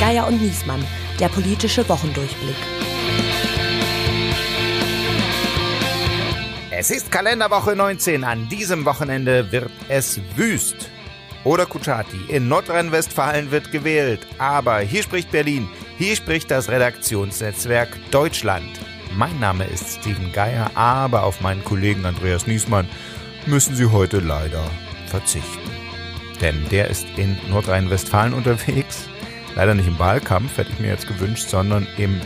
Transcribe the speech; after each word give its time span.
Geier 0.00 0.26
und 0.26 0.40
Niesmann, 0.40 0.84
der 1.18 1.28
politische 1.28 1.88
Wochendurchblick. 1.88 2.56
Es 6.70 6.90
ist 6.90 7.12
Kalenderwoche 7.12 7.76
19. 7.76 8.24
An 8.24 8.48
diesem 8.48 8.86
Wochenende 8.86 9.52
wird 9.52 9.70
es 9.88 10.18
wüst. 10.34 10.90
Oder 11.44 11.66
Kuchati. 11.66 12.18
In 12.28 12.48
Nordrhein-Westfalen 12.48 13.50
wird 13.50 13.70
gewählt. 13.70 14.26
Aber 14.38 14.78
hier 14.80 15.02
spricht 15.02 15.30
Berlin. 15.30 15.68
Hier 15.98 16.16
spricht 16.16 16.50
das 16.50 16.70
Redaktionsnetzwerk 16.70 17.90
Deutschland. 18.10 18.80
Mein 19.14 19.38
Name 19.40 19.64
ist 19.64 20.00
Steven 20.00 20.32
Geier, 20.32 20.70
aber 20.74 21.24
auf 21.24 21.40
meinen 21.40 21.64
Kollegen 21.64 22.06
Andreas 22.06 22.46
Niesmann 22.46 22.88
müssen 23.46 23.74
Sie 23.74 23.86
heute 23.86 24.20
leider 24.20 24.64
verzichten. 25.06 25.79
Denn 26.40 26.68
der 26.70 26.88
ist 26.88 27.06
in 27.16 27.38
Nordrhein-Westfalen 27.50 28.32
unterwegs. 28.32 29.08
Leider 29.56 29.74
nicht 29.74 29.88
im 29.88 29.98
Wahlkampf, 29.98 30.56
hätte 30.56 30.70
ich 30.72 30.78
mir 30.78 30.88
jetzt 30.88 31.08
gewünscht, 31.08 31.48
sondern 31.48 31.86
im 31.98 32.20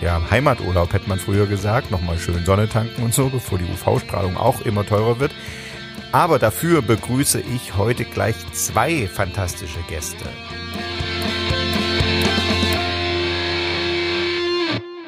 ja, 0.00 0.20
Heimaturlaub 0.30 0.92
hätte 0.92 1.08
man 1.08 1.18
früher 1.18 1.46
gesagt, 1.46 1.90
nochmal 1.90 2.18
schön 2.18 2.44
Sonne 2.44 2.68
tanken 2.68 3.02
und 3.02 3.14
so, 3.14 3.28
bevor 3.28 3.58
die 3.58 3.64
UV-Strahlung 3.64 4.36
auch 4.36 4.60
immer 4.62 4.84
teurer 4.84 5.20
wird. 5.20 5.32
Aber 6.10 6.38
dafür 6.38 6.82
begrüße 6.82 7.40
ich 7.40 7.76
heute 7.76 8.04
gleich 8.04 8.36
zwei 8.52 9.06
fantastische 9.06 9.80
Gäste. 9.88 10.24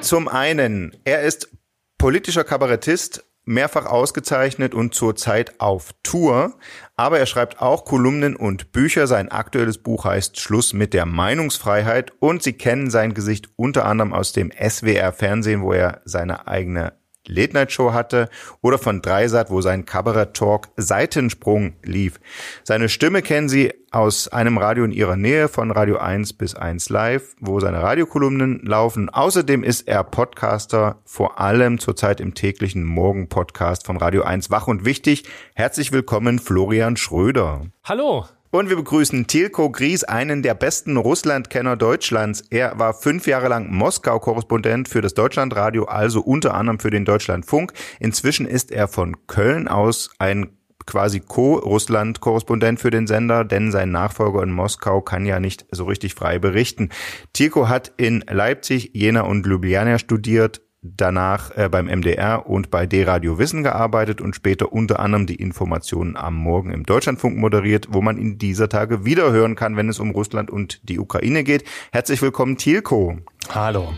Zum 0.00 0.28
einen, 0.28 0.94
er 1.04 1.22
ist 1.22 1.50
politischer 1.98 2.44
Kabarettist, 2.44 3.24
mehrfach 3.44 3.86
ausgezeichnet 3.86 4.74
und 4.74 4.94
zurzeit 4.94 5.60
auf 5.60 5.90
Tour. 6.02 6.54
Aber 6.96 7.18
er 7.18 7.26
schreibt 7.26 7.60
auch 7.60 7.84
Kolumnen 7.84 8.36
und 8.36 8.72
Bücher. 8.72 9.06
Sein 9.06 9.30
aktuelles 9.30 9.78
Buch 9.78 10.04
heißt 10.04 10.40
Schluss 10.40 10.72
mit 10.72 10.94
der 10.94 11.06
Meinungsfreiheit 11.06 12.12
und 12.20 12.42
Sie 12.42 12.54
kennen 12.54 12.90
sein 12.90 13.14
Gesicht 13.14 13.48
unter 13.56 13.84
anderem 13.84 14.12
aus 14.12 14.32
dem 14.32 14.50
SWR 14.50 15.12
Fernsehen, 15.12 15.62
wo 15.62 15.72
er 15.72 16.00
seine 16.04 16.46
eigene 16.46 16.92
Late 17.26 17.54
Night 17.54 17.72
Show 17.72 17.92
hatte 17.92 18.28
oder 18.60 18.78
von 18.78 19.02
Dreisat, 19.02 19.50
wo 19.50 19.60
sein 19.60 19.86
Kabarett 19.86 20.34
Talk 20.34 20.68
Seitensprung 20.76 21.74
lief. 21.82 22.20
Seine 22.62 22.88
Stimme 22.88 23.22
kennen 23.22 23.48
Sie 23.48 23.72
aus 23.90 24.28
einem 24.28 24.58
Radio 24.58 24.84
in 24.84 24.90
Ihrer 24.90 25.16
Nähe 25.16 25.48
von 25.48 25.70
Radio 25.70 25.98
1 25.98 26.32
bis 26.34 26.54
1 26.54 26.88
Live, 26.90 27.36
wo 27.40 27.60
seine 27.60 27.82
Radiokolumnen 27.82 28.60
laufen. 28.64 29.08
Außerdem 29.08 29.62
ist 29.62 29.86
er 29.86 30.02
Podcaster, 30.04 31.00
vor 31.04 31.38
allem 31.40 31.78
zurzeit 31.78 32.20
im 32.20 32.34
täglichen 32.34 32.84
Morgen 32.84 33.28
Podcast 33.28 33.86
von 33.86 33.96
Radio 33.96 34.22
1 34.22 34.50
Wach 34.50 34.66
und 34.66 34.84
Wichtig. 34.84 35.24
Herzlich 35.54 35.92
willkommen 35.92 36.38
Florian 36.38 36.96
Schröder. 36.96 37.62
Hallo. 37.84 38.26
Und 38.54 38.68
wir 38.68 38.76
begrüßen 38.76 39.26
Tilko 39.26 39.68
Gries, 39.68 40.04
einen 40.04 40.40
der 40.44 40.54
besten 40.54 40.96
Russlandkenner 40.96 41.74
Deutschlands. 41.74 42.40
Er 42.50 42.78
war 42.78 42.94
fünf 42.94 43.26
Jahre 43.26 43.48
lang 43.48 43.72
Moskau-Korrespondent 43.72 44.88
für 44.88 45.00
das 45.00 45.12
Deutschlandradio, 45.12 45.86
also 45.86 46.20
unter 46.20 46.54
anderem 46.54 46.78
für 46.78 46.90
den 46.90 47.04
Deutschlandfunk. 47.04 47.72
Inzwischen 47.98 48.46
ist 48.46 48.70
er 48.70 48.86
von 48.86 49.26
Köln 49.26 49.66
aus 49.66 50.10
ein 50.20 50.56
quasi 50.86 51.18
Co-Russland-Korrespondent 51.18 52.78
für 52.78 52.90
den 52.90 53.08
Sender, 53.08 53.44
denn 53.44 53.72
sein 53.72 53.90
Nachfolger 53.90 54.44
in 54.44 54.52
Moskau 54.52 55.00
kann 55.00 55.26
ja 55.26 55.40
nicht 55.40 55.66
so 55.72 55.86
richtig 55.86 56.14
frei 56.14 56.38
berichten. 56.38 56.90
Tilko 57.32 57.68
hat 57.68 57.92
in 57.96 58.24
Leipzig, 58.30 58.90
Jena 58.92 59.22
und 59.22 59.46
Ljubljana 59.48 59.98
studiert, 59.98 60.60
danach 60.84 61.50
äh, 61.56 61.68
beim 61.68 61.86
MDR 61.86 62.46
und 62.46 62.70
bei 62.70 62.86
D-Radio 62.86 63.38
Wissen 63.38 63.62
gearbeitet 63.62 64.20
und 64.20 64.36
später 64.36 64.72
unter 64.72 65.00
anderem 65.00 65.26
die 65.26 65.36
Informationen 65.36 66.16
am 66.16 66.34
Morgen 66.34 66.70
im 66.70 66.84
Deutschlandfunk 66.84 67.38
moderiert, 67.38 67.88
wo 67.90 68.02
man 68.02 68.18
in 68.18 68.38
dieser 68.38 68.68
Tage 68.68 69.04
wieder 69.04 69.32
hören 69.32 69.56
kann, 69.56 69.76
wenn 69.76 69.88
es 69.88 69.98
um 69.98 70.10
Russland 70.10 70.50
und 70.50 70.80
die 70.88 70.98
Ukraine 70.98 71.42
geht. 71.42 71.64
Herzlich 71.90 72.20
willkommen, 72.20 72.58
Thielko. 72.58 73.16
Hallo. 73.48 73.94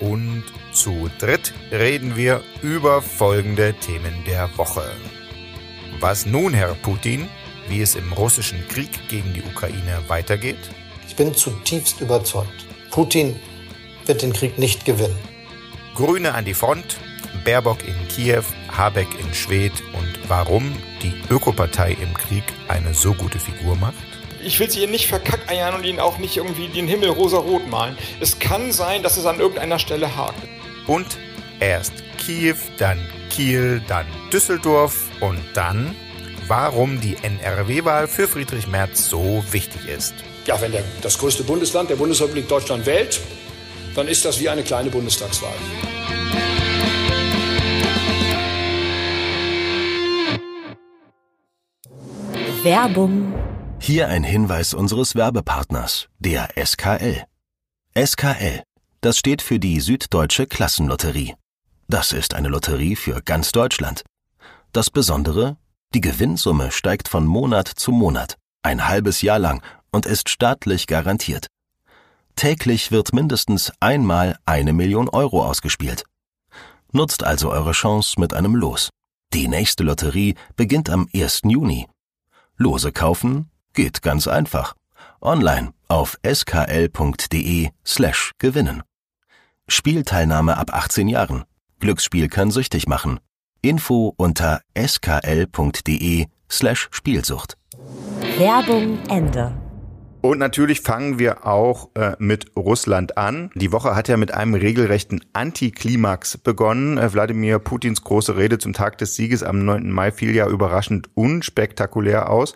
Und 0.00 0.44
zu 0.72 1.08
dritt 1.18 1.54
reden 1.70 2.16
wir 2.16 2.40
über 2.62 3.02
folgende 3.02 3.74
Themen 3.74 4.12
der 4.26 4.48
Woche. 4.56 4.82
Was 6.00 6.26
nun, 6.26 6.52
Herr 6.54 6.74
Putin? 6.74 7.28
Wie 7.68 7.80
es 7.80 7.94
im 7.94 8.12
russischen 8.12 8.58
Krieg 8.68 8.90
gegen 9.08 9.32
die 9.32 9.42
Ukraine 9.42 10.00
weitergeht? 10.08 10.58
Ich 11.06 11.16
bin 11.16 11.32
zutiefst 11.32 12.00
überzeugt. 12.00 12.66
Putin 12.90 13.36
wird 14.06 14.22
den 14.22 14.32
Krieg 14.32 14.58
nicht 14.58 14.84
gewinnen. 14.84 15.33
Grüne 15.94 16.34
an 16.34 16.44
die 16.44 16.54
Front, 16.54 16.96
Baerbock 17.44 17.86
in 17.86 18.08
Kiew, 18.08 18.42
Habeck 18.76 19.06
in 19.20 19.32
Schwedt 19.32 19.72
und 19.92 20.28
warum 20.28 20.76
die 21.02 21.14
Ökopartei 21.30 21.96
im 22.02 22.12
Krieg 22.14 22.42
eine 22.66 22.94
so 22.94 23.14
gute 23.14 23.38
Figur 23.38 23.76
macht? 23.76 23.94
Ich 24.44 24.58
will 24.58 24.68
sie 24.68 24.80
ihr 24.80 24.88
nicht 24.88 25.06
verkackeiern 25.06 25.74
und 25.74 25.84
ihnen 25.84 26.00
auch 26.00 26.18
nicht 26.18 26.36
irgendwie 26.36 26.66
den 26.66 26.88
Himmel 26.88 27.10
rosa-rot 27.10 27.68
malen. 27.70 27.96
Es 28.20 28.40
kann 28.40 28.72
sein, 28.72 29.04
dass 29.04 29.16
es 29.16 29.24
an 29.24 29.38
irgendeiner 29.38 29.78
Stelle 29.78 30.16
hakt. 30.16 30.42
Und 30.88 31.06
erst 31.60 31.92
Kiew, 32.18 32.56
dann 32.78 32.98
Kiel, 33.30 33.80
dann 33.86 34.06
Düsseldorf 34.32 35.08
und 35.20 35.38
dann, 35.54 35.94
warum 36.48 37.00
die 37.00 37.16
NRW-Wahl 37.22 38.08
für 38.08 38.26
Friedrich 38.26 38.66
Merz 38.66 39.08
so 39.08 39.44
wichtig 39.52 39.88
ist. 39.88 40.14
Ja, 40.46 40.60
wenn 40.60 40.72
der, 40.72 40.82
das 41.02 41.18
größte 41.18 41.44
Bundesland 41.44 41.88
der 41.88 41.96
Bundesrepublik 41.96 42.48
Deutschland 42.48 42.84
wählt, 42.84 43.20
dann 43.94 44.08
ist 44.08 44.24
das 44.24 44.40
wie 44.40 44.48
eine 44.48 44.62
kleine 44.62 44.90
Bundestagswahl. 44.90 45.54
Werbung. 52.62 53.34
Hier 53.78 54.08
ein 54.08 54.24
Hinweis 54.24 54.72
unseres 54.72 55.14
Werbepartners, 55.14 56.08
der 56.18 56.48
SKL. 56.56 57.24
SKL, 57.94 58.62
das 59.02 59.18
steht 59.18 59.42
für 59.42 59.58
die 59.58 59.80
Süddeutsche 59.80 60.46
Klassenlotterie. 60.46 61.34
Das 61.88 62.12
ist 62.12 62.34
eine 62.34 62.48
Lotterie 62.48 62.96
für 62.96 63.20
ganz 63.22 63.52
Deutschland. 63.52 64.02
Das 64.72 64.90
Besondere, 64.90 65.58
die 65.94 66.00
Gewinnsumme 66.00 66.70
steigt 66.70 67.08
von 67.08 67.26
Monat 67.26 67.68
zu 67.68 67.92
Monat, 67.92 68.38
ein 68.62 68.88
halbes 68.88 69.20
Jahr 69.20 69.38
lang 69.38 69.62
und 69.92 70.06
ist 70.06 70.30
staatlich 70.30 70.86
garantiert. 70.86 71.48
Täglich 72.36 72.90
wird 72.90 73.12
mindestens 73.12 73.72
einmal 73.80 74.36
eine 74.44 74.72
Million 74.72 75.08
Euro 75.08 75.44
ausgespielt. 75.44 76.04
Nutzt 76.92 77.24
also 77.24 77.50
eure 77.50 77.72
Chance 77.72 78.20
mit 78.20 78.34
einem 78.34 78.54
Los. 78.54 78.90
Die 79.32 79.48
nächste 79.48 79.82
Lotterie 79.82 80.34
beginnt 80.56 80.90
am 80.90 81.08
1. 81.14 81.42
Juni. 81.44 81.86
Lose 82.56 82.92
kaufen 82.92 83.50
geht 83.72 84.02
ganz 84.02 84.28
einfach. 84.28 84.74
Online 85.20 85.72
auf 85.88 86.16
skl.de 86.24 87.70
slash 87.84 88.32
gewinnen. 88.38 88.82
Spielteilnahme 89.66 90.56
ab 90.56 90.72
18 90.72 91.08
Jahren. 91.08 91.44
Glücksspiel 91.80 92.28
kann 92.28 92.50
süchtig 92.50 92.86
machen. 92.86 93.20
Info 93.62 94.12
unter 94.16 94.60
skl.de 94.76 96.26
slash 96.50 96.88
Spielsucht. 96.92 97.56
Werbung 98.38 98.98
Ende. 99.08 99.63
Und 100.24 100.38
natürlich 100.38 100.80
fangen 100.80 101.18
wir 101.18 101.46
auch 101.46 101.90
äh, 101.96 102.16
mit 102.18 102.56
Russland 102.56 103.18
an. 103.18 103.50
Die 103.56 103.72
Woche 103.72 103.94
hat 103.94 104.08
ja 104.08 104.16
mit 104.16 104.32
einem 104.32 104.54
regelrechten 104.54 105.22
Antiklimax 105.34 106.38
begonnen. 106.38 106.96
Äh, 106.96 107.12
Wladimir 107.12 107.58
Putins 107.58 108.02
große 108.02 108.34
Rede 108.34 108.56
zum 108.56 108.72
Tag 108.72 108.96
des 108.96 109.16
Sieges 109.16 109.42
am 109.42 109.66
9. 109.66 109.90
Mai 109.90 110.12
fiel 110.12 110.34
ja 110.34 110.48
überraschend 110.48 111.10
unspektakulär 111.12 112.30
aus. 112.30 112.54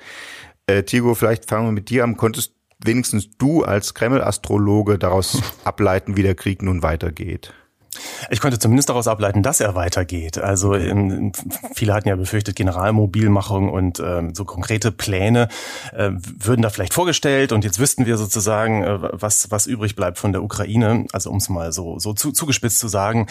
Äh, 0.67 0.85
Tigo, 0.85 1.15
vielleicht 1.15 1.47
fangen 1.47 1.67
wir 1.67 1.73
mit 1.73 1.91
dir 1.91 2.05
an. 2.05 2.17
Konntest 2.17 2.55
wenigstens 2.83 3.37
du 3.37 3.65
als 3.65 3.93
Kreml-Astrologe 3.93 4.99
daraus 4.99 5.43
ableiten, 5.65 6.17
wie 6.17 6.23
der 6.23 6.37
Krieg 6.37 6.63
nun 6.63 6.83
weitergeht? 6.83 7.53
Ich 8.31 8.41
konnte 8.41 8.59
zumindest 8.59 8.89
daraus 8.89 9.09
ableiten, 9.09 9.43
dass 9.43 9.61
er 9.61 9.75
weitergeht. 9.75 10.39
Also 10.39 10.75
ähm, 10.75 11.33
viele 11.75 11.95
hatten 11.95 12.09
ja 12.09 12.17
befürchtet, 12.17 12.57
Generalmobilmachung 12.57 13.71
und 13.71 14.01
ähm, 14.01 14.35
so 14.35 14.45
konkrete 14.45 14.93
Pläne 14.93 15.49
äh, 15.93 16.11
würden 16.13 16.63
da 16.63 16.71
vielleicht 16.71 16.95
vorgestellt 16.95 17.53
und 17.53 17.65
jetzt 17.65 17.79
wüssten 17.79 18.07
wir 18.07 18.17
sozusagen, 18.17 18.83
äh, 18.85 18.99
was 19.13 19.51
was 19.51 19.67
übrig 19.67 19.97
bleibt 19.97 20.19
von 20.19 20.33
der 20.33 20.43
Ukraine. 20.43 21.07
Also 21.13 21.31
um 21.31 21.39
es 21.39 21.49
mal 21.49 21.73
so 21.73 21.99
so 21.99 22.13
zu, 22.13 22.33
zugespitzt 22.33 22.79
zu 22.79 22.89
sagen. 22.89 23.27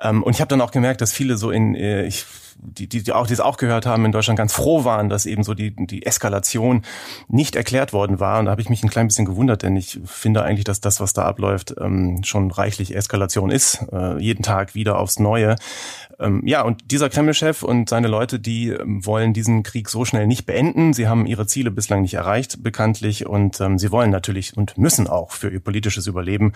Ähm, 0.00 0.22
und 0.22 0.34
ich 0.34 0.40
habe 0.40 0.48
dann 0.48 0.60
auch 0.60 0.70
gemerkt, 0.70 1.00
dass 1.00 1.12
viele 1.12 1.36
so 1.36 1.50
in 1.50 1.74
äh, 1.74 2.06
ich 2.06 2.24
die, 2.62 2.88
die, 2.88 3.02
die 3.02 3.12
auch 3.12 3.26
die 3.26 3.32
es 3.32 3.40
auch 3.40 3.56
gehört 3.56 3.86
haben 3.86 4.04
in 4.04 4.12
Deutschland 4.12 4.36
ganz 4.36 4.52
froh 4.52 4.84
waren, 4.84 5.08
dass 5.08 5.26
eben 5.26 5.42
so 5.42 5.54
die 5.54 5.74
die 5.74 6.04
Eskalation 6.04 6.82
nicht 7.28 7.56
erklärt 7.56 7.92
worden 7.92 8.20
war 8.20 8.38
und 8.38 8.46
da 8.46 8.50
habe 8.50 8.60
ich 8.60 8.68
mich 8.68 8.82
ein 8.82 8.90
klein 8.90 9.08
bisschen 9.08 9.24
gewundert, 9.24 9.62
denn 9.62 9.76
ich 9.76 10.00
finde 10.04 10.42
eigentlich, 10.42 10.64
dass 10.64 10.80
das 10.80 11.00
was 11.00 11.12
da 11.12 11.24
abläuft 11.24 11.74
ähm, 11.80 12.22
schon 12.24 12.50
reichlich 12.50 12.94
Eskalation 12.94 13.50
ist, 13.50 13.86
äh, 13.92 14.18
jeden 14.18 14.42
Tag 14.42 14.74
wieder 14.74 14.98
aufs 14.98 15.18
Neue. 15.18 15.56
Ähm, 16.18 16.42
ja 16.44 16.62
und 16.62 16.90
dieser 16.90 17.08
Kreml-Chef 17.08 17.62
und 17.62 17.88
seine 17.88 18.08
Leute, 18.08 18.38
die 18.38 18.68
ähm, 18.68 19.04
wollen 19.06 19.32
diesen 19.32 19.62
Krieg 19.62 19.88
so 19.88 20.04
schnell 20.04 20.26
nicht 20.26 20.46
beenden. 20.46 20.92
Sie 20.92 21.08
haben 21.08 21.26
ihre 21.26 21.46
Ziele 21.46 21.70
bislang 21.70 22.02
nicht 22.02 22.14
erreicht 22.14 22.62
bekanntlich 22.62 23.26
und 23.26 23.60
ähm, 23.60 23.78
sie 23.78 23.90
wollen 23.90 24.10
natürlich 24.10 24.56
und 24.56 24.76
müssen 24.76 25.06
auch 25.06 25.32
für 25.32 25.50
ihr 25.50 25.60
politisches 25.60 26.06
Überleben 26.06 26.52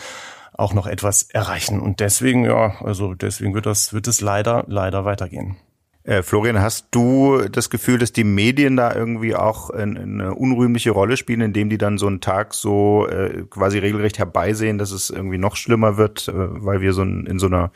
auch 0.53 0.73
noch 0.73 0.87
etwas 0.87 1.23
erreichen 1.23 1.81
und 1.81 1.99
deswegen 1.99 2.45
ja 2.45 2.77
also 2.81 3.15
deswegen 3.15 3.55
wird 3.55 3.67
das 3.67 3.93
wird 3.93 4.07
es 4.07 4.21
leider 4.21 4.65
leider 4.69 5.05
weitergehen. 5.05 5.57
Äh, 6.05 6.23
Florian, 6.23 6.61
hast 6.61 6.89
du 6.91 7.49
das 7.51 7.71
Gefühl, 7.71 7.99
dass 7.99 8.13
die 8.13 8.25
Medien 8.25 8.77
da 8.77 8.95
irgendwie 8.95 9.35
auch 9.35 9.71
eine 9.71 10.35
unrühmliche 10.35 10.91
Rolle 10.91 11.17
spielen, 11.17 11.41
indem 11.41 11.71
die 11.71 11.79
dann 11.79 11.97
so 11.97 12.07
einen 12.07 12.21
Tag 12.21 12.53
so 12.53 13.09
äh, 13.09 13.45
quasi 13.49 13.79
regelrecht 13.79 14.19
herbeisehen, 14.19 14.77
dass 14.77 14.91
es 14.91 15.09
irgendwie 15.09 15.39
noch 15.39 15.57
schlimmer 15.57 15.97
wird, 15.97 16.29
äh, 16.29 16.33
weil 16.35 16.83
wir 16.83 16.93
so 16.93 17.03
in, 17.03 17.25
in 17.25 17.39
so 17.39 17.47
einer 17.47 17.73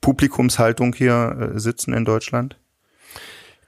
Publikumshaltung 0.00 0.92
hier 0.92 1.52
äh, 1.54 1.58
sitzen 1.60 1.92
in 1.92 2.04
Deutschland? 2.04 2.58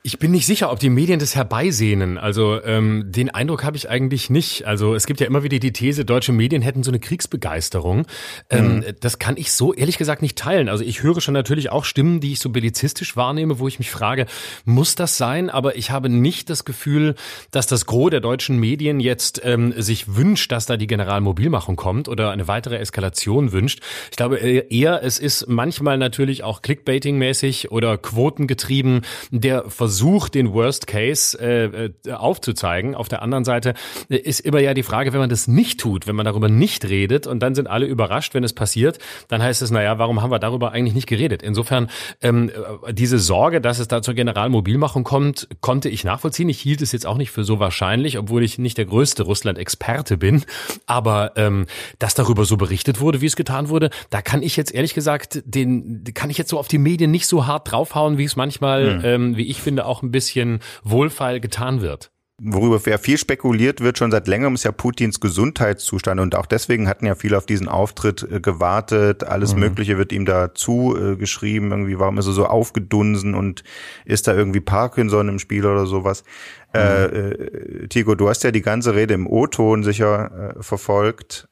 Ich 0.03 0.19
bin 0.19 0.31
nicht 0.31 0.47
sicher, 0.47 0.73
ob 0.73 0.79
die 0.79 0.89
Medien 0.89 1.19
das 1.19 1.37
herbeisehnen. 1.37 2.17
Also 2.17 2.65
ähm, 2.65 3.13
den 3.13 3.29
Eindruck 3.29 3.65
habe 3.65 3.77
ich 3.77 3.91
eigentlich 3.91 4.31
nicht. 4.31 4.67
Also 4.67 4.95
es 4.95 5.05
gibt 5.05 5.21
ja 5.21 5.27
immer 5.27 5.43
wieder 5.43 5.59
die 5.59 5.75
These, 5.75 6.07
deutsche 6.07 6.33
Medien 6.33 6.63
hätten 6.63 6.83
so 6.83 6.91
eine 6.91 6.99
Kriegsbegeisterung. 7.01 8.07
Ähm, 8.49 8.77
mhm. 8.77 8.85
Das 9.01 9.19
kann 9.19 9.37
ich 9.37 9.53
so 9.53 9.75
ehrlich 9.75 9.99
gesagt 9.99 10.23
nicht 10.23 10.39
teilen. 10.39 10.71
Also 10.71 10.85
ich 10.85 11.03
höre 11.03 11.21
schon 11.21 11.35
natürlich 11.35 11.71
auch 11.71 11.85
Stimmen, 11.85 12.21
die 12.21 12.33
ich 12.33 12.41
so 12.41 12.49
bellizistisch 12.49 13.15
wahrnehme, 13.15 13.59
wo 13.59 13.69
ich 13.69 13.79
mich 13.79 13.91
frage, 13.91 14.25
muss 14.65 14.95
das 14.95 15.19
sein? 15.19 15.51
Aber 15.51 15.77
ich 15.77 15.91
habe 15.91 16.09
nicht 16.09 16.49
das 16.49 16.65
Gefühl, 16.65 17.15
dass 17.51 17.67
das 17.67 17.85
Gros 17.85 18.09
der 18.09 18.21
deutschen 18.21 18.59
Medien 18.59 19.01
jetzt 19.01 19.43
ähm, 19.45 19.75
sich 19.77 20.17
wünscht, 20.17 20.51
dass 20.51 20.65
da 20.65 20.79
die 20.79 20.87
Generalmobilmachung 20.87 21.77
kommt 21.77 22.09
oder 22.09 22.31
eine 22.31 22.49
weitere 22.49 22.79
Eskalation 22.79 23.53
wünscht. 23.53 23.83
Ich 24.11 24.17
glaube 24.17 24.41
äh, 24.41 24.67
eher, 24.75 25.05
es 25.05 25.19
ist 25.19 25.47
manchmal 25.47 25.99
natürlich 25.99 26.43
auch 26.43 26.63
Clickbaiting-mäßig 26.63 27.69
oder 27.69 27.99
quotengetrieben 27.99 29.03
der 29.31 29.69
Versuch, 29.69 29.90
Versuch, 29.91 30.29
den 30.29 30.53
Worst 30.53 30.87
Case 30.87 31.37
äh, 31.41 31.65
äh, 32.07 32.13
aufzuzeigen. 32.13 32.95
Auf 32.95 33.09
der 33.09 33.23
anderen 33.23 33.45
Seite 33.45 33.75
äh, 34.09 34.19
ist 34.19 34.39
immer 34.39 34.61
ja 34.61 34.73
die 34.73 34.85
Frage, 34.85 35.13
wenn 35.13 35.19
man 35.19 35.29
das 35.29 35.49
nicht 35.49 35.81
tut, 35.81 36.07
wenn 36.07 36.15
man 36.15 36.25
darüber 36.25 36.49
nicht 36.49 36.85
redet 36.89 37.27
und 37.27 37.41
dann 37.41 37.57
sind 37.57 37.69
alle 37.69 37.87
überrascht, 37.87 38.35
wenn 38.35 38.45
es 38.45 38.53
passiert, 38.53 39.01
dann 39.27 39.43
heißt 39.43 39.63
es, 39.63 39.73
naja, 39.73 39.99
warum 39.99 40.23
haben 40.23 40.31
wir 40.31 40.39
darüber 40.39 40.71
eigentlich 40.71 40.95
nicht 40.95 41.09
geredet? 41.09 41.43
Insofern, 41.43 41.91
ähm, 42.23 42.53
äh, 42.87 42.95
diese 42.95 43.19
Sorge, 43.19 43.61
dass 43.61 43.81
es 43.81 43.89
da 43.89 44.01
zur 44.01 44.15
Generalmobilmachung 44.15 45.03
kommt, 45.03 45.49
konnte 45.61 45.89
ich 45.89 46.05
nachvollziehen. 46.05 46.49
Ich 46.49 46.61
hielt 46.61 46.83
es 46.83 46.93
jetzt 46.93 47.05
auch 47.05 47.17
nicht 47.17 47.33
für 47.33 47.43
so 47.43 47.59
wahrscheinlich, 47.59 48.17
obwohl 48.17 48.45
ich 48.45 48.59
nicht 48.59 48.79
der 48.79 48.85
größte 48.85 49.25
Russland-Experte 49.25 50.19
bin. 50.19 50.45
Aber 50.87 51.33
ähm, 51.35 51.67
dass 51.99 52.15
darüber 52.15 52.45
so 52.45 52.57
berichtet 52.57 53.01
wurde, 53.01 53.21
wie 53.23 53.27
es 53.27 53.35
getan 53.35 53.71
wurde, 53.71 53.91
da 54.11 54.23
kann 54.23 54.45
ich 54.45 54.57
jetzt 54.57 54.73
ehrlich 54.73 54.95
gesagt, 54.95 55.43
den 55.45 56.05
kann 56.15 56.31
ich 56.31 56.39
jetzt 56.39 56.51
so 56.51 56.61
auf 56.61 56.69
die 56.69 56.79
Medien 56.79 57.11
nicht 57.11 57.27
so 57.27 57.49
hart 57.49 57.73
draufhauen, 57.73 58.19
wie 58.19 58.25
es 58.25 58.37
manchmal, 58.37 58.99
mhm. 58.99 59.05
ähm, 59.05 59.37
wie 59.37 59.47
ich 59.47 59.61
finde, 59.61 59.80
finde, 59.81 59.87
auch 59.87 60.03
ein 60.03 60.11
bisschen 60.11 60.61
wohlfeil 60.85 61.41
getan 61.41 61.81
wird 61.81 62.11
worüber 62.43 62.81
ja 62.89 62.97
viel 62.97 63.19
spekuliert 63.19 63.83
wird 63.83 63.99
schon 63.99 64.11
seit 64.11 64.27
längerem, 64.27 64.55
ist 64.55 64.65
ja 64.65 64.73
Putins 64.73 65.21
Gesundheitszustand. 65.21 66.21
Und 66.21 66.35
auch 66.35 66.47
deswegen 66.47 66.89
hatten 66.89 67.05
ja 67.05 67.15
viele 67.15 67.37
auf 67.37 67.45
diesen 67.45 67.69
Auftritt 67.69 68.27
äh, 68.31 68.41
gewartet. 68.41 69.25
Alles 69.25 69.53
mhm. 69.53 69.61
Mögliche 69.61 69.99
wird 69.99 70.11
ihm 70.11 70.25
dazu 70.25 70.97
äh, 70.97 71.17
geschrieben. 71.17 71.71
Irgendwie, 71.71 71.99
warum 71.99 72.17
ist 72.17 72.27
er 72.27 72.33
so 72.33 72.47
aufgedunsen 72.47 73.35
und 73.35 73.63
ist 74.07 74.27
da 74.27 74.35
irgendwie 74.35 74.61
Parkinson 74.61 75.29
im 75.29 75.39
Spiel 75.39 75.67
oder 75.67 75.85
sowas? 75.85 76.25
Mhm. 76.73 76.81
Äh, 76.81 77.05
äh, 77.05 77.89
Tigo, 77.89 78.15
du 78.15 78.31
hast 78.31 78.43
ja 78.43 78.53
die 78.53 78.63
ganze 78.63 78.95
Rede 78.95 79.13
im 79.13 79.27
O-Ton 79.27 79.85
sicher 79.85 80.55
äh, 80.57 80.63
verfolgt. 80.63 81.47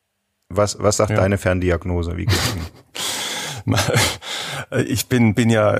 Was, 0.48 0.82
was 0.82 0.96
sagt 0.96 1.10
ja. 1.10 1.16
deine 1.16 1.36
Ferndiagnose? 1.36 2.16
Wie 2.16 2.24
geht's 2.24 2.54
Ihnen? 2.54 2.66
ich 4.86 5.08
bin, 5.08 5.34
bin 5.34 5.50
ja 5.50 5.78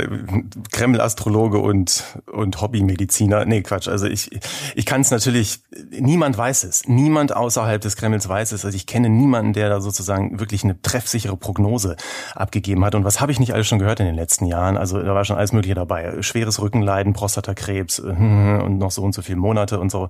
Kreml-Astrologe 0.72 1.58
und, 1.58 2.04
und 2.32 2.60
Hobbymediziner. 2.60 3.44
Nee, 3.44 3.62
Quatsch. 3.62 3.88
Also 3.88 4.06
ich, 4.06 4.30
ich 4.74 4.86
kann 4.86 5.00
es 5.00 5.10
natürlich, 5.10 5.60
niemand 5.90 6.36
weiß 6.38 6.64
es. 6.64 6.88
Niemand 6.88 7.34
außerhalb 7.34 7.80
des 7.80 7.96
Kremls 7.96 8.28
weiß 8.28 8.52
es. 8.52 8.64
Also 8.64 8.76
ich 8.76 8.86
kenne 8.86 9.08
niemanden, 9.08 9.52
der 9.52 9.68
da 9.68 9.80
sozusagen 9.80 10.38
wirklich 10.40 10.64
eine 10.64 10.80
treffsichere 10.80 11.36
Prognose 11.36 11.96
abgegeben 12.34 12.84
hat. 12.84 12.94
Und 12.94 13.04
was 13.04 13.20
habe 13.20 13.32
ich 13.32 13.40
nicht 13.40 13.54
alles 13.54 13.66
schon 13.66 13.78
gehört 13.78 14.00
in 14.00 14.06
den 14.06 14.14
letzten 14.14 14.46
Jahren? 14.46 14.76
Also 14.76 15.02
da 15.02 15.14
war 15.14 15.24
schon 15.24 15.36
alles 15.36 15.52
Mögliche 15.52 15.74
dabei. 15.74 16.22
Schweres 16.22 16.60
Rückenleiden, 16.60 17.12
Prostatakrebs 17.12 18.00
und 18.00 18.78
noch 18.78 18.90
so 18.90 19.02
und 19.02 19.14
so 19.14 19.22
viele 19.22 19.38
Monate 19.38 19.78
und 19.80 19.90
so. 19.90 20.08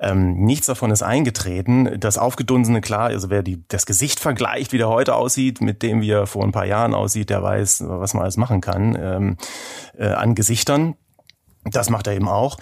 Ähm, 0.00 0.44
nichts 0.44 0.66
davon 0.66 0.90
ist 0.90 1.02
eingetreten. 1.02 1.98
Das 1.98 2.18
Aufgedunsene, 2.18 2.80
klar, 2.80 3.08
also 3.08 3.30
wer 3.30 3.42
die, 3.42 3.64
das 3.68 3.86
Gesicht 3.86 4.20
vergleicht, 4.20 4.72
wie 4.72 4.78
der 4.78 4.88
heute 4.88 5.14
aussieht, 5.14 5.60
mit 5.60 5.82
dem 5.82 6.00
wir 6.00 6.26
vor 6.26 6.44
ein 6.44 6.52
paar 6.52 6.66
Jahren 6.66 6.94
aussieht, 7.04 7.30
der 7.30 7.42
weiß, 7.42 7.84
was 7.86 8.14
man 8.14 8.22
alles 8.22 8.36
machen 8.36 8.60
kann 8.60 8.96
ähm, 8.98 9.36
äh, 9.96 10.08
an 10.08 10.34
Gesichtern. 10.34 10.96
Das 11.70 11.88
macht 11.88 12.06
er 12.06 12.14
eben 12.14 12.28
auch. 12.28 12.58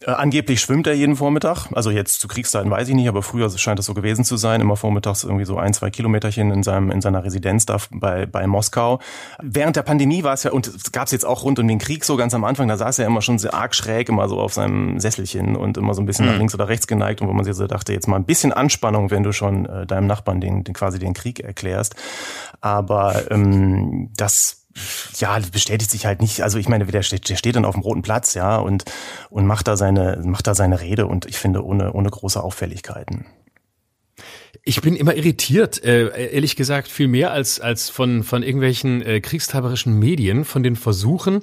Äh, 0.00 0.12
angeblich 0.12 0.60
schwimmt 0.60 0.86
er 0.86 0.94
jeden 0.94 1.16
Vormittag. 1.16 1.68
Also 1.72 1.90
jetzt 1.90 2.20
zu 2.20 2.28
Kriegszeiten 2.28 2.70
weiß 2.70 2.88
ich 2.88 2.94
nicht, 2.94 3.08
aber 3.08 3.22
früher 3.22 3.50
scheint 3.58 3.78
es 3.78 3.86
so 3.86 3.92
gewesen 3.92 4.24
zu 4.24 4.36
sein. 4.36 4.60
Immer 4.60 4.76
vormittags 4.76 5.24
irgendwie 5.24 5.44
so 5.44 5.58
ein, 5.58 5.74
zwei 5.74 5.90
Kilometerchen 5.90 6.50
in 6.50 6.62
seinem 6.62 6.90
in 6.90 7.02
seiner 7.02 7.22
Residenz 7.22 7.66
da 7.66 7.76
bei 7.90 8.24
bei 8.24 8.46
Moskau. 8.46 9.00
Während 9.42 9.76
der 9.76 9.82
Pandemie 9.82 10.22
war 10.24 10.32
es 10.32 10.42
ja 10.44 10.52
und 10.52 10.66
es 10.68 10.90
gab 10.92 11.06
es 11.06 11.12
jetzt 11.12 11.26
auch 11.26 11.42
rund 11.44 11.58
um 11.58 11.68
den 11.68 11.78
Krieg 11.78 12.04
so 12.04 12.16
ganz 12.16 12.32
am 12.32 12.44
Anfang. 12.44 12.68
Da 12.68 12.76
saß 12.78 12.98
er 12.98 13.06
immer 13.06 13.20
schon 13.20 13.38
sehr 13.38 13.52
arg 13.52 13.74
schräg, 13.74 14.08
immer 14.08 14.28
so 14.28 14.40
auf 14.40 14.54
seinem 14.54 14.98
Sesselchen 15.00 15.54
und 15.54 15.76
immer 15.76 15.92
so 15.92 16.00
ein 16.00 16.06
bisschen 16.06 16.24
mhm. 16.24 16.32
nach 16.32 16.38
links 16.38 16.54
oder 16.54 16.68
rechts 16.68 16.86
geneigt 16.86 17.20
und 17.20 17.28
wo 17.28 17.32
man 17.32 17.44
sich 17.44 17.54
so 17.54 17.66
dachte, 17.66 17.92
jetzt 17.92 18.08
mal 18.08 18.16
ein 18.16 18.24
bisschen 18.24 18.52
Anspannung, 18.52 19.10
wenn 19.10 19.22
du 19.22 19.32
schon 19.32 19.66
äh, 19.66 19.86
deinem 19.86 20.06
Nachbarn 20.06 20.40
den, 20.40 20.64
den 20.64 20.74
quasi 20.74 20.98
den 20.98 21.12
Krieg 21.12 21.40
erklärst. 21.40 21.94
Aber 22.60 23.30
ähm, 23.30 24.10
das 24.16 24.65
ja, 25.18 25.38
bestätigt 25.52 25.90
sich 25.90 26.06
halt 26.06 26.20
nicht. 26.20 26.42
Also 26.42 26.58
ich 26.58 26.68
meine, 26.68 26.86
der 26.86 27.02
steht, 27.02 27.28
der 27.28 27.36
steht 27.36 27.56
dann 27.56 27.64
auf 27.64 27.74
dem 27.74 27.82
roten 27.82 28.02
Platz, 28.02 28.34
ja, 28.34 28.56
und, 28.56 28.84
und 29.30 29.46
macht 29.46 29.68
da 29.68 29.76
seine, 29.76 30.20
macht 30.24 30.46
da 30.46 30.54
seine 30.54 30.80
Rede 30.80 31.06
und 31.06 31.26
ich 31.26 31.38
finde 31.38 31.64
ohne, 31.64 31.92
ohne 31.92 32.10
große 32.10 32.42
Auffälligkeiten. 32.42 33.26
Ich 34.62 34.80
bin 34.80 34.96
immer 34.96 35.14
irritiert, 35.14 35.82
äh, 35.84 36.32
ehrlich 36.32 36.56
gesagt, 36.56 36.88
viel 36.88 37.08
mehr 37.08 37.32
als, 37.32 37.60
als 37.60 37.90
von, 37.90 38.22
von 38.22 38.42
irgendwelchen 38.42 39.02
äh, 39.02 39.20
kriegstreiberischen 39.20 39.98
Medien, 39.98 40.44
von 40.44 40.62
den 40.62 40.76
Versuchen 40.76 41.42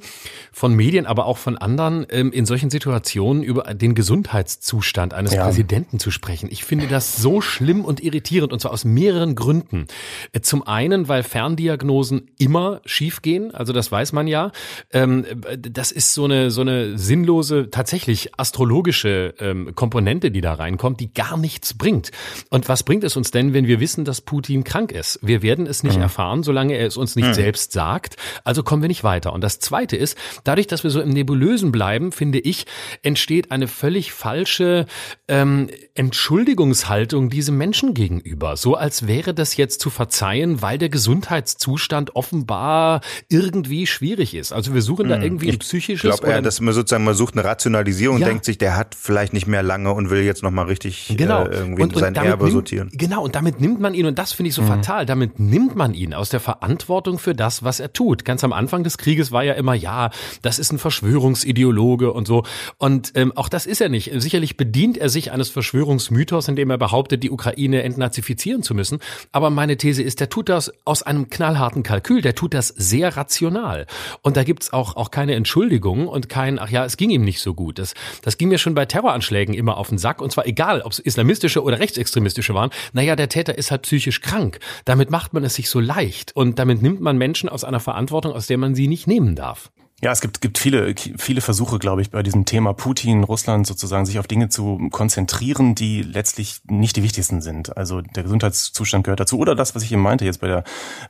von 0.51 0.73
Medien, 0.73 1.05
aber 1.05 1.25
auch 1.25 1.37
von 1.37 1.57
anderen, 1.57 2.05
ähm, 2.09 2.31
in 2.31 2.45
solchen 2.45 2.69
Situationen 2.69 3.43
über 3.43 3.73
den 3.73 3.95
Gesundheitszustand 3.95 5.13
eines 5.13 5.33
ja. 5.33 5.45
Präsidenten 5.45 5.99
zu 5.99 6.11
sprechen. 6.11 6.47
Ich 6.51 6.63
finde 6.63 6.87
das 6.87 7.17
so 7.17 7.41
schlimm 7.41 7.85
und 7.85 8.03
irritierend, 8.03 8.53
und 8.53 8.59
zwar 8.59 8.71
aus 8.71 8.85
mehreren 8.85 9.35
Gründen. 9.35 9.87
Äh, 10.31 10.41
zum 10.41 10.65
einen, 10.65 11.07
weil 11.07 11.23
Ferndiagnosen 11.23 12.29
immer 12.37 12.81
schiefgehen, 12.85 13.53
also 13.53 13.73
das 13.73 13.91
weiß 13.91 14.13
man 14.13 14.27
ja. 14.27 14.51
Ähm, 14.91 15.25
das 15.59 15.91
ist 15.91 16.13
so 16.13 16.25
eine, 16.25 16.51
so 16.51 16.61
eine 16.61 16.97
sinnlose, 16.97 17.69
tatsächlich 17.69 18.39
astrologische 18.39 19.33
ähm, 19.39 19.75
Komponente, 19.75 20.31
die 20.31 20.41
da 20.41 20.53
reinkommt, 20.53 20.99
die 20.99 21.13
gar 21.13 21.37
nichts 21.37 21.73
bringt. 21.73 22.11
Und 22.49 22.69
was 22.69 22.83
bringt 22.83 23.02
es 23.03 23.15
uns 23.15 23.31
denn, 23.31 23.53
wenn 23.53 23.67
wir 23.67 23.79
wissen, 23.79 24.05
dass 24.05 24.21
Putin 24.21 24.63
krank 24.63 24.91
ist? 24.91 25.19
Wir 25.21 25.41
werden 25.41 25.67
es 25.67 25.83
nicht 25.83 25.97
mhm. 25.97 26.03
erfahren, 26.03 26.43
solange 26.43 26.75
er 26.75 26.87
es 26.87 26.97
uns 26.97 27.15
nicht 27.15 27.29
mhm. 27.29 27.33
selbst 27.33 27.71
sagt. 27.71 28.15
Also 28.43 28.63
kommen 28.63 28.81
wir 28.81 28.89
nicht 28.89 29.03
weiter. 29.03 29.33
Und 29.33 29.41
das 29.41 29.59
Zweite 29.59 29.95
ist, 29.95 30.17
dadurch, 30.43 30.67
dass 30.67 30.83
wir 30.83 30.89
so 30.89 31.01
im 31.01 31.09
Nebulösen 31.09 31.71
bleiben, 31.71 32.11
finde 32.11 32.39
ich, 32.39 32.65
entsteht 33.01 33.51
eine 33.51 33.67
völlig 33.67 34.11
falsche 34.13 34.85
ähm, 35.27 35.69
Entschuldigungshaltung 35.95 37.29
diesem 37.29 37.57
Menschen 37.57 37.93
gegenüber. 37.93 38.57
So 38.57 38.75
als 38.75 39.07
wäre 39.07 39.33
das 39.33 39.57
jetzt 39.57 39.79
zu 39.79 39.89
verzeihen, 39.89 40.61
weil 40.61 40.77
der 40.77 40.89
Gesundheitszustand 40.89 42.15
offenbar 42.15 43.01
irgendwie 43.29 43.87
schwierig 43.87 44.33
ist. 44.33 44.53
Also 44.53 44.73
wir 44.73 44.81
suchen 44.81 45.09
da 45.09 45.15
hm. 45.15 45.23
irgendwie 45.23 45.51
ein 45.51 45.59
psychisches. 45.59 46.15
Ich 46.15 46.21
glaube, 46.21 46.41
dass 46.41 46.59
man 46.61 46.73
sozusagen 46.73 47.03
man 47.03 47.13
sucht 47.13 47.35
eine 47.35 47.43
Rationalisierung 47.43 48.17
ja. 48.19 48.27
denkt 48.27 48.45
sich, 48.45 48.57
der 48.57 48.75
hat 48.75 48.95
vielleicht 48.95 49.33
nicht 49.33 49.47
mehr 49.47 49.63
lange 49.63 49.91
und 49.93 50.09
will 50.09 50.21
jetzt 50.21 50.43
nochmal 50.43 50.65
richtig 50.65 51.13
genau. 51.15 51.45
äh, 51.45 51.55
irgendwie 51.55 51.83
und, 51.83 51.93
und 51.93 51.99
sein 51.99 52.15
Erbe 52.15 52.45
nimmt, 52.45 52.53
sortieren. 52.53 52.91
Genau, 52.95 53.23
und 53.23 53.33
damit 53.33 53.59
nimmt 53.59 53.79
man 53.79 53.95
ihn, 53.95 54.05
und 54.05 54.19
das 54.19 54.33
finde 54.33 54.49
ich 54.49 54.55
so 54.55 54.61
mhm. 54.61 54.67
fatal, 54.67 55.07
damit 55.07 55.39
nimmt 55.39 55.75
man 55.75 55.95
ihn 55.95 56.13
aus 56.13 56.29
der 56.29 56.39
Verantwortung 56.39 57.17
für 57.17 57.33
das, 57.33 57.63
was 57.63 57.79
er 57.79 57.91
tut. 57.91 58.23
Ganz 58.23 58.43
am 58.43 58.53
Anfang 58.53 58.83
des 58.83 58.99
Krieges 58.99 59.31
war 59.31 59.43
ja 59.43 59.53
immer, 59.53 59.73
ja, 59.73 60.11
das 60.43 60.59
ist 60.59 60.71
ein 60.71 60.77
Verschwörungsideologe 60.77 62.13
und 62.13 62.27
so. 62.27 62.43
Und 62.77 63.13
ähm, 63.15 63.35
auch 63.35 63.49
das 63.49 63.65
ist 63.65 63.81
er 63.81 63.89
nicht. 63.89 64.11
Sicherlich 64.13 64.57
bedient 64.57 64.99
er 64.99 65.09
sich 65.09 65.31
eines 65.31 65.49
Verschwörungsmythos, 65.49 66.47
indem 66.47 66.69
er 66.69 66.77
behauptet, 66.77 67.23
die 67.23 67.31
Ukraine 67.31 67.81
entnazifizieren 67.81 68.61
zu 68.61 68.75
müssen. 68.75 68.99
Aber 69.31 69.49
meine 69.49 69.75
These 69.75 70.03
ist, 70.03 70.19
der 70.19 70.29
tut 70.29 70.47
das 70.47 70.71
aus 70.85 71.01
einem 71.01 71.31
knallharten 71.31 71.81
Kalkül, 71.81 72.21
der 72.21 72.35
tut 72.35 72.53
das 72.53 72.67
sehr 72.67 73.17
rational. 73.17 73.87
Und 74.21 74.37
da 74.37 74.43
gibt's 74.43 74.71
auch, 74.71 74.97
auch 74.97 75.09
keine 75.09 75.33
Entschuldigung 75.33 76.07
und 76.07 76.29
kein, 76.29 76.59
ach 76.59 76.69
ja, 76.69 76.85
es 76.85 76.97
ging 76.97 77.09
ihm 77.09 77.23
nicht 77.23 77.41
so 77.41 77.55
gut. 77.55 77.79
Das, 77.79 77.95
das 78.21 78.37
ging 78.37 78.49
mir 78.49 78.59
schon 78.59 78.75
bei 78.75 78.85
Terroranschlägen 78.85 79.55
immer 79.55 79.77
auf 79.77 79.89
den 79.89 79.97
Sack. 79.97 80.21
Und 80.21 80.31
zwar 80.31 80.45
egal, 80.45 80.83
ob 80.83 80.91
es 80.91 80.99
islamistische 80.99 81.63
oder 81.63 81.79
rechtsextremistische 81.79 82.53
waren. 82.53 82.69
Naja, 82.93 83.15
der 83.15 83.29
Täter 83.29 83.57
ist 83.57 83.71
halt 83.71 83.83
psychisch 83.83 84.21
krank. 84.21 84.59
Damit 84.85 85.09
macht 85.11 85.33
man 85.33 85.43
es 85.43 85.55
sich 85.55 85.69
so 85.69 85.79
leicht. 85.79 86.35
Und 86.35 86.59
damit 86.59 86.81
nimmt 86.81 87.01
man 87.01 87.17
Menschen 87.17 87.49
aus 87.49 87.63
einer 87.63 87.79
Verantwortung, 87.79 88.33
aus 88.33 88.47
der 88.47 88.57
man 88.57 88.75
sie 88.75 88.87
nicht 88.87 89.07
nehmen 89.07 89.35
darf. 89.35 89.71
Ja, 90.03 90.11
es 90.11 90.19
gibt, 90.19 90.41
gibt 90.41 90.57
viele, 90.57 90.93
viele 91.17 91.39
Versuche, 91.39 91.79
glaube 91.79 92.01
ich, 92.01 92.11
bei 92.11 92.23
diesem 92.23 92.43
Thema 92.43 92.73
Putin, 92.73 93.23
Russland 93.23 93.65
sozusagen, 93.65 94.05
sich 94.05 94.19
auf 94.19 94.27
Dinge 94.27 94.49
zu 94.49 94.89
konzentrieren, 94.91 95.75
die 95.75 96.01
letztlich 96.01 96.59
nicht 96.67 96.97
die 96.97 97.03
wichtigsten 97.03 97.41
sind. 97.41 97.77
Also 97.77 98.01
der 98.01 98.23
Gesundheitszustand 98.23 99.05
gehört 99.05 99.21
dazu. 99.21 99.39
Oder 99.39 99.55
das, 99.55 99.75
was 99.75 99.83
ich 99.83 99.93
eben 99.93 100.01
meinte, 100.01 100.25
jetzt 100.25 100.41
bei 100.41 100.47
der 100.47 100.65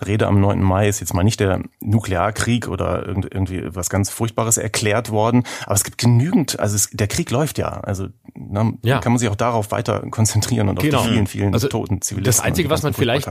Rede 0.06 0.28
am 0.28 0.40
9. 0.40 0.62
Mai, 0.62 0.88
ist 0.88 1.00
jetzt 1.00 1.16
mal 1.16 1.24
nicht 1.24 1.40
der 1.40 1.64
Nuklearkrieg 1.80 2.68
oder 2.68 3.08
irgendwie 3.08 3.64
was 3.76 3.90
ganz 3.90 4.12
Furchtbares 4.12 4.58
erklärt 4.58 5.10
worden. 5.10 5.44
Aber 5.66 5.74
es 5.74 5.84
gibt 5.84 5.98
genügend, 5.98 6.60
also 6.60 6.76
es, 6.76 6.92
der 6.92 7.08
Krieg 7.08 7.32
läuft 7.32 7.58
ja. 7.58 7.80
Also 7.80 8.10
na, 8.36 8.74
ja. 8.84 9.00
kann 9.00 9.12
man 9.12 9.18
sich 9.18 9.30
auch 9.30 9.36
darauf 9.36 9.72
weiter 9.72 10.02
konzentrieren 10.12 10.70
und 10.70 10.78
genau. 10.78 11.00
auf 11.00 11.06
die 11.06 11.14
vielen, 11.14 11.28
vielen 11.28 11.54
also 11.54 11.68
toten 11.68 12.02
Zivilisten. 12.02 12.26
Das 12.26 12.42
Einzige, 12.42 12.70
was 12.70 12.84
man 12.84 12.94
vielleicht, 12.94 13.28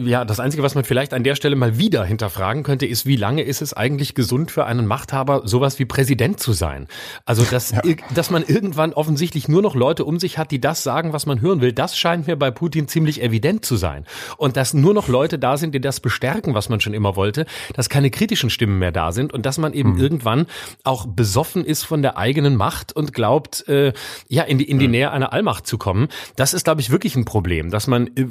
Ja, 0.00 0.24
das 0.24 0.40
Einzige, 0.40 0.64
was 0.64 0.74
man 0.74 0.82
vielleicht 0.82 1.14
an 1.14 1.22
der 1.22 1.36
Stelle 1.36 1.54
mal 1.54 1.78
wieder 1.78 2.04
hinterfragen 2.04 2.64
könnte, 2.64 2.84
ist, 2.84 3.06
wie 3.06 3.14
lange 3.14 3.42
ist 3.42 3.62
es 3.62 3.74
eigentlich 3.74 4.16
gesund 4.16 4.50
für 4.50 4.66
einen 4.66 4.86
Machthaber, 4.86 5.42
sowas 5.44 5.78
wie 5.78 5.84
Präsident 5.84 6.40
zu 6.40 6.52
sein? 6.52 6.88
Also, 7.26 7.44
dass, 7.44 7.70
ja. 7.70 7.80
dass 8.12 8.28
man 8.28 8.42
irgendwann 8.42 8.92
offensichtlich 8.92 9.46
nur 9.46 9.62
noch 9.62 9.76
Leute 9.76 10.04
um 10.04 10.18
sich 10.18 10.36
hat, 10.36 10.50
die 10.50 10.60
das 10.60 10.82
sagen, 10.82 11.12
was 11.12 11.26
man 11.26 11.40
hören 11.40 11.60
will, 11.60 11.72
das 11.72 11.96
scheint 11.96 12.26
mir 12.26 12.34
bei 12.34 12.50
Putin 12.50 12.88
ziemlich 12.88 13.22
evident 13.22 13.64
zu 13.64 13.76
sein. 13.76 14.04
Und 14.36 14.56
dass 14.56 14.74
nur 14.74 14.94
noch 14.94 15.06
Leute 15.06 15.38
da 15.38 15.56
sind, 15.56 15.76
die 15.76 15.80
das 15.80 16.00
bestärken, 16.00 16.54
was 16.54 16.68
man 16.68 16.80
schon 16.80 16.92
immer 16.92 17.14
wollte, 17.14 17.46
dass 17.74 17.88
keine 17.88 18.10
kritischen 18.10 18.50
Stimmen 18.50 18.80
mehr 18.80 18.90
da 18.90 19.12
sind 19.12 19.32
und 19.32 19.46
dass 19.46 19.58
man 19.58 19.74
eben 19.74 19.92
mhm. 19.92 20.00
irgendwann 20.00 20.46
auch 20.82 21.06
besoffen 21.06 21.64
ist 21.64 21.84
von 21.84 22.02
der 22.02 22.18
eigenen 22.18 22.56
Macht 22.56 22.96
und 22.96 23.12
glaubt, 23.12 23.68
äh, 23.68 23.92
ja, 24.26 24.42
in 24.42 24.58
die, 24.58 24.68
in 24.68 24.80
die 24.80 24.86
mhm. 24.86 24.90
Nähe 24.90 25.12
einer 25.12 25.32
Allmacht 25.32 25.68
zu 25.68 25.78
kommen. 25.78 26.08
Das 26.34 26.52
ist, 26.52 26.64
glaube 26.64 26.80
ich, 26.80 26.90
wirklich 26.90 27.14
ein 27.14 27.24
Problem, 27.24 27.70
dass 27.70 27.86
man, 27.86 28.08
äh, 28.16 28.26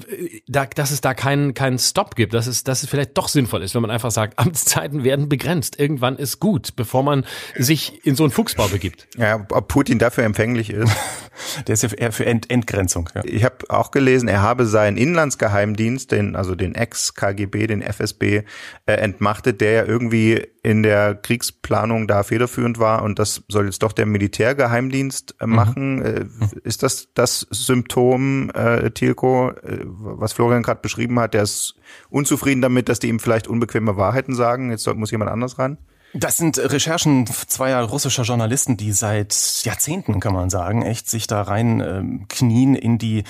da, 0.49 0.65
dass 0.65 0.91
es 0.91 0.99
da 0.99 1.13
keinen 1.13 1.52
keinen 1.53 1.79
Stop 1.79 2.15
gibt, 2.15 2.33
dass 2.33 2.47
es, 2.47 2.63
dass 2.63 2.83
es 2.83 2.89
vielleicht 2.89 3.17
doch 3.17 3.27
sinnvoll 3.27 3.63
ist, 3.63 3.75
wenn 3.75 3.81
man 3.81 3.91
einfach 3.91 4.11
sagt, 4.11 4.39
Amtszeiten 4.43 5.03
werden 5.03 5.29
begrenzt. 5.29 5.79
Irgendwann 5.79 6.17
ist 6.17 6.39
gut, 6.39 6.75
bevor 6.75 7.03
man 7.03 7.25
sich 7.55 8.05
in 8.05 8.15
so 8.15 8.23
einen 8.23 8.31
Fuchsbau 8.31 8.67
begibt. 8.67 9.07
Ja, 9.17 9.45
ob 9.51 9.67
Putin 9.67 9.99
dafür 9.99 10.23
empfänglich 10.23 10.69
ist. 10.69 10.91
Der 11.67 11.73
ist 11.73 11.83
ja 11.83 11.89
eher 11.89 12.11
für 12.11 12.25
Ent 12.25 12.49
Entgrenzung. 12.49 13.09
Ja. 13.15 13.21
Ich 13.25 13.43
habe 13.43 13.57
auch 13.69 13.91
gelesen, 13.91 14.27
er 14.27 14.41
habe 14.41 14.65
seinen 14.65 14.97
Inlandsgeheimdienst, 14.97 16.11
den, 16.11 16.35
also 16.35 16.55
den 16.55 16.75
Ex-KGB, 16.75 17.67
den 17.67 17.81
FSB, 17.81 18.43
äh, 18.85 18.93
entmachtet, 18.93 19.61
der 19.61 19.71
ja 19.71 19.85
irgendwie 19.85 20.45
in 20.61 20.83
der 20.83 21.15
Kriegsplanung 21.15 22.07
da 22.07 22.23
federführend 22.23 22.79
war 22.79 23.03
und 23.03 23.19
das 23.19 23.43
soll 23.49 23.65
jetzt 23.65 23.83
doch 23.83 23.91
der 23.91 24.05
Militärgeheimdienst 24.05 25.35
äh, 25.39 25.45
mhm. 25.45 25.55
machen. 25.55 25.95
Mhm. 25.95 26.29
Ist 26.63 26.83
das 26.83 27.09
das 27.13 27.47
Symptom, 27.49 28.49
äh, 28.51 28.91
Tilko, 28.91 29.49
äh, 29.49 29.79
was 29.85 30.33
Florian 30.33 30.63
gerade 30.63 30.81
beschrieben 30.81 31.19
hat? 31.19 31.33
Der 31.33 31.43
ist 31.43 31.75
unzufrieden 32.09 32.61
damit, 32.61 32.89
dass 32.89 32.99
die 32.99 33.09
ihm 33.09 33.19
vielleicht 33.19 33.47
unbequeme 33.47 33.97
Wahrheiten 33.97 34.35
sagen. 34.35 34.71
Jetzt 34.71 34.87
muss 34.95 35.11
jemand 35.11 35.31
anders 35.31 35.59
ran. 35.59 35.77
Das 36.15 36.37
sind 36.37 36.59
Recherchen 36.59 37.25
zweier 37.25 37.81
russischer 37.81 38.21
Journalisten, 38.21 38.77
die 38.77 38.91
seit 38.91 39.33
Jahrzehnten, 39.63 40.19
kann 40.19 40.33
man 40.33 40.51
sagen, 40.51 40.83
echt 40.83 41.09
sich 41.09 41.25
da 41.25 41.41
rein 41.41 41.81
ähm, 41.81 42.25
knien 42.29 42.75
in 42.75 42.99
die 42.99 43.23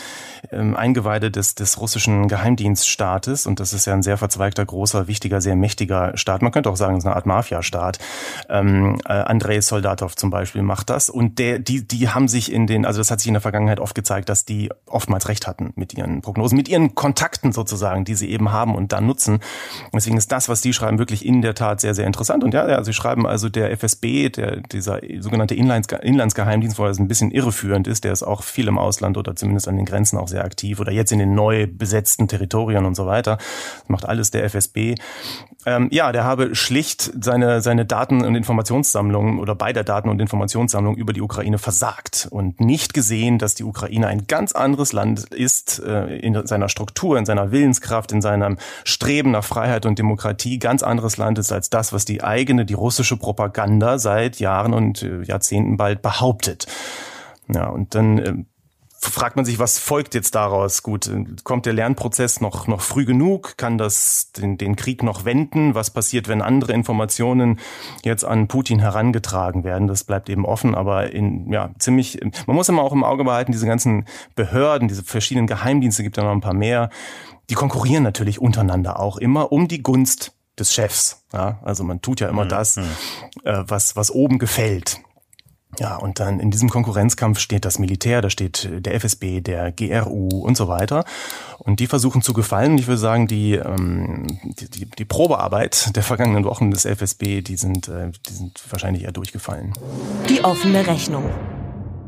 ähm, 0.51 0.75
Eingeweide 0.75 1.31
des, 1.31 1.55
des 1.55 1.79
russischen 1.79 2.27
Geheimdienststaates. 2.27 3.47
Und 3.47 3.61
das 3.61 3.71
ist 3.71 3.85
ja 3.85 3.93
ein 3.93 4.03
sehr 4.03 4.17
verzweigter, 4.17 4.65
großer, 4.65 5.07
wichtiger, 5.07 5.39
sehr 5.39 5.55
mächtiger 5.55 6.17
Staat. 6.17 6.41
Man 6.41 6.51
könnte 6.51 6.69
auch 6.69 6.75
sagen, 6.75 6.97
es 6.97 7.03
ist 7.03 7.05
eine 7.05 7.15
Art 7.15 7.25
Mafia-Staat. 7.25 7.99
Ähm, 8.49 8.99
äh, 9.05 9.13
Andrei 9.13 9.61
Soldatov 9.61 10.17
zum 10.17 10.29
Beispiel 10.29 10.61
macht 10.61 10.89
das. 10.89 11.09
Und 11.09 11.39
der, 11.39 11.59
die, 11.59 11.87
die 11.87 12.09
haben 12.09 12.27
sich 12.27 12.51
in 12.51 12.67
den, 12.67 12.85
also 12.85 12.99
das 12.99 13.09
hat 13.11 13.21
sich 13.21 13.29
in 13.29 13.33
der 13.33 13.41
Vergangenheit 13.41 13.79
oft 13.79 13.95
gezeigt, 13.95 14.27
dass 14.27 14.43
die 14.43 14.69
oftmals 14.87 15.29
recht 15.29 15.47
hatten 15.47 15.71
mit 15.75 15.93
ihren 15.93 16.21
Prognosen, 16.21 16.57
mit 16.57 16.67
ihren 16.67 16.95
Kontakten 16.95 17.53
sozusagen, 17.53 18.03
die 18.03 18.15
sie 18.15 18.29
eben 18.29 18.51
haben 18.51 18.75
und 18.75 18.91
dann 18.91 19.05
nutzen. 19.05 19.39
Deswegen 19.93 20.17
ist 20.17 20.33
das, 20.33 20.49
was 20.49 20.59
die 20.59 20.73
schreiben, 20.73 20.99
wirklich 20.99 21.25
in 21.25 21.41
der 21.41 21.55
Tat 21.55 21.79
sehr, 21.79 21.95
sehr 21.95 22.07
interessant. 22.07 22.43
Und 22.43 22.53
ja, 22.53 22.72
ja, 22.73 22.83
Sie 22.83 22.93
schreiben 22.93 23.27
also, 23.27 23.49
der 23.49 23.71
FSB, 23.71 24.29
der, 24.29 24.57
dieser 24.57 24.99
sogenannte 25.19 25.53
Inlands, 25.53 25.87
Inlandsgeheimdienst, 26.01 26.79
wo 26.79 26.85
er 26.85 26.97
ein 26.97 27.07
bisschen 27.07 27.29
irreführend 27.29 27.87
ist, 27.87 28.03
der 28.03 28.11
ist 28.11 28.23
auch 28.23 28.41
viel 28.41 28.67
im 28.67 28.79
Ausland 28.79 29.15
oder 29.15 29.35
zumindest 29.35 29.67
an 29.67 29.75
den 29.75 29.85
Grenzen 29.85 30.17
auch 30.17 30.27
sehr 30.27 30.43
aktiv 30.43 30.79
oder 30.79 30.91
jetzt 30.91 31.11
in 31.11 31.19
den 31.19 31.35
neu 31.35 31.67
besetzten 31.67 32.27
Territorien 32.27 32.85
und 32.85 32.95
so 32.95 33.05
weiter. 33.05 33.37
Das 33.37 33.89
macht 33.89 34.05
alles 34.05 34.31
der 34.31 34.43
FSB. 34.45 34.95
Ähm, 35.65 35.87
ja, 35.91 36.11
der 36.11 36.23
habe 36.23 36.55
schlicht 36.55 37.13
seine, 37.21 37.61
seine 37.61 37.85
Daten- 37.85 38.25
und 38.25 38.35
Informationssammlung 38.35 39.39
oder 39.39 39.53
bei 39.53 39.71
der 39.71 39.83
Daten- 39.83 40.09
und 40.09 40.19
Informationssammlung 40.19 40.95
über 40.95 41.13
die 41.13 41.21
Ukraine 41.21 41.59
versagt 41.59 42.27
und 42.31 42.59
nicht 42.59 42.93
gesehen, 42.93 43.37
dass 43.37 43.53
die 43.53 43.63
Ukraine 43.63 44.07
ein 44.07 44.25
ganz 44.27 44.53
anderes 44.53 44.93
Land 44.93 45.31
ist 45.33 45.79
äh, 45.79 46.17
in 46.17 46.45
seiner 46.47 46.69
Struktur, 46.69 47.17
in 47.19 47.25
seiner 47.25 47.51
Willenskraft, 47.51 48.11
in 48.11 48.21
seinem 48.21 48.57
Streben 48.83 49.31
nach 49.31 49.43
Freiheit 49.43 49.85
und 49.85 49.99
Demokratie, 49.99 50.57
ganz 50.57 50.81
anderes 50.81 51.17
Land 51.17 51.37
ist 51.37 51.51
als 51.51 51.69
das, 51.69 51.93
was 51.93 52.03
die 52.03 52.23
eigene, 52.23 52.62
die 52.65 52.73
russische 52.73 53.17
Propaganda 53.17 53.97
seit 53.97 54.39
Jahren 54.39 54.73
und 54.73 55.03
äh, 55.03 55.23
Jahrzehnten 55.23 55.77
bald 55.77 56.01
behauptet. 56.01 56.67
Ja, 57.53 57.67
und 57.67 57.95
dann 57.95 58.17
äh, 58.17 58.33
fragt 59.11 59.35
man 59.35 59.45
sich, 59.45 59.59
was 59.59 59.79
folgt 59.79 60.15
jetzt 60.15 60.35
daraus? 60.35 60.83
Gut, 60.83 61.11
kommt 61.43 61.65
der 61.65 61.73
Lernprozess 61.73 62.41
noch, 62.41 62.67
noch 62.67 62.81
früh 62.81 63.05
genug? 63.05 63.57
Kann 63.57 63.77
das 63.77 64.31
den, 64.31 64.57
den 64.57 64.75
Krieg 64.75 65.03
noch 65.03 65.25
wenden? 65.25 65.75
Was 65.75 65.89
passiert, 65.91 66.27
wenn 66.27 66.41
andere 66.41 66.73
Informationen 66.73 67.59
jetzt 68.03 68.23
an 68.23 68.47
Putin 68.47 68.79
herangetragen 68.79 69.63
werden? 69.63 69.87
Das 69.87 70.03
bleibt 70.03 70.29
eben 70.29 70.45
offen, 70.45 70.75
aber 70.75 71.11
in, 71.11 71.51
ja, 71.51 71.71
ziemlich, 71.79 72.19
man 72.47 72.55
muss 72.55 72.69
immer 72.69 72.83
auch 72.83 72.93
im 72.93 73.03
Auge 73.03 73.23
behalten, 73.23 73.51
diese 73.51 73.67
ganzen 73.67 74.05
Behörden, 74.35 74.87
diese 74.87 75.03
verschiedenen 75.03 75.47
Geheimdienste, 75.47 76.03
gibt 76.03 76.17
ja 76.17 76.23
noch 76.23 76.31
ein 76.31 76.41
paar 76.41 76.53
mehr, 76.53 76.89
die 77.49 77.55
konkurrieren 77.55 78.03
natürlich 78.03 78.39
untereinander 78.39 78.99
auch 78.99 79.17
immer 79.17 79.51
um 79.51 79.67
die 79.67 79.83
Gunst 79.83 80.33
des 80.59 80.73
Chefs. 80.73 81.23
Ja, 81.33 81.59
also 81.63 81.83
man 81.83 82.01
tut 82.01 82.19
ja 82.19 82.29
immer 82.29 82.45
mhm. 82.45 82.49
das, 82.49 82.77
mhm. 82.77 82.83
äh, 83.43 83.63
was, 83.67 83.95
was 83.95 84.11
oben 84.11 84.39
gefällt. 84.39 84.99
Ja, 85.79 85.95
und 85.95 86.19
dann 86.19 86.39
in 86.39 86.51
diesem 86.51 86.69
Konkurrenzkampf 86.69 87.39
steht 87.39 87.65
das 87.65 87.79
Militär, 87.79 88.21
da 88.21 88.29
steht 88.29 88.69
der 88.71 88.93
FSB, 88.93 89.41
der 89.41 89.71
GRU 89.71 90.27
und 90.27 90.55
so 90.55 90.67
weiter. 90.67 91.03
Und 91.57 91.79
die 91.79 91.87
versuchen 91.87 92.21
zu 92.21 92.33
gefallen. 92.33 92.77
Ich 92.77 92.85
würde 92.85 92.99
sagen, 92.99 93.27
die, 93.27 93.53
ähm, 93.53 94.39
die, 94.43 94.69
die, 94.69 94.85
die 94.85 95.05
Probearbeit 95.05 95.95
der 95.95 96.03
vergangenen 96.03 96.43
Wochen 96.43 96.69
des 96.69 96.85
FSB, 96.85 97.41
die 97.41 97.55
sind, 97.55 97.87
äh, 97.87 98.11
die 98.27 98.33
sind 98.33 98.61
wahrscheinlich 98.69 99.03
eher 99.03 99.11
durchgefallen. 99.11 99.73
Die 100.29 100.43
offene 100.43 100.85
Rechnung. 100.85 101.29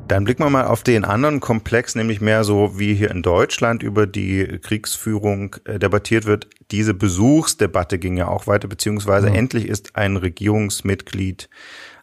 Dann 0.08 0.24
blicken 0.24 0.44
wir 0.44 0.52
mal 0.52 0.68
auf 0.68 0.84
den 0.84 1.04
anderen 1.04 1.40
Komplex, 1.40 1.96
nämlich 1.96 2.22
mehr 2.22 2.44
so 2.44 2.78
wie 2.78 2.94
hier 2.94 3.10
in 3.10 3.24
Deutschland 3.24 3.82
über 3.82 4.06
die 4.06 4.60
Kriegsführung 4.62 5.56
äh, 5.66 5.80
debattiert 5.80 6.26
wird. 6.26 6.48
Diese 6.70 6.94
Besuchsdebatte 6.94 7.98
ging 7.98 8.16
ja 8.16 8.28
auch 8.28 8.46
weiter, 8.46 8.68
beziehungsweise 8.68 9.30
mhm. 9.30 9.36
endlich 9.36 9.68
ist 9.68 9.96
ein 9.96 10.16
Regierungsmitglied 10.16 11.50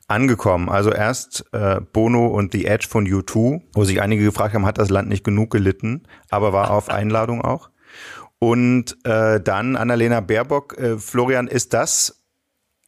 angekommen. 0.09 0.69
Also 0.69 0.91
erst 0.91 1.45
äh, 1.53 1.81
Bono 1.93 2.27
und 2.27 2.53
The 2.53 2.67
Edge 2.67 2.89
von 2.89 3.07
U2, 3.07 3.63
wo 3.73 3.85
sich 3.85 4.03
einige 4.03 4.25
gefragt 4.25 4.55
haben, 4.55 4.67
hat 4.67 4.79
das 4.79 4.91
Land 4.91 5.09
nicht 5.09 5.23
genug 5.23 5.51
gelitten, 5.51 6.03
aber 6.29 6.53
war 6.53 6.73
auf 6.73 6.89
Einladung 6.91 7.41
auch. 7.41 7.71
Und 8.41 8.97
äh, 9.05 9.41
dann 9.41 9.77
Annalena 9.77 10.21
Baerbock. 10.21 10.77
Äh, 10.77 10.99
Florian, 10.99 11.47
ist 11.47 11.73
das 11.73 12.25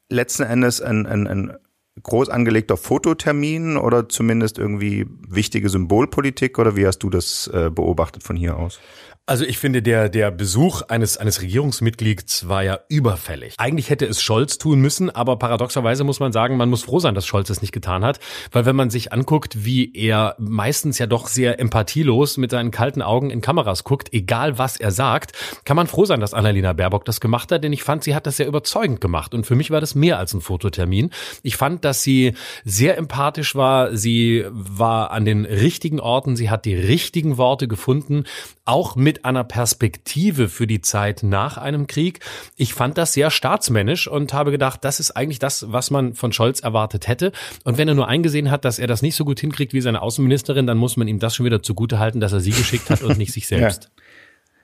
letzten 0.08 0.42
Endes 0.42 0.82
ein, 0.82 1.06
ein, 1.06 1.28
ein 1.28 1.56
groß 2.02 2.28
angelegter 2.28 2.76
Fototermin 2.76 3.76
oder 3.76 4.08
zumindest 4.08 4.58
irgendwie 4.58 5.06
wichtige 5.28 5.68
Symbolpolitik 5.68 6.58
oder 6.58 6.76
wie 6.76 6.86
hast 6.86 6.98
du 6.98 7.10
das 7.10 7.46
äh, 7.48 7.70
beobachtet 7.70 8.22
von 8.22 8.36
hier 8.36 8.56
aus? 8.56 8.80
Also 9.26 9.46
ich 9.46 9.56
finde, 9.56 9.80
der, 9.80 10.10
der 10.10 10.30
Besuch 10.30 10.82
eines, 10.82 11.16
eines 11.16 11.40
Regierungsmitglieds 11.40 12.46
war 12.46 12.62
ja 12.62 12.80
überfällig. 12.90 13.54
Eigentlich 13.56 13.88
hätte 13.88 14.04
es 14.04 14.20
Scholz 14.20 14.58
tun 14.58 14.80
müssen, 14.80 15.08
aber 15.08 15.38
paradoxerweise 15.38 16.04
muss 16.04 16.20
man 16.20 16.30
sagen, 16.30 16.58
man 16.58 16.68
muss 16.68 16.82
froh 16.82 16.98
sein, 16.98 17.14
dass 17.14 17.24
Scholz 17.24 17.48
es 17.48 17.62
nicht 17.62 17.72
getan 17.72 18.04
hat. 18.04 18.20
Weil 18.52 18.66
wenn 18.66 18.76
man 18.76 18.90
sich 18.90 19.14
anguckt, 19.14 19.64
wie 19.64 19.90
er 19.94 20.36
meistens 20.38 20.98
ja 20.98 21.06
doch 21.06 21.28
sehr 21.28 21.58
empathielos 21.58 22.36
mit 22.36 22.50
seinen 22.50 22.70
kalten 22.70 23.00
Augen 23.00 23.30
in 23.30 23.40
Kameras 23.40 23.82
guckt, 23.84 24.12
egal 24.12 24.58
was 24.58 24.76
er 24.76 24.90
sagt, 24.90 25.32
kann 25.64 25.76
man 25.76 25.86
froh 25.86 26.04
sein, 26.04 26.20
dass 26.20 26.34
Annalena 26.34 26.74
Baerbock 26.74 27.06
das 27.06 27.18
gemacht 27.18 27.50
hat, 27.50 27.64
denn 27.64 27.72
ich 27.72 27.82
fand, 27.82 28.04
sie 28.04 28.14
hat 28.14 28.26
das 28.26 28.36
sehr 28.36 28.46
überzeugend 28.46 29.00
gemacht. 29.00 29.32
Und 29.32 29.46
für 29.46 29.54
mich 29.54 29.70
war 29.70 29.80
das 29.80 29.94
mehr 29.94 30.18
als 30.18 30.34
ein 30.34 30.42
Fototermin. 30.42 31.08
Ich 31.42 31.56
fand, 31.56 31.86
dass 31.86 32.02
sie 32.02 32.34
sehr 32.66 32.98
empathisch 32.98 33.54
war. 33.54 33.96
Sie 33.96 34.44
war 34.50 35.12
an 35.12 35.24
den 35.24 35.46
richtigen 35.46 35.98
Orten. 35.98 36.36
Sie 36.36 36.50
hat 36.50 36.66
die 36.66 36.74
richtigen 36.74 37.38
Worte 37.38 37.68
gefunden. 37.68 38.24
Auch 38.66 38.96
mit 38.96 39.13
mit 39.14 39.24
einer 39.24 39.44
Perspektive 39.44 40.48
für 40.48 40.66
die 40.66 40.80
Zeit 40.80 41.22
nach 41.22 41.56
einem 41.56 41.86
Krieg. 41.86 42.18
Ich 42.56 42.74
fand 42.74 42.98
das 42.98 43.12
sehr 43.12 43.30
staatsmännisch 43.30 44.08
und 44.08 44.32
habe 44.32 44.50
gedacht, 44.50 44.84
das 44.84 44.98
ist 44.98 45.12
eigentlich 45.12 45.38
das, 45.38 45.66
was 45.70 45.92
man 45.92 46.14
von 46.14 46.32
Scholz 46.32 46.58
erwartet 46.58 47.06
hätte. 47.06 47.30
Und 47.62 47.78
wenn 47.78 47.86
er 47.86 47.94
nur 47.94 48.08
eingesehen 48.08 48.50
hat, 48.50 48.64
dass 48.64 48.80
er 48.80 48.88
das 48.88 49.02
nicht 49.02 49.14
so 49.14 49.24
gut 49.24 49.38
hinkriegt 49.38 49.72
wie 49.72 49.80
seine 49.80 50.02
Außenministerin, 50.02 50.66
dann 50.66 50.78
muss 50.78 50.96
man 50.96 51.06
ihm 51.06 51.20
das 51.20 51.36
schon 51.36 51.46
wieder 51.46 51.62
zugute 51.62 52.00
halten, 52.00 52.18
dass 52.18 52.32
er 52.32 52.40
sie 52.40 52.50
geschickt 52.50 52.90
hat 52.90 53.02
und 53.02 53.16
nicht 53.16 53.32
sich 53.32 53.46
selbst. 53.46 53.84
Ja. 53.84 54.02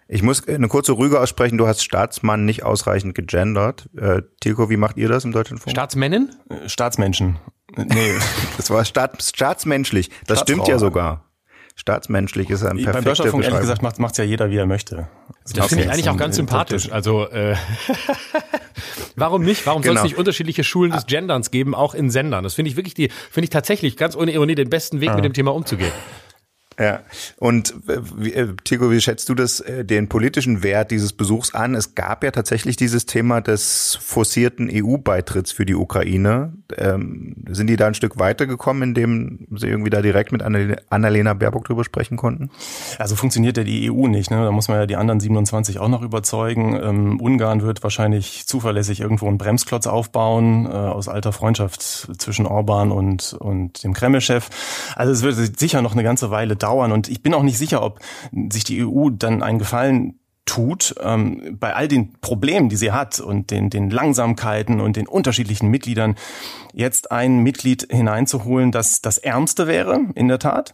Ich 0.08 0.24
muss 0.24 0.48
eine 0.48 0.66
kurze 0.66 0.98
Rüge 0.98 1.20
aussprechen. 1.20 1.56
Du 1.56 1.68
hast 1.68 1.84
Staatsmann 1.84 2.44
nicht 2.44 2.64
ausreichend 2.64 3.14
gegendert. 3.14 3.88
Äh, 3.96 4.22
Tilko, 4.40 4.68
wie 4.68 4.76
macht 4.76 4.96
ihr 4.96 5.08
das 5.08 5.24
im 5.24 5.30
Deutschlandfunk? 5.30 5.70
Staatsmännin? 5.70 6.30
Äh, 6.48 6.68
Staatsmenschen. 6.68 7.36
Nee, 7.76 8.14
das 8.56 8.68
war 8.70 8.84
Staat, 8.84 9.22
staatsmenschlich. 9.22 10.10
Das 10.26 10.40
stimmt 10.40 10.66
ja 10.66 10.80
sogar 10.80 11.29
staatsmenschlich 11.76 12.50
ist 12.50 12.62
ein 12.62 12.76
perfekter 12.76 12.92
Beim 12.92 13.04
Deutschlandfunk 13.04 13.44
ehrlich 13.44 13.60
gesagt 13.60 13.82
macht 13.82 13.98
macht's 13.98 14.18
ja 14.18 14.24
jeder, 14.24 14.50
wie 14.50 14.56
er 14.56 14.66
möchte. 14.66 15.08
Das 15.44 15.52
okay. 15.58 15.68
finde 15.68 15.84
ich 15.84 15.90
eigentlich 15.90 16.10
auch 16.10 16.16
ganz 16.16 16.36
sympathisch. 16.36 16.92
Also 16.92 17.26
äh, 17.28 17.56
warum 19.16 19.42
nicht? 19.42 19.66
Warum 19.66 19.82
genau. 19.82 19.94
soll 19.94 19.98
es 19.98 20.10
nicht 20.12 20.18
unterschiedliche 20.18 20.64
Schulen 20.64 20.92
des 20.92 21.06
Genderns 21.06 21.50
geben, 21.50 21.74
auch 21.74 21.94
in 21.94 22.10
Sendern? 22.10 22.44
Das 22.44 22.54
finde 22.54 22.70
ich 22.70 22.76
wirklich 22.76 22.94
die, 22.94 23.08
finde 23.08 23.44
ich 23.44 23.50
tatsächlich 23.50 23.96
ganz 23.96 24.16
ohne 24.16 24.32
Ironie 24.32 24.54
den 24.54 24.70
besten 24.70 25.00
Weg, 25.00 25.10
ah. 25.10 25.14
mit 25.14 25.24
dem 25.24 25.32
Thema 25.32 25.54
umzugehen. 25.54 25.92
Ja, 26.80 27.00
und 27.36 27.74
wie, 28.16 28.32
äh, 28.32 28.54
Tigo, 28.64 28.90
wie 28.90 29.02
schätzt 29.02 29.28
du 29.28 29.34
das, 29.34 29.60
äh, 29.60 29.84
den 29.84 30.08
politischen 30.08 30.62
Wert 30.62 30.90
dieses 30.90 31.12
Besuchs 31.12 31.54
an? 31.54 31.74
Es 31.74 31.94
gab 31.94 32.24
ja 32.24 32.30
tatsächlich 32.30 32.76
dieses 32.76 33.04
Thema 33.04 33.42
des 33.42 33.98
forcierten 34.00 34.70
EU-Beitritts 34.72 35.52
für 35.52 35.66
die 35.66 35.74
Ukraine. 35.74 36.54
Ähm, 36.78 37.36
sind 37.50 37.66
die 37.66 37.76
da 37.76 37.86
ein 37.86 37.92
Stück 37.92 38.18
weitergekommen, 38.18 38.82
indem 38.82 39.46
sie 39.54 39.66
irgendwie 39.66 39.90
da 39.90 40.00
direkt 40.00 40.32
mit 40.32 40.42
Annalena 40.42 41.34
Baerbock 41.34 41.66
drüber 41.66 41.84
sprechen 41.84 42.16
konnten? 42.16 42.48
Also 42.98 43.14
funktioniert 43.14 43.58
ja 43.58 43.64
die 43.64 43.90
EU 43.90 44.06
nicht. 44.06 44.30
Ne? 44.30 44.42
Da 44.42 44.50
muss 44.50 44.68
man 44.68 44.78
ja 44.78 44.86
die 44.86 44.96
anderen 44.96 45.20
27 45.20 45.80
auch 45.80 45.88
noch 45.88 46.00
überzeugen. 46.00 46.80
Ähm, 46.82 47.20
Ungarn 47.20 47.60
wird 47.60 47.82
wahrscheinlich 47.82 48.46
zuverlässig 48.46 49.00
irgendwo 49.00 49.28
einen 49.28 49.36
Bremsklotz 49.36 49.86
aufbauen 49.86 50.64
äh, 50.64 50.70
aus 50.70 51.08
alter 51.08 51.32
Freundschaft 51.32 51.82
zwischen 51.82 52.46
Orban 52.46 52.90
und, 52.90 53.34
und 53.34 53.84
dem 53.84 53.92
Kreml-Chef. 53.92 54.48
Also 54.96 55.12
es 55.12 55.22
wird 55.22 55.60
sicher 55.60 55.82
noch 55.82 55.92
eine 55.92 56.04
ganze 56.04 56.30
Weile 56.30 56.56
dauern 56.56 56.69
dauern. 56.70 56.92
Und 56.92 57.08
ich 57.08 57.22
bin 57.22 57.34
auch 57.34 57.42
nicht 57.42 57.58
sicher, 57.58 57.82
ob 57.82 58.00
sich 58.50 58.64
die 58.64 58.84
EU 58.84 59.10
dann 59.10 59.42
einen 59.42 59.58
Gefallen 59.58 60.20
tut, 60.46 60.94
ähm, 61.00 61.56
bei 61.60 61.74
all 61.74 61.86
den 61.86 62.12
Problemen, 62.20 62.68
die 62.68 62.76
sie 62.76 62.92
hat 62.92 63.20
und 63.20 63.50
den, 63.50 63.70
den 63.70 63.90
Langsamkeiten 63.90 64.80
und 64.80 64.96
den 64.96 65.06
unterschiedlichen 65.06 65.68
Mitgliedern, 65.68 66.16
jetzt 66.72 67.12
ein 67.12 67.40
Mitglied 67.40 67.86
hineinzuholen, 67.90 68.72
das 68.72 69.00
das 69.00 69.18
Ärmste 69.18 69.66
wäre, 69.66 70.00
in 70.14 70.28
der 70.28 70.38
Tat, 70.38 70.72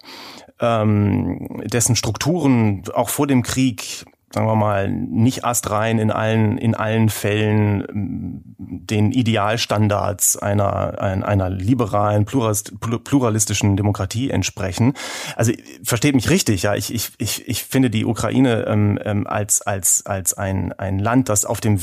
ähm, 0.60 1.60
dessen 1.64 1.96
Strukturen 1.96 2.84
auch 2.94 3.10
vor 3.10 3.26
dem 3.26 3.42
Krieg 3.42 4.06
sagen 4.32 4.46
wir 4.46 4.56
mal, 4.56 4.90
nicht 4.90 5.44
astrein 5.44 5.98
in 5.98 6.10
allen, 6.10 6.58
in 6.58 6.74
allen 6.74 7.08
Fällen 7.08 7.84
ähm, 7.88 8.42
den 8.58 9.12
Idealstandards 9.12 10.36
einer, 10.36 11.00
einer 11.00 11.48
liberalen, 11.48 12.24
pluralistischen 12.24 13.76
Demokratie 13.76 14.30
entsprechen. 14.30 14.94
Also 15.36 15.52
versteht 15.82 16.14
mich 16.14 16.28
richtig, 16.28 16.62
ja. 16.62 16.74
Ich, 16.74 16.92
ich, 16.92 17.12
ich, 17.18 17.48
ich 17.48 17.64
finde 17.64 17.90
die 17.90 18.04
Ukraine 18.04 18.66
ähm, 18.66 18.98
ähm, 19.04 19.26
als, 19.26 19.62
als, 19.62 20.04
als 20.06 20.34
ein, 20.34 20.72
ein 20.72 20.98
Land, 20.98 21.28
das 21.28 21.44
auf 21.44 21.60
dem 21.60 21.78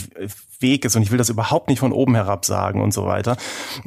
Weg 0.60 0.86
ist 0.86 0.96
und 0.96 1.02
ich 1.02 1.12
will 1.12 1.18
das 1.18 1.30
überhaupt 1.30 1.70
nicht 1.70 1.80
von 1.80 1.92
oben 1.92 2.16
herab 2.16 2.46
sagen 2.46 2.82
und 2.82 2.94
so 2.94 3.06
weiter. 3.06 3.38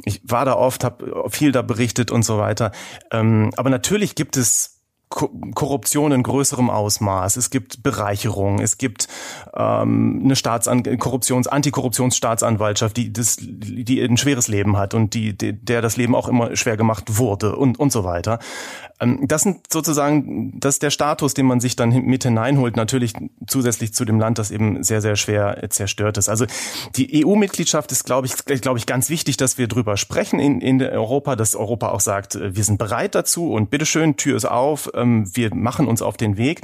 Ich 0.05 0.21
war 0.23 0.45
da 0.45 0.55
oft, 0.55 0.83
habe 0.83 1.29
viel 1.29 1.51
da 1.51 1.61
berichtet 1.61 2.11
und 2.11 2.23
so 2.23 2.37
weiter. 2.37 2.71
Ähm, 3.11 3.51
aber 3.55 3.69
natürlich 3.69 4.15
gibt 4.15 4.37
es 4.37 4.76
Korruption 5.09 6.11
in 6.11 6.21
größerem 6.21 6.69
Ausmaß, 6.69 7.37
es 7.37 7.49
gibt 7.49 7.81
Bereicherung, 7.81 8.59
es 8.59 8.77
gibt 8.77 9.07
ähm, 9.55 10.21
eine 10.23 10.35
Staatsan 10.35 10.83
Korruptions 10.99 11.47
Antikorruptionsstaatsanwaltschaft, 11.47 12.97
die 12.97 13.13
das, 13.13 13.37
die 13.39 14.01
ein 14.01 14.17
schweres 14.17 14.49
Leben 14.49 14.77
hat 14.77 14.93
und 14.93 15.13
die, 15.13 15.37
die 15.37 15.53
der 15.53 15.81
das 15.81 15.95
Leben 15.95 16.13
auch 16.13 16.27
immer 16.27 16.55
schwer 16.55 16.75
gemacht 16.75 17.17
wurde 17.17 17.55
und 17.55 17.79
und 17.79 17.91
so 17.91 18.03
weiter. 18.03 18.39
Ähm, 18.99 19.27
das 19.27 19.43
sind 19.43 19.71
sozusagen, 19.71 20.59
das 20.59 20.75
ist 20.75 20.83
der 20.83 20.89
Status, 20.89 21.33
den 21.33 21.45
man 21.45 21.59
sich 21.59 21.75
dann 21.75 21.89
mit 21.89 22.23
hineinholt, 22.23 22.75
natürlich 22.75 23.13
zusätzlich 23.47 23.93
zu 23.93 24.05
dem 24.05 24.19
Land, 24.19 24.39
das 24.39 24.51
eben 24.51 24.83
sehr, 24.83 25.01
sehr 25.01 25.15
schwer 25.15 25.69
zerstört 25.69 26.17
ist. 26.17 26.29
Also 26.29 26.45
die 26.95 27.25
EU-Mitgliedschaft 27.25 27.91
ist, 27.91 28.03
glaube 28.05 28.27
ich, 28.27 28.35
glaube 28.61 28.79
ich, 28.79 28.85
ganz 28.85 29.09
wichtig, 29.09 29.37
dass 29.37 29.57
wir 29.57 29.67
drüber 29.67 29.97
sprechen 29.97 30.39
in, 30.39 30.61
in 30.61 30.81
Europa, 30.81 31.35
dass 31.35 31.55
Europa 31.55 31.89
auch 31.89 31.99
sagt, 31.99 32.35
äh, 32.35 32.55
wir 32.55 32.63
sind 32.63 32.77
bereit 32.77 33.15
dazu 33.15 33.51
und 33.51 33.69
bitteschön, 33.69 34.17
Tür 34.17 34.35
ist 34.35 34.45
auf, 34.45 34.89
ähm, 34.97 35.29
wir 35.33 35.53
machen 35.53 35.87
uns 35.87 36.01
auf 36.01 36.17
den 36.17 36.37
Weg. 36.37 36.61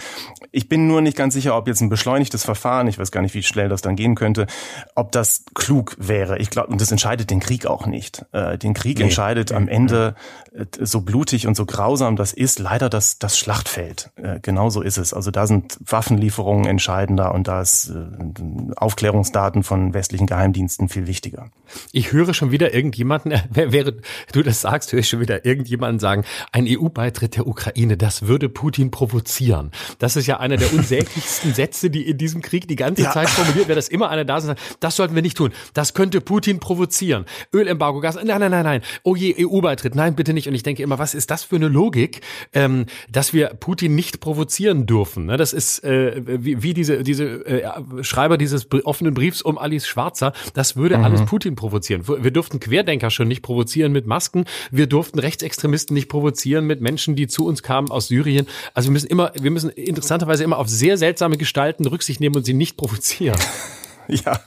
Ich 0.52 0.70
bin 0.70 0.88
nur 0.88 1.02
nicht 1.02 1.18
ganz 1.18 1.34
sicher, 1.34 1.56
ob 1.58 1.68
jetzt 1.68 1.82
ein 1.82 1.90
beschleunigtes 1.90 2.44
Verfahren, 2.44 2.88
ich 2.88 3.00
weiß 3.00 3.12
gar 3.12 3.22
nicht, 3.22 3.36
wie 3.36 3.44
schnell 3.44 3.70
das 3.70 3.82
dann 3.82 3.96
gehen 3.96 4.16
könnte, 4.16 4.48
ob 4.96 5.12
das 5.12 5.46
klug 5.54 5.96
wäre. 6.00 6.38
Ich 6.40 6.50
glaube, 6.50 6.70
und 6.70 6.82
das 6.82 6.92
entscheidet 6.92 7.30
den 7.30 7.40
Krieg 7.40 7.66
auch 7.66 7.86
nicht. 7.86 8.26
Äh, 8.32 8.58
den 8.58 8.74
Krieg 8.74 8.98
nee. 8.98 9.06
entscheidet 9.06 9.52
am 9.52 9.68
Ende 9.68 10.16
äh, 10.54 10.66
so 10.82 11.02
blutig 11.02 11.48
und 11.48 11.56
so 11.56 11.66
grausam, 11.66 12.16
das 12.16 12.34
ist 12.34 12.60
leider 12.60 12.90
das, 12.90 13.20
das 13.20 13.38
Schlachtfeld. 13.38 14.12
Äh, 14.16 14.40
genauso 14.42 14.82
ist 14.82 14.98
es. 14.98 15.14
Also 15.14 15.32
da 15.32 15.48
sind 15.48 15.78
Waffenlieferungen 15.86 16.66
entscheidender 16.66 17.34
und 17.34 17.48
da 17.48 17.62
ist 17.62 17.90
äh, 17.90 18.74
Aufklärungsdaten 18.76 19.64
von 19.64 19.94
westlichen 19.94 20.28
Geheimdiensten 20.28 20.90
viel 20.90 21.08
wichtiger. 21.08 21.50
Ich 21.92 22.12
höre 22.12 22.34
schon 22.34 22.52
wieder 22.52 22.74
irgendjemanden, 22.74 23.34
während 23.50 24.02
du 24.32 24.44
das 24.44 24.62
sagst, 24.62 24.92
höre 24.92 25.00
ich 25.00 25.10
schon 25.10 25.20
wieder 25.20 25.46
irgendjemanden 25.46 26.00
sagen, 26.00 26.24
ein 26.52 26.66
EU-Beitritt 26.68 27.36
der 27.36 27.48
Ukraine, 27.48 27.98
das 27.98 28.23
würde 28.28 28.50
Putin 28.50 28.92
provozieren. 28.92 29.72
Das 30.00 30.16
ist 30.16 30.28
ja 30.28 30.40
einer 30.40 30.58
der 30.58 30.74
unsäglichsten 30.74 31.54
Sätze, 31.56 31.90
die 31.90 32.08
in 32.10 32.18
diesem 32.18 32.42
Krieg 32.42 32.68
die 32.68 32.76
ganze 32.76 33.04
ja. 33.04 33.12
Zeit 33.12 33.30
formuliert 33.30 33.68
werden, 33.68 33.78
dass 33.78 33.90
immer 33.90 34.10
einer 34.10 34.26
da 34.26 34.38
ist 34.38 34.44
und 34.44 34.58
sagt, 34.58 34.62
das 34.80 34.96
sollten 34.96 35.16
wir 35.16 35.22
nicht 35.22 35.38
tun. 35.38 35.52
Das 35.74 35.94
könnte 35.94 36.22
Putin 36.22 36.60
provozieren. 36.60 37.26
Ölembargo, 37.54 38.00
Gas, 38.00 38.16
nein, 38.16 38.40
nein, 38.40 38.52
nein, 38.52 38.64
nein. 38.64 38.82
Oh 39.04 39.16
je, 39.16 39.36
EU-Beitritt, 39.46 39.96
nein, 39.96 40.16
bitte 40.16 40.34
nicht. 40.34 40.48
Und 40.48 40.56
ich 40.56 40.64
denke 40.64 40.84
immer, 40.84 41.00
was 41.00 41.14
ist 41.14 41.32
das 41.32 41.44
für 41.44 41.56
eine 41.56 41.68
Logik? 41.68 42.22
ähm, 42.54 42.86
dass 43.12 43.34
wir 43.34 43.50
Putin 43.60 43.96
nicht 43.96 44.20
provozieren 44.20 44.86
dürfen. 44.86 45.26
Ne? 45.26 45.38
Das 45.38 45.54
ist 45.54 45.84
äh, 45.84 46.22
wie, 46.26 46.64
wie 46.64 46.74
diese, 46.74 47.04
diese 47.04 47.46
äh, 47.46 48.04
Schreiber 48.04 48.38
dieses 48.38 48.68
offenen 48.84 49.14
Briefs 49.14 49.42
um 49.42 49.58
Alice 49.58 49.88
Schwarzer. 49.88 50.34
Das 50.54 50.76
würde 50.76 50.98
mhm. 50.98 51.04
alles 51.04 51.26
Putin 51.26 51.56
provozieren. 51.56 52.04
Wir 52.08 52.32
durften 52.32 52.60
Querdenker 52.60 53.10
schon 53.10 53.28
nicht 53.28 53.42
provozieren 53.42 53.92
mit 53.92 54.06
Masken. 54.08 54.46
Wir 54.72 54.88
durften 54.88 55.20
Rechtsextremisten 55.20 55.94
nicht 55.94 56.10
provozieren 56.10 56.66
mit 56.66 56.82
Menschen, 56.82 57.16
die 57.16 57.28
zu 57.28 57.46
uns 57.46 57.64
kamen 57.64 57.92
aus 57.92 58.10
Syrien. 58.14 58.48
Also 58.74 58.90
wir 58.90 58.94
müssen 58.94 59.08
immer, 59.08 59.32
wir 59.40 59.52
müssen 59.52 59.70
interessanterweise 59.72 60.44
immer 60.44 60.58
auf 60.58 60.68
sehr 60.68 60.98
seltsame 60.98 61.38
Gestalten 61.38 61.86
Rücksicht 61.88 62.20
nehmen 62.20 62.36
und 62.36 62.46
sie 62.46 62.54
nicht 62.54 62.78
provozieren. 62.78 63.40
ja. 64.08 64.40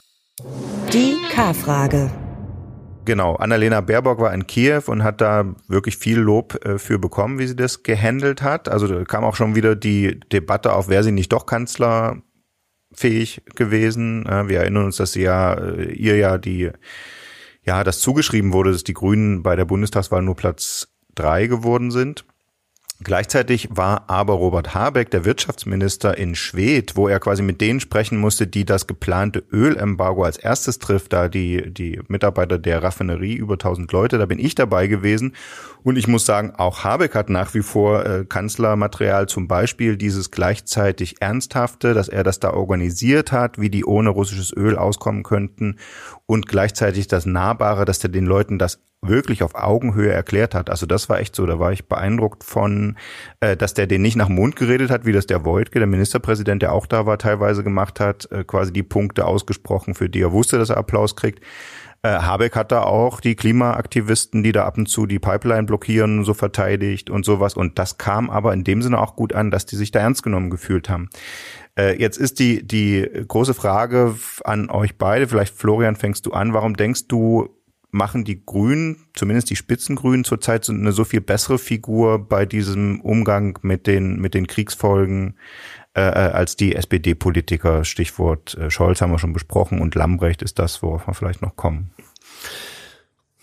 Die 0.93 1.17
K-Frage. 1.33 2.11
Genau, 3.05 3.35
Annalena 3.35 3.81
Baerbock 3.81 4.19
war 4.19 4.33
in 4.33 4.47
Kiew 4.47 4.83
und 4.87 5.03
hat 5.03 5.21
da 5.21 5.55
wirklich 5.67 5.97
viel 5.97 6.19
Lob 6.19 6.63
äh, 6.65 6.77
für 6.77 6.99
bekommen, 6.99 7.39
wie 7.39 7.47
sie 7.47 7.55
das 7.55 7.83
gehandelt 7.83 8.41
hat. 8.41 8.67
Also 8.67 8.87
da 8.87 9.05
kam 9.05 9.23
auch 9.23 9.35
schon 9.35 9.55
wieder 9.55 9.75
die 9.75 10.19
Debatte 10.31 10.73
auf, 10.73 10.89
wäre 10.89 11.03
sie 11.03 11.13
nicht 11.13 11.31
doch 11.31 11.45
kanzlerfähig 11.45 12.23
gewesen. 13.55 14.25
Äh, 14.25 14.49
wir 14.49 14.59
erinnern 14.59 14.85
uns, 14.85 14.97
dass 14.97 15.13
sie 15.13 15.21
ja 15.21 15.53
äh, 15.53 15.93
ihr 15.93 16.17
ja 16.17 16.37
die 16.37 16.71
ja 17.63 17.83
das 17.85 17.99
zugeschrieben 17.99 18.51
wurde, 18.51 18.73
dass 18.73 18.83
die 18.83 18.93
Grünen 18.93 19.41
bei 19.41 19.55
der 19.55 19.65
Bundestagswahl 19.65 20.21
nur 20.21 20.35
Platz 20.35 20.89
drei 21.15 21.47
geworden 21.47 21.91
sind. 21.91 22.25
Gleichzeitig 23.03 23.69
war 23.71 24.09
aber 24.09 24.33
Robert 24.33 24.73
Habeck, 24.73 25.11
der 25.11 25.23
Wirtschaftsminister 25.23 26.17
in 26.17 26.33
Schwedt, 26.33 26.95
wo 26.95 27.07
er 27.07 27.19
quasi 27.19 27.43
mit 27.43 27.61
denen 27.61 27.79
sprechen 27.79 28.17
musste, 28.17 28.47
die 28.47 28.65
das 28.65 28.87
geplante 28.87 29.43
Ölembargo 29.51 30.23
als 30.23 30.37
erstes 30.37 30.79
trifft, 30.79 31.13
da 31.13 31.27
die, 31.27 31.71
die 31.71 32.01
Mitarbeiter 32.07 32.57
der 32.57 32.81
Raffinerie 32.81 33.35
über 33.35 33.53
1000 33.53 33.91
Leute, 33.91 34.17
da 34.17 34.25
bin 34.25 34.39
ich 34.39 34.55
dabei 34.55 34.87
gewesen. 34.87 35.35
Und 35.83 35.95
ich 35.95 36.07
muss 36.07 36.25
sagen, 36.25 36.53
auch 36.57 36.83
Habeck 36.83 37.13
hat 37.13 37.29
nach 37.29 37.53
wie 37.53 37.61
vor 37.61 38.03
äh, 38.03 38.25
Kanzlermaterial, 38.25 39.27
zum 39.27 39.47
Beispiel 39.47 39.95
dieses 39.95 40.31
gleichzeitig 40.31 41.21
Ernsthafte, 41.21 41.93
dass 41.93 42.09
er 42.09 42.23
das 42.23 42.39
da 42.39 42.51
organisiert 42.51 43.31
hat, 43.31 43.61
wie 43.61 43.69
die 43.69 43.85
ohne 43.85 44.09
russisches 44.09 44.51
Öl 44.51 44.75
auskommen 44.75 45.21
könnten 45.21 45.77
und 46.25 46.47
gleichzeitig 46.47 47.07
das 47.07 47.27
Nahbare, 47.27 47.85
dass 47.85 48.03
er 48.03 48.09
den 48.09 48.25
Leuten 48.25 48.57
das 48.57 48.79
wirklich 49.01 49.43
auf 49.43 49.55
Augenhöhe 49.55 50.11
erklärt 50.11 50.55
hat. 50.55 50.69
Also 50.69 50.85
das 50.85 51.07
war 51.07 51.19
echt 51.19 51.35
so, 51.35 51.45
da 51.45 51.59
war 51.59 51.71
ich 51.71 51.87
beeindruckt 51.87 52.43
von, 52.43 52.97
äh, 53.39 53.55
dass 53.55 53.73
der 53.73 53.87
den 53.87 54.01
nicht 54.01 54.15
nach 54.15 54.29
Mund 54.29 54.55
geredet 54.55 54.89
hat, 54.89 55.05
wie 55.05 55.11
das 55.11 55.27
der 55.27 55.45
Wojtke, 55.45 55.79
der 55.79 55.87
Ministerpräsident, 55.87 56.61
der 56.61 56.73
auch 56.73 56.87
da 56.87 57.05
war, 57.05 57.17
teilweise 57.17 57.63
gemacht 57.63 57.99
hat, 57.99 58.29
äh, 58.31 58.43
quasi 58.43 58.73
die 58.73 58.83
Punkte 58.83 59.25
ausgesprochen, 59.25 59.93
für 59.93 60.09
die 60.09 60.21
er 60.21 60.31
wusste, 60.31 60.57
dass 60.57 60.69
er 60.69 60.77
Applaus 60.77 61.15
kriegt. 61.15 61.43
Äh, 62.03 62.09
Habeck 62.09 62.55
hat 62.55 62.71
da 62.71 62.83
auch 62.83 63.19
die 63.19 63.35
Klimaaktivisten, 63.35 64.43
die 64.43 64.51
da 64.51 64.65
ab 64.65 64.77
und 64.77 64.87
zu 64.87 65.05
die 65.05 65.19
Pipeline 65.19 65.63
blockieren, 65.63 66.23
so 66.23 66.33
verteidigt 66.33 67.09
und 67.09 67.25
sowas. 67.25 67.55
Und 67.55 67.79
das 67.79 67.97
kam 67.97 68.29
aber 68.29 68.53
in 68.53 68.63
dem 68.63 68.81
Sinne 68.81 68.99
auch 68.99 69.15
gut 69.15 69.33
an, 69.33 69.51
dass 69.51 69.65
die 69.65 69.75
sich 69.75 69.91
da 69.91 69.99
ernst 69.99 70.23
genommen 70.23 70.49
gefühlt 70.49 70.89
haben. 70.89 71.09
Äh, 71.77 71.99
jetzt 71.99 72.17
ist 72.17 72.39
die, 72.39 72.65
die 72.65 73.07
große 73.27 73.53
Frage 73.53 74.15
an 74.43 74.69
euch 74.69 74.97
beide, 74.97 75.27
vielleicht 75.27 75.55
Florian 75.55 75.95
fängst 75.95 76.25
du 76.25 76.31
an, 76.31 76.53
warum 76.53 76.75
denkst 76.75 77.07
du, 77.07 77.49
machen 77.91 78.23
die 78.23 78.45
Grünen, 78.45 78.97
zumindest 79.13 79.49
die 79.49 79.55
Spitzengrünen 79.55 80.23
zurzeit 80.23 80.65
so 80.65 80.73
eine 80.73 80.91
so 80.91 81.03
viel 81.03 81.21
bessere 81.21 81.57
Figur 81.57 82.19
bei 82.27 82.45
diesem 82.45 83.01
Umgang 83.01 83.57
mit 83.61 83.87
den, 83.87 84.19
mit 84.19 84.33
den 84.33 84.47
Kriegsfolgen 84.47 85.37
äh, 85.95 86.01
äh 86.01 86.31
als 86.31 86.55
die 86.55 86.75
SPD-Politiker. 86.75 87.85
Stichwort 87.85 88.55
äh, 88.55 88.69
Scholz 88.69 89.01
haben 89.01 89.11
wir 89.11 89.19
schon 89.19 89.33
besprochen 89.33 89.79
und 89.79 89.95
Lambrecht 89.95 90.41
ist 90.41 90.59
das, 90.59 90.83
worauf 90.83 91.07
wir 91.07 91.13
vielleicht 91.13 91.41
noch 91.41 91.55
kommen. 91.55 91.91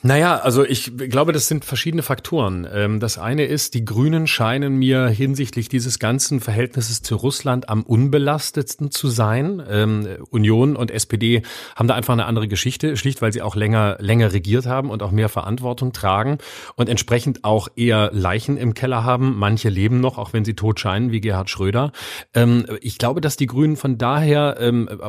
Naja, 0.07 0.37
also 0.37 0.67
ich 0.67 0.99
glaube, 0.99 1.33
das 1.33 1.49
sind 1.49 1.65
verschiedene 1.65 2.03
Faktoren. 2.03 2.69
Ähm, 2.71 3.01
das 3.01 3.17
eine 3.17 3.47
ist, 3.47 3.73
die 3.73 3.87
Grünen 3.87 4.27
scheinen 4.27 4.77
mir 4.77 5.07
hinsichtlich 5.07 5.71
dieses 5.71 5.99
ganzen 5.99 6.41
Verhältnisses 6.41 7.01
zu 7.01 7.17
Russland 7.17 7.71
am 7.71 7.83
unbelastetsten 7.83 8.91
zu 8.91 9.09
sein. 9.09 9.63
Ähm, 9.67 10.07
Union 10.29 10.77
und 10.77 10.91
SPD 10.91 11.41
haben 11.75 11.89
da 11.89 11.95
einfach 11.95 12.13
eine 12.13 12.27
andere 12.27 12.49
Geschichte, 12.49 12.99
schlicht 12.99 13.23
weil 13.23 13.33
sie 13.33 13.41
auch 13.41 13.57
länger, 13.57 13.97
länger 13.99 14.35
regiert 14.35 14.67
haben 14.67 14.91
und 14.91 15.03
auch 15.03 15.11
mehr 15.11 15.31
Verantwortung 15.31 15.95
tragen 15.95 16.37
und 16.77 16.91
entsprechend 16.91 17.43
auch 17.43 17.69
eher 17.75 18.11
Leichen 18.13 18.59
im 18.59 18.75
Keller 18.75 19.05
haben. 19.05 19.39
Manche 19.39 19.71
leben 19.71 20.01
noch, 20.01 20.19
auch 20.19 20.35
wenn 20.35 20.45
sie 20.45 20.53
tot 20.53 20.81
scheinen, 20.81 21.13
wie 21.13 21.23
Gerhard 21.23 21.49
Schröder. 21.49 21.93
Ähm, 22.35 22.67
ich 22.83 22.99
glaube, 22.99 23.23
dass 23.23 23.39
die 23.39 23.47
Grünen 23.47 23.79
von 23.79 23.97
daher 23.97 24.35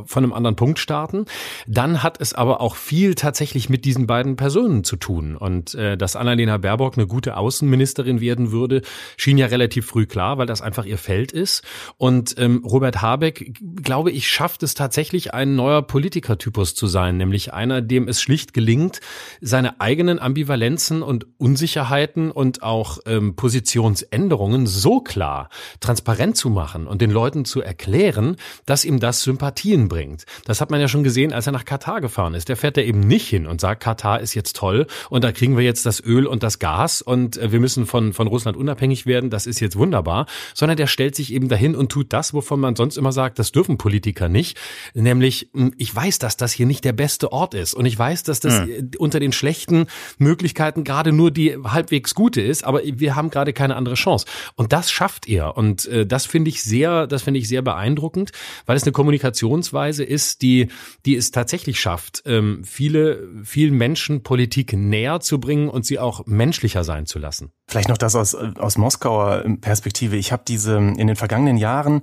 von 0.05 0.23
einem 0.23 0.31
anderen 0.31 0.55
Punkt 0.55 0.79
starten. 0.79 1.25
Dann 1.67 2.01
hat 2.01 2.21
es 2.21 2.33
aber 2.33 2.61
auch 2.61 2.77
viel 2.77 3.15
tatsächlich 3.15 3.69
mit 3.69 3.83
diesen 3.83 4.07
beiden 4.07 4.37
Personen 4.37 4.84
zu 4.85 4.95
tun. 4.95 5.35
Und 5.35 5.75
äh, 5.75 5.97
dass 5.97 6.15
Annalena 6.15 6.57
Baerbock 6.57 6.97
eine 6.97 7.07
gute 7.07 7.37
Außenministerin 7.37 8.21
werden 8.21 8.51
würde, 8.51 8.81
schien 9.17 9.37
ja 9.37 9.47
relativ 9.47 9.85
früh 9.85 10.05
klar, 10.05 10.37
weil 10.37 10.45
das 10.45 10.61
einfach 10.61 10.85
ihr 10.85 10.97
Feld 10.97 11.31
ist. 11.31 11.63
Und 11.97 12.35
ähm, 12.37 12.63
Robert 12.65 13.01
Habeck, 13.01 13.59
glaube 13.81 14.11
ich, 14.11 14.27
schafft 14.27 14.63
es 14.63 14.73
tatsächlich, 14.73 15.33
ein 15.33 15.55
neuer 15.55 15.81
Politikertypus 15.81 16.75
zu 16.75 16.87
sein, 16.87 17.17
nämlich 17.17 17.53
einer, 17.53 17.81
dem 17.81 18.07
es 18.07 18.21
schlicht 18.21 18.53
gelingt, 18.53 18.99
seine 19.41 19.81
eigenen 19.81 20.19
Ambivalenzen 20.19 21.01
und 21.01 21.27
Unsicherheiten 21.37 22.31
und 22.31 22.63
auch 22.63 22.99
ähm, 23.05 23.35
Positionsänderungen 23.35 24.67
so 24.67 25.01
klar, 25.01 25.49
transparent 25.79 26.37
zu 26.37 26.49
machen 26.49 26.87
und 26.87 27.01
den 27.01 27.11
Leuten 27.11 27.45
zu 27.45 27.61
erklären, 27.61 28.35
dass 28.65 28.85
ihm 28.85 28.99
das 28.99 29.23
Sympathien 29.23 29.87
bringt. 29.87 30.25
Das 30.45 30.61
hat 30.61 30.71
man 30.71 30.79
ja 30.79 30.87
schon 30.87 31.03
gesehen, 31.03 31.33
als 31.33 31.47
er 31.47 31.53
nach 31.53 31.65
Katar 31.65 32.01
gefahren 32.01 32.33
ist. 32.33 32.49
Der 32.49 32.57
fährt 32.57 32.77
da 32.77 32.81
eben 32.81 32.99
nicht 32.99 33.27
hin 33.27 33.47
und 33.47 33.61
sagt, 33.61 33.83
Katar 33.83 34.19
ist 34.19 34.33
jetzt 34.33 34.55
toll 34.55 34.74
und 35.09 35.23
da 35.23 35.31
kriegen 35.31 35.57
wir 35.57 35.63
jetzt 35.63 35.85
das 35.85 36.03
Öl 36.03 36.25
und 36.25 36.43
das 36.43 36.59
Gas 36.59 37.01
und 37.01 37.37
äh, 37.37 37.51
wir 37.51 37.59
müssen 37.59 37.85
von, 37.85 38.13
von 38.13 38.27
Russland 38.27 38.57
unabhängig 38.57 39.05
werden, 39.05 39.29
das 39.29 39.47
ist 39.47 39.59
jetzt 39.59 39.77
wunderbar, 39.77 40.25
sondern 40.53 40.77
der 40.77 40.87
stellt 40.87 41.15
sich 41.15 41.33
eben 41.33 41.49
dahin 41.49 41.75
und 41.75 41.91
tut 41.91 42.13
das, 42.13 42.33
wovon 42.33 42.59
man 42.59 42.75
sonst 42.75 42.97
immer 42.97 43.11
sagt, 43.11 43.39
das 43.39 43.51
dürfen 43.51 43.77
Politiker 43.77 44.29
nicht, 44.29 44.57
nämlich 44.93 45.49
hm, 45.53 45.73
ich 45.77 45.95
weiß, 45.95 46.19
dass 46.19 46.37
das 46.37 46.51
hier 46.51 46.65
nicht 46.65 46.83
der 46.83 46.93
beste 46.93 47.31
Ort 47.31 47.53
ist. 47.53 47.73
Und 47.73 47.85
ich 47.85 47.97
weiß, 47.97 48.23
dass 48.23 48.39
das 48.39 48.61
hm. 48.61 48.91
unter 48.97 49.19
den 49.19 49.31
schlechten 49.31 49.87
Möglichkeiten 50.17 50.83
gerade 50.83 51.11
nur 51.11 51.31
die 51.31 51.57
halbwegs 51.63 52.15
gute 52.15 52.41
ist, 52.41 52.63
aber 52.63 52.81
wir 52.83 53.15
haben 53.15 53.29
gerade 53.29 53.53
keine 53.53 53.75
andere 53.75 53.95
Chance. 53.95 54.25
Und 54.55 54.73
das 54.73 54.91
schafft 54.91 55.27
er 55.27 55.57
und 55.57 55.85
äh, 55.87 56.05
das 56.05 56.25
finde 56.25 56.49
ich 56.49 56.63
sehr, 56.63 57.07
das 57.07 57.23
finde 57.23 57.39
ich 57.39 57.47
sehr 57.47 57.61
beeindruckend, 57.61 58.31
weil 58.65 58.77
es 58.77 58.83
eine 58.83 58.91
Kommunikationsweise 58.91 60.03
ist, 60.03 60.41
die 60.41 60.67
die 61.05 61.15
es 61.15 61.31
tatsächlich 61.31 61.79
schafft, 61.79 62.23
ähm, 62.25 62.63
viele 62.63 63.27
vielen 63.43 63.75
Menschen 63.75 64.23
Politik 64.23 64.64
näher 64.73 65.19
zu 65.19 65.39
bringen 65.39 65.69
und 65.69 65.85
sie 65.85 65.99
auch 65.99 66.25
menschlicher 66.25 66.83
sein 66.83 67.05
zu 67.05 67.19
lassen. 67.19 67.51
Vielleicht 67.67 67.89
noch 67.89 67.97
das 67.97 68.15
aus, 68.15 68.35
aus 68.35 68.77
Moskauer 68.77 69.43
Perspektive. 69.61 70.15
Ich 70.15 70.31
habe 70.31 70.43
diese 70.47 70.77
in 70.77 71.07
den 71.07 71.15
vergangenen 71.15 71.57
Jahren 71.57 72.01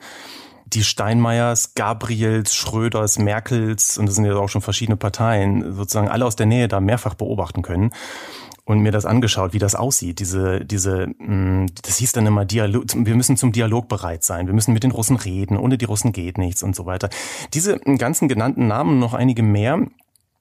die 0.67 0.85
Steinmeiers, 0.85 1.75
Gabriels, 1.75 2.55
Schröders, 2.55 3.19
Merkels, 3.19 3.99
und 3.99 4.07
das 4.07 4.15
sind 4.15 4.25
ja 4.25 4.35
auch 4.37 4.49
schon 4.49 4.63
verschiedene 4.63 4.97
Parteien, 4.97 5.75
sozusagen 5.75 6.09
alle 6.09 6.25
aus 6.25 6.37
der 6.37 6.47
Nähe 6.47 6.69
da 6.69 6.81
mehrfach 6.81 7.15
beobachten 7.15 7.63
können 7.63 7.91
und 8.65 8.81
mir 8.81 8.93
das 8.93 9.05
angeschaut, 9.05 9.53
wie 9.53 9.59
das 9.59 9.75
aussieht. 9.75 10.21
Diese, 10.21 10.65
diese, 10.65 11.09
mm, 11.19 11.67
das 11.83 11.99
hieß 11.99 12.13
dann 12.13 12.27
immer 12.27 12.45
Dialog, 12.45 12.85
wir 12.95 13.15
müssen 13.15 13.37
zum 13.37 13.53
Dialog 13.53 13.89
bereit 13.89 14.25
sein, 14.25 14.47
wir 14.47 14.55
müssen 14.55 14.73
mit 14.73 14.85
den 14.85 14.93
Russen 14.93 15.17
reden, 15.17 15.57
ohne 15.57 15.79
die 15.79 15.85
Russen 15.85 16.13
geht 16.13 16.39
nichts 16.39 16.63
und 16.63 16.77
so 16.77 16.87
weiter. 16.87 17.11
Diese 17.55 17.79
ganzen 17.79 18.29
genannten 18.29 18.67
Namen, 18.69 18.99
noch 18.99 19.15
einige 19.15 19.43
mehr, 19.43 19.87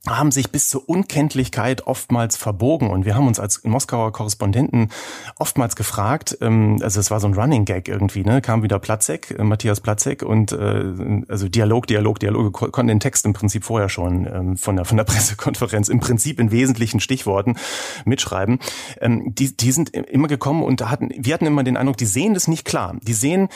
haben 0.08 0.32
sich 0.32 0.52
bis 0.52 0.68
zur 0.68 0.90
Unkenntlichkeit 0.90 1.86
oftmals 1.86 2.36
verbogen. 2.36 2.90
Und 2.90 3.06
wir 3.06 3.16
haben 3.16 3.28
uns 3.28 3.40
als 3.40 3.64
Moskauer 3.64 4.12
Korrespondenten 4.12 4.90
oftmals 5.38 5.76
gefragt, 5.76 6.38
ähm, 6.42 6.80
also 6.82 7.00
es 7.00 7.12
war 7.12 7.20
so 7.20 7.28
ein 7.28 7.36
Running 7.36 7.66
Gag 7.66 7.88
irgendwie, 7.88 8.24
ne? 8.24 8.42
kam 8.42 8.64
wieder 8.64 8.80
Platzek, 8.80 9.36
äh, 9.38 9.44
Matthias 9.44 9.80
Platzek 9.80 10.24
und 10.24 10.54
äh, 10.54 11.22
also 11.28 11.48
Dialog, 11.48 11.86
Dialog, 11.86 12.20
Dialog, 12.20 12.62
wir 12.62 12.72
konnten 12.72 12.88
den 12.88 13.00
Text 13.00 13.26
im 13.26 13.34
Prinzip 13.34 13.64
vorher 13.64 13.90
schon 13.90 14.26
ähm, 14.26 14.58
von, 14.58 14.76
der, 14.76 14.86
von 14.86 14.98
der 14.98 15.04
Pressekonferenz 15.12 15.88
im 15.88 16.00
Prinzip 16.00 16.40
in 16.40 16.52
wesentlichen 16.52 17.00
Stichworten 17.00 17.58
mitschreiben. 18.06 18.58
Ähm, 19.00 19.36
die, 19.36 19.56
die 19.56 19.72
sind 19.72 19.92
immer 19.92 20.28
gekommen 20.28 20.64
und 20.64 20.90
hatten, 20.90 21.12
wir 21.16 21.34
hatten 21.34 21.46
immer 21.46 21.64
den 21.64 21.78
Eindruck, 21.78 21.98
die 21.98 22.06
sehen 22.06 22.34
das 22.34 22.48
nicht 22.48 22.66
klar. 22.66 22.96
Die 23.04 23.14
sehen 23.14 23.50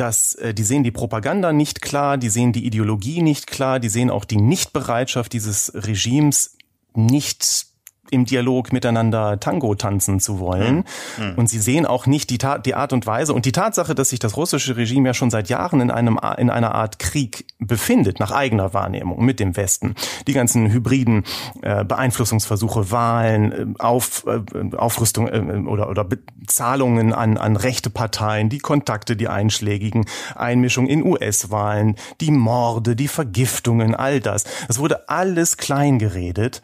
dass 0.00 0.34
äh, 0.34 0.54
die 0.54 0.64
sehen 0.64 0.84
die 0.84 0.90
Propaganda 0.90 1.52
nicht 1.52 1.82
klar, 1.82 2.18
die 2.18 2.28
sehen 2.28 2.52
die 2.52 2.66
Ideologie 2.66 3.22
nicht 3.22 3.46
klar, 3.46 3.80
die 3.80 3.88
sehen 3.88 4.10
auch 4.10 4.24
die 4.24 4.36
Nichtbereitschaft 4.36 5.32
dieses 5.32 5.72
Regimes 5.74 6.56
nicht 6.94 7.66
im 8.10 8.24
Dialog 8.24 8.72
miteinander 8.72 9.40
Tango 9.40 9.74
tanzen 9.74 10.20
zu 10.20 10.38
wollen. 10.38 10.84
Mhm. 11.18 11.34
Und 11.36 11.48
sie 11.48 11.58
sehen 11.58 11.86
auch 11.86 12.06
nicht 12.06 12.30
die, 12.30 12.38
die 12.64 12.74
Art 12.74 12.92
und 12.92 13.06
Weise 13.06 13.34
und 13.34 13.44
die 13.44 13.52
Tatsache, 13.52 13.94
dass 13.94 14.10
sich 14.10 14.18
das 14.18 14.36
russische 14.36 14.76
Regime 14.76 15.08
ja 15.08 15.14
schon 15.14 15.30
seit 15.30 15.48
Jahren 15.48 15.80
in 15.80 15.90
einem 15.90 16.18
in 16.38 16.50
einer 16.50 16.74
Art 16.74 16.98
Krieg 16.98 17.46
befindet, 17.58 18.20
nach 18.20 18.30
eigener 18.30 18.74
Wahrnehmung 18.74 19.24
mit 19.24 19.40
dem 19.40 19.56
Westen. 19.56 19.94
Die 20.26 20.32
ganzen 20.32 20.70
hybriden 20.70 21.24
äh, 21.62 21.84
Beeinflussungsversuche, 21.84 22.90
Wahlen, 22.90 23.52
äh, 23.52 23.66
auf, 23.78 24.24
äh, 24.26 24.76
Aufrüstung 24.76 25.28
äh, 25.28 25.68
oder, 25.68 25.88
oder 25.88 26.04
Bezahlungen 26.04 27.12
an, 27.12 27.36
an 27.36 27.56
rechte 27.56 27.90
Parteien, 27.90 28.48
die 28.48 28.58
Kontakte, 28.58 29.16
die 29.16 29.28
einschlägigen, 29.28 30.06
Einmischung 30.34 30.86
in 30.86 31.04
US-Wahlen, 31.04 31.96
die 32.20 32.30
Morde, 32.30 32.96
die 32.96 33.08
Vergiftungen, 33.08 33.94
all 33.94 34.20
das. 34.20 34.44
Das 34.66 34.78
wurde 34.78 35.08
alles 35.08 35.56
klein 35.56 35.98
geredet. 35.98 36.62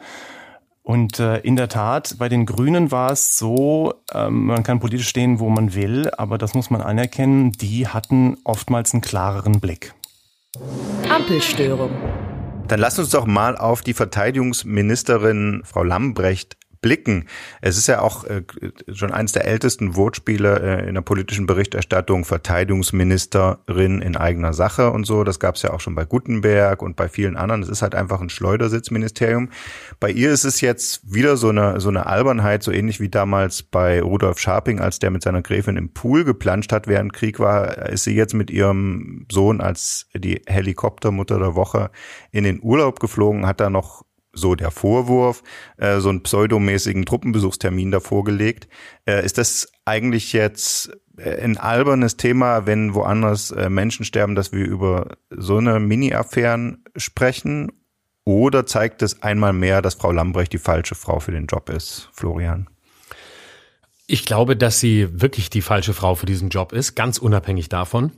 Und 0.85 1.19
äh, 1.19 1.39
in 1.39 1.55
der 1.55 1.67
Tat, 1.67 2.15
bei 2.19 2.29
den 2.29 2.45
Grünen 2.45 2.91
war 2.91 3.11
es 3.11 3.39
so, 3.39 3.95
ähm, 4.13 4.45
man 4.45 4.61
kann 4.61 4.79
politisch 4.79 5.09
stehen, 5.09 5.39
wo 5.39 5.49
man 5.49 5.73
will, 5.73 6.11
aber 6.15 6.37
das 6.37 6.53
muss 6.53 6.69
man 6.69 6.79
anerkennen, 6.79 7.51
die 7.53 7.87
hatten 7.87 8.37
oftmals 8.43 8.93
einen 8.93 9.01
klareren 9.01 9.59
Blick. 9.59 9.95
Ampelstörung. 11.09 11.89
Dann 12.67 12.79
lasst 12.79 12.99
uns 12.99 13.09
doch 13.09 13.25
mal 13.25 13.57
auf 13.57 13.81
die 13.81 13.95
Verteidigungsministerin 13.95 15.63
Frau 15.65 15.81
Lambrecht 15.81 16.55
blicken. 16.85 17.25
Es 17.61 17.79
ist 17.79 17.87
ja 17.87 17.99
auch 17.99 18.25
äh, 18.25 18.43
schon 18.93 19.11
eines 19.11 19.31
der 19.31 19.45
ältesten 19.45 19.95
Wortspiele 19.95 20.83
äh, 20.83 20.87
in 20.87 20.93
der 20.93 21.01
politischen 21.01 21.47
Berichterstattung, 21.47 22.25
Verteidigungsministerin 22.25 24.03
in 24.03 24.15
eigener 24.15 24.53
Sache 24.53 24.91
und 24.91 25.03
so. 25.03 25.23
Das 25.23 25.39
gab 25.39 25.55
es 25.55 25.63
ja 25.63 25.73
auch 25.73 25.79
schon 25.79 25.95
bei 25.95 26.05
Gutenberg 26.05 26.83
und 26.83 26.95
bei 26.95 27.09
vielen 27.09 27.37
anderen. 27.37 27.63
Es 27.63 27.69
ist 27.69 27.81
halt 27.81 27.95
einfach 27.95 28.21
ein 28.21 28.29
Schleudersitzministerium. 28.29 29.49
Bei 29.99 30.11
ihr 30.11 30.29
ist 30.29 30.43
es 30.43 30.61
jetzt 30.61 31.11
wieder 31.11 31.37
so 31.37 31.49
eine, 31.49 31.81
so 31.81 31.89
eine 31.89 32.05
Albernheit, 32.05 32.61
so 32.61 32.71
ähnlich 32.71 32.99
wie 32.99 33.09
damals 33.09 33.63
bei 33.63 33.99
Rudolf 33.99 34.37
Scharping, 34.37 34.79
als 34.79 34.99
der 34.99 35.09
mit 35.09 35.23
seiner 35.23 35.41
Gräfin 35.41 35.77
im 35.77 35.91
Pool 35.91 36.23
geplanscht 36.23 36.71
hat, 36.71 36.85
während 36.85 37.13
Krieg 37.13 37.39
war, 37.39 37.89
ist 37.89 38.03
sie 38.03 38.13
jetzt 38.13 38.35
mit 38.35 38.51
ihrem 38.51 39.25
Sohn 39.31 39.59
als 39.59 40.05
die 40.13 40.43
Helikoptermutter 40.45 41.39
der 41.39 41.55
Woche 41.55 41.89
in 42.31 42.43
den 42.43 42.61
Urlaub 42.61 42.99
geflogen, 42.99 43.47
hat 43.47 43.59
da 43.59 43.71
noch 43.71 44.04
so 44.35 44.55
der 44.55 44.69
Vorwurf, 44.71 45.41
äh, 45.77 45.99
so 45.99 46.09
einen 46.09 46.21
pseudomäßigen 46.21 47.05
Truppenbesuchstermin 47.05 47.91
davor 47.91 48.23
gelegt. 48.23 48.67
Äh, 49.05 49.25
ist 49.25 49.37
das 49.37 49.71
eigentlich 49.85 50.33
jetzt 50.33 50.91
äh, 51.17 51.41
ein 51.41 51.57
albernes 51.57 52.17
Thema, 52.17 52.65
wenn 52.67 52.93
woanders 52.93 53.51
äh, 53.51 53.69
Menschen 53.69 54.05
sterben, 54.05 54.35
dass 54.35 54.51
wir 54.51 54.65
über 54.65 55.17
so 55.29 55.57
eine 55.57 55.79
Mini-Affären 55.79 56.83
sprechen? 56.95 57.71
Oder 58.25 58.65
zeigt 58.65 59.01
es 59.01 59.21
einmal 59.21 59.53
mehr, 59.53 59.81
dass 59.81 59.95
Frau 59.95 60.11
Lambrecht 60.11 60.51
die 60.51 60.57
falsche 60.57 60.95
Frau 60.95 61.19
für 61.19 61.31
den 61.31 61.45
Job 61.45 61.69
ist, 61.69 62.09
Florian? 62.11 62.67
Ich 64.07 64.25
glaube, 64.25 64.55
dass 64.55 64.79
sie 64.79 65.21
wirklich 65.21 65.49
die 65.49 65.61
falsche 65.61 65.93
Frau 65.93 66.15
für 66.15 66.25
diesen 66.25 66.49
Job 66.49 66.73
ist, 66.73 66.95
ganz 66.95 67.17
unabhängig 67.17 67.69
davon. 67.69 68.11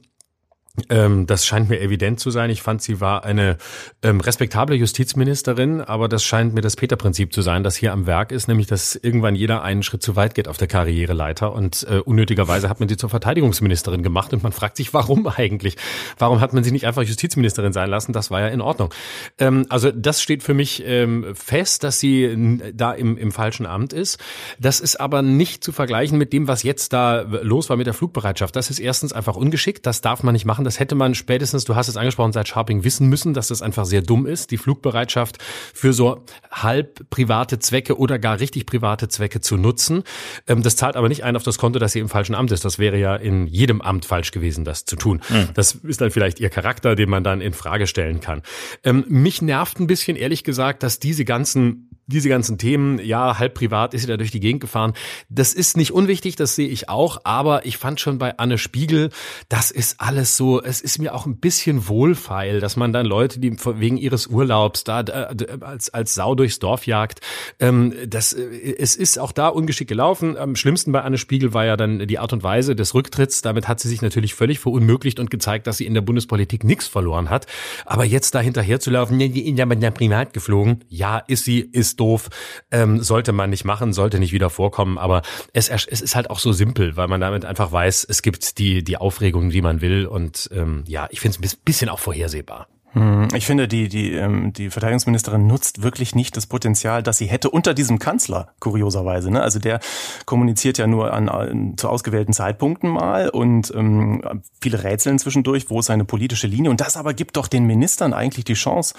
Ähm, 0.90 1.26
das 1.26 1.46
scheint 1.46 1.70
mir 1.70 1.80
evident 1.80 2.20
zu 2.20 2.30
sein. 2.30 2.50
Ich 2.50 2.62
fand, 2.62 2.82
sie 2.82 3.02
war 3.02 3.26
eine 3.26 3.58
ähm, 4.04 4.20
respektable 4.20 4.76
Justizministerin, 4.76 5.82
aber 5.82 6.08
das 6.08 6.24
scheint 6.24 6.54
mir 6.54 6.62
das 6.62 6.76
Peter-Prinzip 6.76 7.34
zu 7.34 7.42
sein, 7.42 7.64
das 7.64 7.76
hier 7.76 7.92
am 7.94 8.06
Werk 8.06 8.32
ist, 8.32 8.48
nämlich 8.48 8.68
dass 8.68 8.96
irgendwann 8.96 9.34
jeder 9.34 9.64
einen 9.64 9.82
Schritt 9.82 10.04
zu 10.04 10.16
weit 10.16 10.36
geht 10.36 10.48
auf 10.48 10.58
der 10.58 10.68
Karriereleiter 10.68 11.52
und 11.52 11.86
äh, 11.90 11.98
unnötigerweise 11.98 12.70
hat 12.70 12.80
man 12.80 12.88
sie 12.88 12.96
zur 12.96 13.10
Verteidigungsministerin 13.10 14.04
gemacht 14.04 14.34
und 14.34 14.44
man 14.44 14.52
fragt 14.52 14.78
sich, 14.78 14.94
warum 14.94 15.28
eigentlich? 15.28 15.78
Warum 16.20 16.42
hat 16.42 16.54
man 16.54 16.64
sie 16.64 16.72
nicht 16.72 16.86
einfach 16.86 17.02
Justizministerin 17.04 17.74
sein 17.74 17.90
lassen? 17.90 18.14
Das 18.14 18.30
war 18.30 18.42
ja 18.42 18.48
in 18.48 18.62
Ordnung. 18.62 18.94
Ähm, 19.40 19.66
also 19.70 19.92
das 19.92 20.22
steht 20.22 20.44
für 20.44 20.54
mich 20.54 20.84
ähm, 20.86 21.34
fest, 21.34 21.84
dass 21.84 22.00
sie 22.00 22.62
da 22.76 22.92
im, 22.92 23.18
im 23.18 23.32
falschen 23.32 23.66
Amt 23.66 23.94
ist. 23.94 24.20
Das 24.60 24.80
ist 24.80 25.00
aber 25.00 25.24
nicht 25.24 25.64
zu 25.64 25.72
vergleichen 25.72 26.20
mit 26.20 26.34
dem, 26.34 26.48
was 26.48 26.62
jetzt 26.62 26.94
da 26.94 27.22
los 27.22 27.70
war 27.70 27.78
mit 27.78 27.88
der 27.88 27.96
Flugbereitschaft. 27.96 28.56
Das 28.56 28.70
ist 28.70 28.80
erstens 28.80 29.12
einfach 29.12 29.36
ungeschickt, 29.36 29.86
das 29.88 30.02
darf 30.02 30.22
man 30.22 30.34
nicht 30.34 30.46
machen 30.46 30.67
das 30.68 30.80
hätte 30.80 30.96
man 30.96 31.16
spätestens, 31.16 31.64
du 31.64 31.76
hast 31.76 31.88
es 31.88 31.98
angesprochen, 31.98 32.34
seit 32.34 32.48
Sharping 32.48 32.84
wissen 32.84 33.08
müssen, 33.08 33.34
dass 33.34 33.48
das 33.48 33.62
einfach 33.62 33.86
sehr 33.86 34.02
dumm 34.02 34.26
ist, 34.26 34.52
die 34.52 34.58
Flugbereitschaft 34.58 35.38
für 35.74 35.94
so 35.94 36.26
halb 36.52 37.10
private 37.10 37.58
Zwecke 37.60 37.98
oder 37.98 38.20
gar 38.20 38.40
richtig 38.40 38.66
private 38.66 39.08
Zwecke 39.08 39.40
zu 39.40 39.56
nutzen. 39.56 40.04
Ähm, 40.46 40.64
das 40.64 40.76
zahlt 40.76 40.98
aber 40.98 41.08
nicht 41.08 41.24
ein 41.24 41.38
auf 41.38 41.44
das 41.44 41.58
Konto, 41.58 41.80
dass 41.80 41.94
sie 41.94 42.00
im 42.00 42.10
falschen 42.10 42.36
Amt 42.36 42.52
ist. 42.52 42.66
Das 42.66 42.80
wäre 42.80 42.98
ja 42.98 43.16
in 43.16 43.48
jedem 43.48 43.82
Amt 43.82 44.06
falsch 44.06 44.32
gewesen, 44.32 44.66
das 44.66 44.84
zu 44.84 44.98
tun. 44.98 45.22
Mhm. 45.30 45.50
Das 45.54 45.76
ist 45.76 46.02
dann 46.02 46.12
vielleicht 46.12 46.40
ihr 46.40 46.50
Charakter, 46.50 46.96
den 46.96 47.10
man 47.10 47.24
dann 47.24 47.40
in 47.40 47.54
Frage 47.54 47.88
stellen 47.88 48.20
kann. 48.20 48.42
Ähm, 48.84 49.06
mich 49.08 49.42
nervt 49.42 49.80
ein 49.80 49.88
bisschen, 49.88 50.18
ehrlich 50.18 50.44
gesagt, 50.44 50.84
dass 50.84 51.00
diese 51.00 51.24
ganzen 51.24 51.87
diese 52.08 52.30
ganzen 52.30 52.58
Themen, 52.58 53.00
ja, 53.00 53.38
halb 53.38 53.54
privat 53.54 53.94
ist 53.94 54.02
sie 54.02 54.08
da 54.08 54.18
durch 54.18 54.32
die 54.32 54.40
Gegend 54.40 54.62
gefahren. 54.62 54.94
Das 55.30 55.54
ist 55.54 55.78
nicht 55.78 55.92
unwichtig, 55.92 56.36
das 56.36 56.56
sehe 56.56 56.68
ich 56.68 56.90
auch, 56.90 57.20
aber 57.24 57.66
ich 57.66 57.78
fand 57.78 58.00
schon 58.00 58.18
bei 58.18 58.38
Anne 58.38 58.58
Spiegel, 58.58 59.10
das 59.50 59.72
ist 59.72 60.00
alles 60.00 60.38
so, 60.38 60.62
es 60.62 60.82
ist 60.82 61.00
mir 61.00 61.14
auch 61.14 61.26
ein 61.26 61.38
bisschen 61.38 61.88
wohlfeil, 61.88 62.60
dass 62.60 62.78
man 62.78 62.94
dann 62.94 63.06
Leute, 63.06 63.40
die 63.40 63.56
wegen 63.58 63.98
ihres 63.98 64.28
Urlaubs 64.28 64.84
da 64.84 65.00
als, 65.00 65.90
als 65.90 66.16
Sau 66.16 66.36
durchs 66.36 66.60
Dorf 66.60 66.88
jagt, 66.88 67.20
ähm, 67.60 67.94
das, 68.08 68.34
äh, 68.34 68.76
es 68.78 68.96
ist 68.96 69.20
auch 69.20 69.32
da 69.32 69.50
ungeschickt 69.50 69.90
gelaufen. 69.90 70.38
Am 70.38 70.56
schlimmsten 70.56 70.92
bei 70.92 71.02
Anne 71.02 71.18
Spiegel 71.18 71.54
war 71.54 71.66
ja 71.66 71.76
dann 71.76 72.08
die 72.08 72.20
Art 72.20 72.34
und 72.34 72.44
Weise 72.44 72.76
des 72.76 72.94
Rücktritts. 72.94 73.42
Damit 73.42 73.68
hat 73.68 73.80
sie 73.80 73.90
sich 73.90 74.02
natürlich 74.02 74.34
völlig 74.34 74.60
verunmöglicht 74.60 75.20
und 75.20 75.30
gezeigt, 75.30 75.68
dass 75.68 75.78
sie 75.78 75.86
in 75.86 75.94
der 75.94 76.02
Bundespolitik 76.02 76.64
nichts 76.64 76.88
verloren 76.88 77.30
hat. 77.30 77.48
Aber 77.86 78.06
jetzt 78.06 78.34
da 78.36 78.40
hinterher 78.40 78.80
zu 78.80 78.92
laufen, 78.92 79.20
in 79.20 79.56
der 79.56 79.92
privat 79.92 80.34
geflogen, 80.34 80.84
ja, 80.90 81.18
ist 81.18 81.46
sie, 81.46 81.60
ist 81.60 81.97
doof, 82.00 82.30
ähm, 82.72 83.02
sollte 83.02 83.32
man 83.32 83.50
nicht 83.50 83.66
machen, 83.66 83.94
sollte 83.94 84.20
nicht 84.20 84.34
wieder 84.34 84.50
vorkommen. 84.50 84.98
Aber 84.98 85.22
es, 85.54 85.70
es 85.70 86.02
ist 86.02 86.16
halt 86.16 86.30
auch 86.30 86.40
so 86.40 86.54
simpel, 86.54 86.96
weil 86.96 87.08
man 87.08 87.22
damit 87.22 87.46
einfach 87.46 87.72
weiß, 87.72 88.06
es 88.10 88.22
gibt 88.22 88.58
die, 88.58 88.84
die 88.84 88.98
Aufregung, 88.98 89.50
die 89.50 89.62
man 89.62 89.82
will. 89.82 90.06
Und 90.06 90.50
ähm, 90.54 90.84
ja, 90.88 91.08
ich 91.12 91.20
finde 91.20 91.40
es 91.44 91.54
ein 91.54 91.60
bisschen 91.64 91.90
auch 91.90 92.00
vorhersehbar. 92.00 92.68
Hm, 92.94 93.28
ich 93.36 93.46
finde, 93.46 93.68
die, 93.68 93.90
die, 93.90 94.14
ähm, 94.14 94.54
die 94.54 94.70
Verteidigungsministerin 94.70 95.46
nutzt 95.46 95.84
wirklich 95.84 96.16
nicht 96.16 96.38
das 96.38 96.46
Potenzial, 96.46 97.04
das 97.04 97.18
sie 97.18 97.26
hätte 97.26 97.50
unter 97.50 97.74
diesem 97.74 98.00
Kanzler, 98.00 98.50
kurioserweise. 98.60 99.30
Ne? 99.30 99.42
Also 99.42 99.60
der 99.60 99.80
kommuniziert 100.26 100.78
ja 100.78 100.88
nur 100.88 101.14
an, 101.14 101.28
an 101.28 101.74
zu 101.78 101.90
ausgewählten 101.90 102.32
Zeitpunkten 102.32 102.90
mal 102.90 103.30
und 103.30 103.74
ähm, 103.76 104.42
viele 104.62 104.84
rätseln 104.84 105.20
zwischendurch, 105.20 105.70
wo 105.70 105.80
ist 105.80 105.88
seine 105.88 106.06
politische 106.06 106.48
Linie. 106.48 106.72
Und 106.72 106.80
das 106.80 106.96
aber 106.96 107.14
gibt 107.14 107.36
doch 107.36 107.48
den 107.48 107.66
Ministern 107.66 108.14
eigentlich 108.14 108.46
die 108.46 108.54
Chance, 108.54 108.96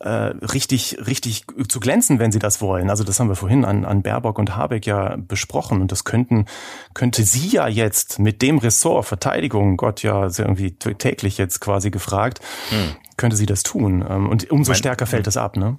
äh, 0.00 0.08
richtig, 0.08 0.98
richtig 1.06 1.44
zu 1.68 1.78
glänzen, 1.78 2.18
wenn 2.18 2.32
sie 2.32 2.38
das 2.38 2.62
wollen. 2.62 2.88
Also 2.88 3.04
das 3.04 3.20
haben 3.20 3.28
wir 3.28 3.36
vorhin 3.36 3.66
an, 3.66 3.84
an 3.84 4.02
Baerbock 4.02 4.38
und 4.38 4.56
Habeck 4.56 4.86
ja 4.86 5.16
besprochen. 5.16 5.82
Und 5.82 5.92
das 5.92 6.04
könnten, 6.04 6.46
könnte 6.94 7.22
sie 7.22 7.48
ja 7.48 7.68
jetzt 7.68 8.18
mit 8.18 8.40
dem 8.40 8.58
Ressort 8.58 9.04
Verteidigung, 9.04 9.76
Gott 9.76 10.02
ja, 10.02 10.26
ist 10.26 10.38
ja 10.38 10.46
irgendwie 10.46 10.72
täglich 10.72 11.36
jetzt 11.36 11.60
quasi 11.60 11.90
gefragt, 11.90 12.40
hm 12.70 12.96
könnte 13.16 13.36
sie 13.36 13.46
das 13.46 13.62
tun. 13.62 14.04
Ähm, 14.08 14.28
und 14.28 14.50
umso 14.50 14.72
mein, 14.72 14.78
stärker 14.78 15.06
fällt 15.06 15.26
es 15.26 15.36
ab, 15.36 15.56
ne? 15.56 15.78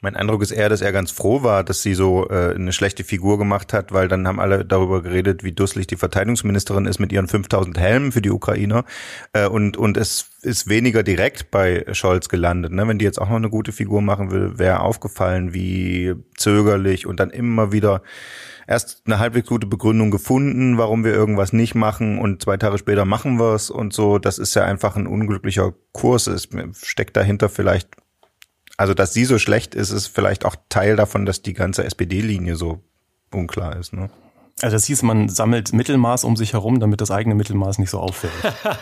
Mein 0.00 0.14
Eindruck 0.14 0.42
ist 0.42 0.52
eher, 0.52 0.68
dass 0.68 0.80
er 0.80 0.92
ganz 0.92 1.10
froh 1.10 1.42
war, 1.42 1.64
dass 1.64 1.82
sie 1.82 1.94
so 1.94 2.28
äh, 2.30 2.54
eine 2.54 2.72
schlechte 2.72 3.02
Figur 3.02 3.36
gemacht 3.36 3.72
hat, 3.72 3.90
weil 3.92 4.06
dann 4.06 4.28
haben 4.28 4.38
alle 4.38 4.64
darüber 4.64 5.02
geredet, 5.02 5.42
wie 5.42 5.50
dusselig 5.50 5.88
die 5.88 5.96
Verteidigungsministerin 5.96 6.86
ist 6.86 7.00
mit 7.00 7.10
ihren 7.10 7.26
5000 7.26 7.76
Helmen 7.78 8.12
für 8.12 8.22
die 8.22 8.30
Ukrainer. 8.30 8.84
Äh, 9.32 9.48
und, 9.48 9.76
und 9.76 9.96
es 9.96 10.30
ist 10.42 10.68
weniger 10.68 11.02
direkt 11.02 11.50
bei 11.50 11.84
Scholz 11.92 12.28
gelandet. 12.28 12.72
Ne? 12.72 12.86
Wenn 12.86 13.00
die 13.00 13.04
jetzt 13.04 13.20
auch 13.20 13.28
noch 13.28 13.36
eine 13.36 13.50
gute 13.50 13.72
Figur 13.72 14.00
machen 14.00 14.30
will, 14.30 14.56
wäre 14.58 14.80
aufgefallen, 14.80 15.52
wie 15.52 16.14
zögerlich 16.36 17.06
und 17.06 17.18
dann 17.18 17.30
immer 17.30 17.72
wieder 17.72 18.02
erst 18.68 19.02
eine 19.06 19.18
halbwegs 19.18 19.48
gute 19.48 19.66
Begründung 19.66 20.10
gefunden, 20.10 20.76
warum 20.76 21.02
wir 21.02 21.12
irgendwas 21.12 21.52
nicht 21.52 21.74
machen 21.74 22.18
und 22.18 22.42
zwei 22.42 22.58
Tage 22.58 22.76
später 22.78 23.06
machen 23.06 23.38
wir 23.38 23.54
es 23.54 23.70
und 23.70 23.94
so. 23.94 24.18
Das 24.18 24.38
ist 24.38 24.54
ja 24.54 24.64
einfach 24.64 24.94
ein 24.94 25.06
unglücklicher 25.06 25.72
Kurs. 25.92 26.26
Es 26.26 26.48
steckt 26.82 27.16
dahinter 27.16 27.48
vielleicht, 27.48 27.88
also 28.76 28.92
dass 28.92 29.14
sie 29.14 29.24
so 29.24 29.38
schlecht 29.38 29.74
ist, 29.74 29.90
ist 29.90 30.08
vielleicht 30.08 30.44
auch 30.44 30.54
Teil 30.68 30.96
davon, 30.96 31.24
dass 31.24 31.40
die 31.40 31.54
ganze 31.54 31.84
SPD-Linie 31.84 32.56
so 32.56 32.80
unklar 33.32 33.74
ist. 33.76 33.94
Ne? 33.94 34.10
Also 34.60 34.74
das 34.74 34.86
hieß, 34.86 35.02
man 35.02 35.28
sammelt 35.28 35.72
Mittelmaß 35.72 36.24
um 36.24 36.36
sich 36.36 36.52
herum, 36.52 36.80
damit 36.80 37.00
das 37.00 37.10
eigene 37.10 37.34
Mittelmaß 37.34 37.78
nicht 37.78 37.90
so 37.90 38.00
auffällt. 38.00 38.32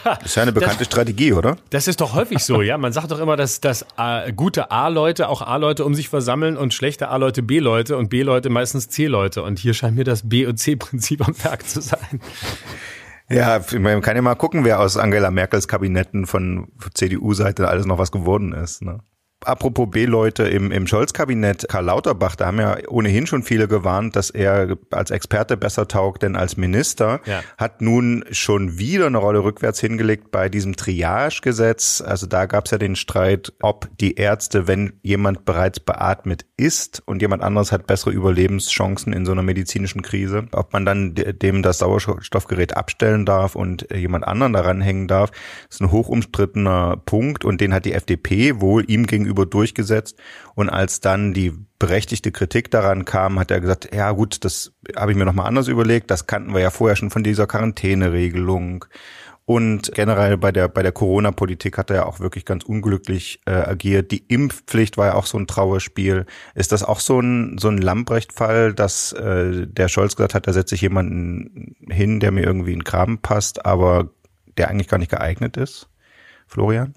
Das 0.05 0.23
ist 0.25 0.35
ja 0.35 0.43
eine 0.43 0.53
bekannte 0.53 0.79
das, 0.79 0.87
Strategie, 0.87 1.33
oder? 1.35 1.57
Das 1.71 1.87
ist 1.87 2.01
doch 2.01 2.15
häufig 2.15 2.43
so, 2.45 2.62
ja. 2.62 2.79
Man 2.79 2.93
sagt 2.93 3.11
doch 3.11 3.19
immer, 3.19 3.37
dass, 3.37 3.61
dass 3.61 3.85
äh, 3.99 4.33
gute 4.33 4.71
A-Leute 4.71 5.29
auch 5.29 5.43
A-Leute 5.43 5.85
um 5.85 5.95
sich 5.95 6.09
versammeln 6.09 6.57
und 6.57 6.73
schlechte 6.73 7.09
A-Leute 7.09 7.43
B-Leute 7.43 7.97
und 7.97 8.09
B-Leute 8.09 8.49
meistens 8.49 8.89
C-Leute. 8.89 9.43
Und 9.43 9.59
hier 9.59 9.75
scheint 9.75 9.97
mir 9.97 10.05
das 10.05 10.29
B- 10.29 10.47
und 10.47 10.57
C-Prinzip 10.57 11.27
am 11.27 11.35
Werk 11.45 11.69
zu 11.69 11.81
sein. 11.83 12.21
Ja, 13.29 13.61
man 13.79 14.03
kann 14.03 14.17
ja 14.17 14.23
mal 14.23 14.37
gucken, 14.37 14.65
wer 14.65 14.81
aus 14.81 14.97
Angela 14.97 15.31
Merkels 15.31 15.69
Kabinetten 15.69 16.27
von 16.27 16.69
CDU-Seite 16.95 17.69
alles 17.69 17.85
noch 17.85 17.99
was 17.99 18.12
geworden 18.12 18.53
ist. 18.53 18.83
Ne? 18.83 19.01
Apropos 19.47 19.89
B-Leute 19.89 20.43
im, 20.43 20.73
im 20.73 20.89
Scholz-Kabinett, 20.89 21.69
Karl 21.69 21.85
Lauterbach, 21.85 22.35
da 22.35 22.47
haben 22.47 22.59
ja 22.59 22.79
ohnehin 22.89 23.29
schon 23.29 23.45
viele 23.45 23.69
gewarnt, 23.69 24.17
dass 24.17 24.31
er 24.31 24.77
als 24.91 25.13
Experte 25.13 25.57
besser 25.57 25.87
taugt 25.87 26.25
denn 26.25 26.35
als 26.35 26.57
Minister, 26.57 27.21
ja. 27.27 27.43
hat 27.57 27.81
nun 27.81 28.25
schon 28.33 28.79
wieder 28.79 29.07
eine 29.07 29.19
Rolle 29.19 29.45
rückwärts 29.45 29.79
hingelegt 29.79 30.33
bei 30.33 30.49
diesem 30.49 30.75
Triage-Gesetz. 30.75 32.01
Also 32.01 32.27
da 32.27 32.47
gab 32.47 32.65
es 32.65 32.73
ja 32.73 32.79
den 32.79 32.97
Streit, 32.97 33.53
ob 33.63 33.89
die 34.01 34.17
Ärzte, 34.17 34.67
wenn 34.67 34.95
jemand 35.03 35.45
bereits 35.45 35.79
beatmet 35.79 36.45
ist 36.57 37.05
und 37.07 37.23
jemand 37.23 37.45
anderes 37.45 37.71
hat 37.71 37.87
bessere 37.87 38.11
Überlebenschancen 38.11 39.13
in 39.13 39.25
so 39.25 39.31
einer 39.31 39.45
medizinischen 39.45 40.03
Krise, 40.03 40.49
ob 40.51 40.73
man 40.73 40.85
dann 40.85 41.15
dem 41.15 41.63
das 41.63 41.79
Sauerstoffgerät 41.79 42.77
abstellen 42.77 43.25
darf 43.25 43.55
und 43.55 43.87
jemand 43.95 44.27
anderen 44.27 44.55
daran 44.55 44.81
hängen 44.81 45.07
darf. 45.07 45.31
Das 45.31 45.77
ist 45.77 45.83
ein 45.83 45.93
hochumstrittener 45.93 46.97
Punkt 47.05 47.45
und 47.45 47.61
den 47.61 47.73
hat 47.73 47.85
die 47.85 47.93
FDP 47.93 48.61
wohl 48.61 48.85
ihm 48.91 49.07
gegenüber 49.07 49.36
gegenüber 49.37 49.46
durchgesetzt. 49.46 50.18
Und 50.55 50.70
als 50.70 51.01
dann 51.01 51.33
die 51.33 51.53
berechtigte 51.79 52.33
Kritik 52.33 52.70
daran 52.70 53.05
kam, 53.05 53.38
hat 53.38 53.51
er 53.51 53.61
gesagt, 53.61 53.94
ja 53.94 54.11
gut, 54.12 54.44
das 54.44 54.72
habe 54.96 55.12
ich 55.12 55.18
mir 55.18 55.27
nochmal 55.27 55.46
anders 55.46 55.68
überlegt. 55.68 56.11
Das 56.11 56.27
kannten 56.27 56.55
wir 56.55 56.61
ja 56.61 56.70
vorher 56.70 56.96
schon 56.96 57.11
von 57.11 57.22
dieser 57.22 57.46
Quarantäneregelung. 57.46 58.87
Und 59.49 59.92
generell 59.94 60.37
bei 60.38 60.51
der 60.51 60.66
bei 60.66 60.83
der 60.83 60.90
Corona-Politik 60.90 61.79
hat 61.79 61.90
er 61.90 62.07
auch 62.07 62.18
wirklich 62.18 62.44
ganz 62.44 62.64
unglücklich 62.64 63.40
äh, 63.46 63.53
agiert. 63.53 64.11
Die 64.11 64.25
Impfpflicht 64.27 64.96
war 64.96 65.07
ja 65.07 65.14
auch 65.14 65.27
so 65.27 65.38
ein 65.38 65.46
Trauerspiel. 65.46 66.27
Ist 66.57 66.72
das 66.72 66.83
auch 66.83 66.99
so 66.99 67.20
ein 67.20 67.57
so 67.57 67.68
ein 67.68 67.79
Lamprecht-Fall, 67.79 68.75
dass 68.75 69.12
äh, 69.12 69.68
der 69.68 69.87
Scholz 69.87 70.16
gesagt 70.16 70.35
hat, 70.35 70.49
da 70.49 70.53
setze 70.53 70.75
ich 70.75 70.81
jemanden 70.81 71.77
hin, 71.88 72.18
der 72.18 72.33
mir 72.33 72.42
irgendwie 72.42 72.72
in 72.72 72.83
Graben 72.83 73.18
passt, 73.18 73.64
aber 73.64 74.11
der 74.59 74.68
eigentlich 74.68 74.88
gar 74.88 74.99
nicht 74.99 75.12
geeignet 75.12 75.57
ist? 75.57 75.88
Florian? 76.49 76.94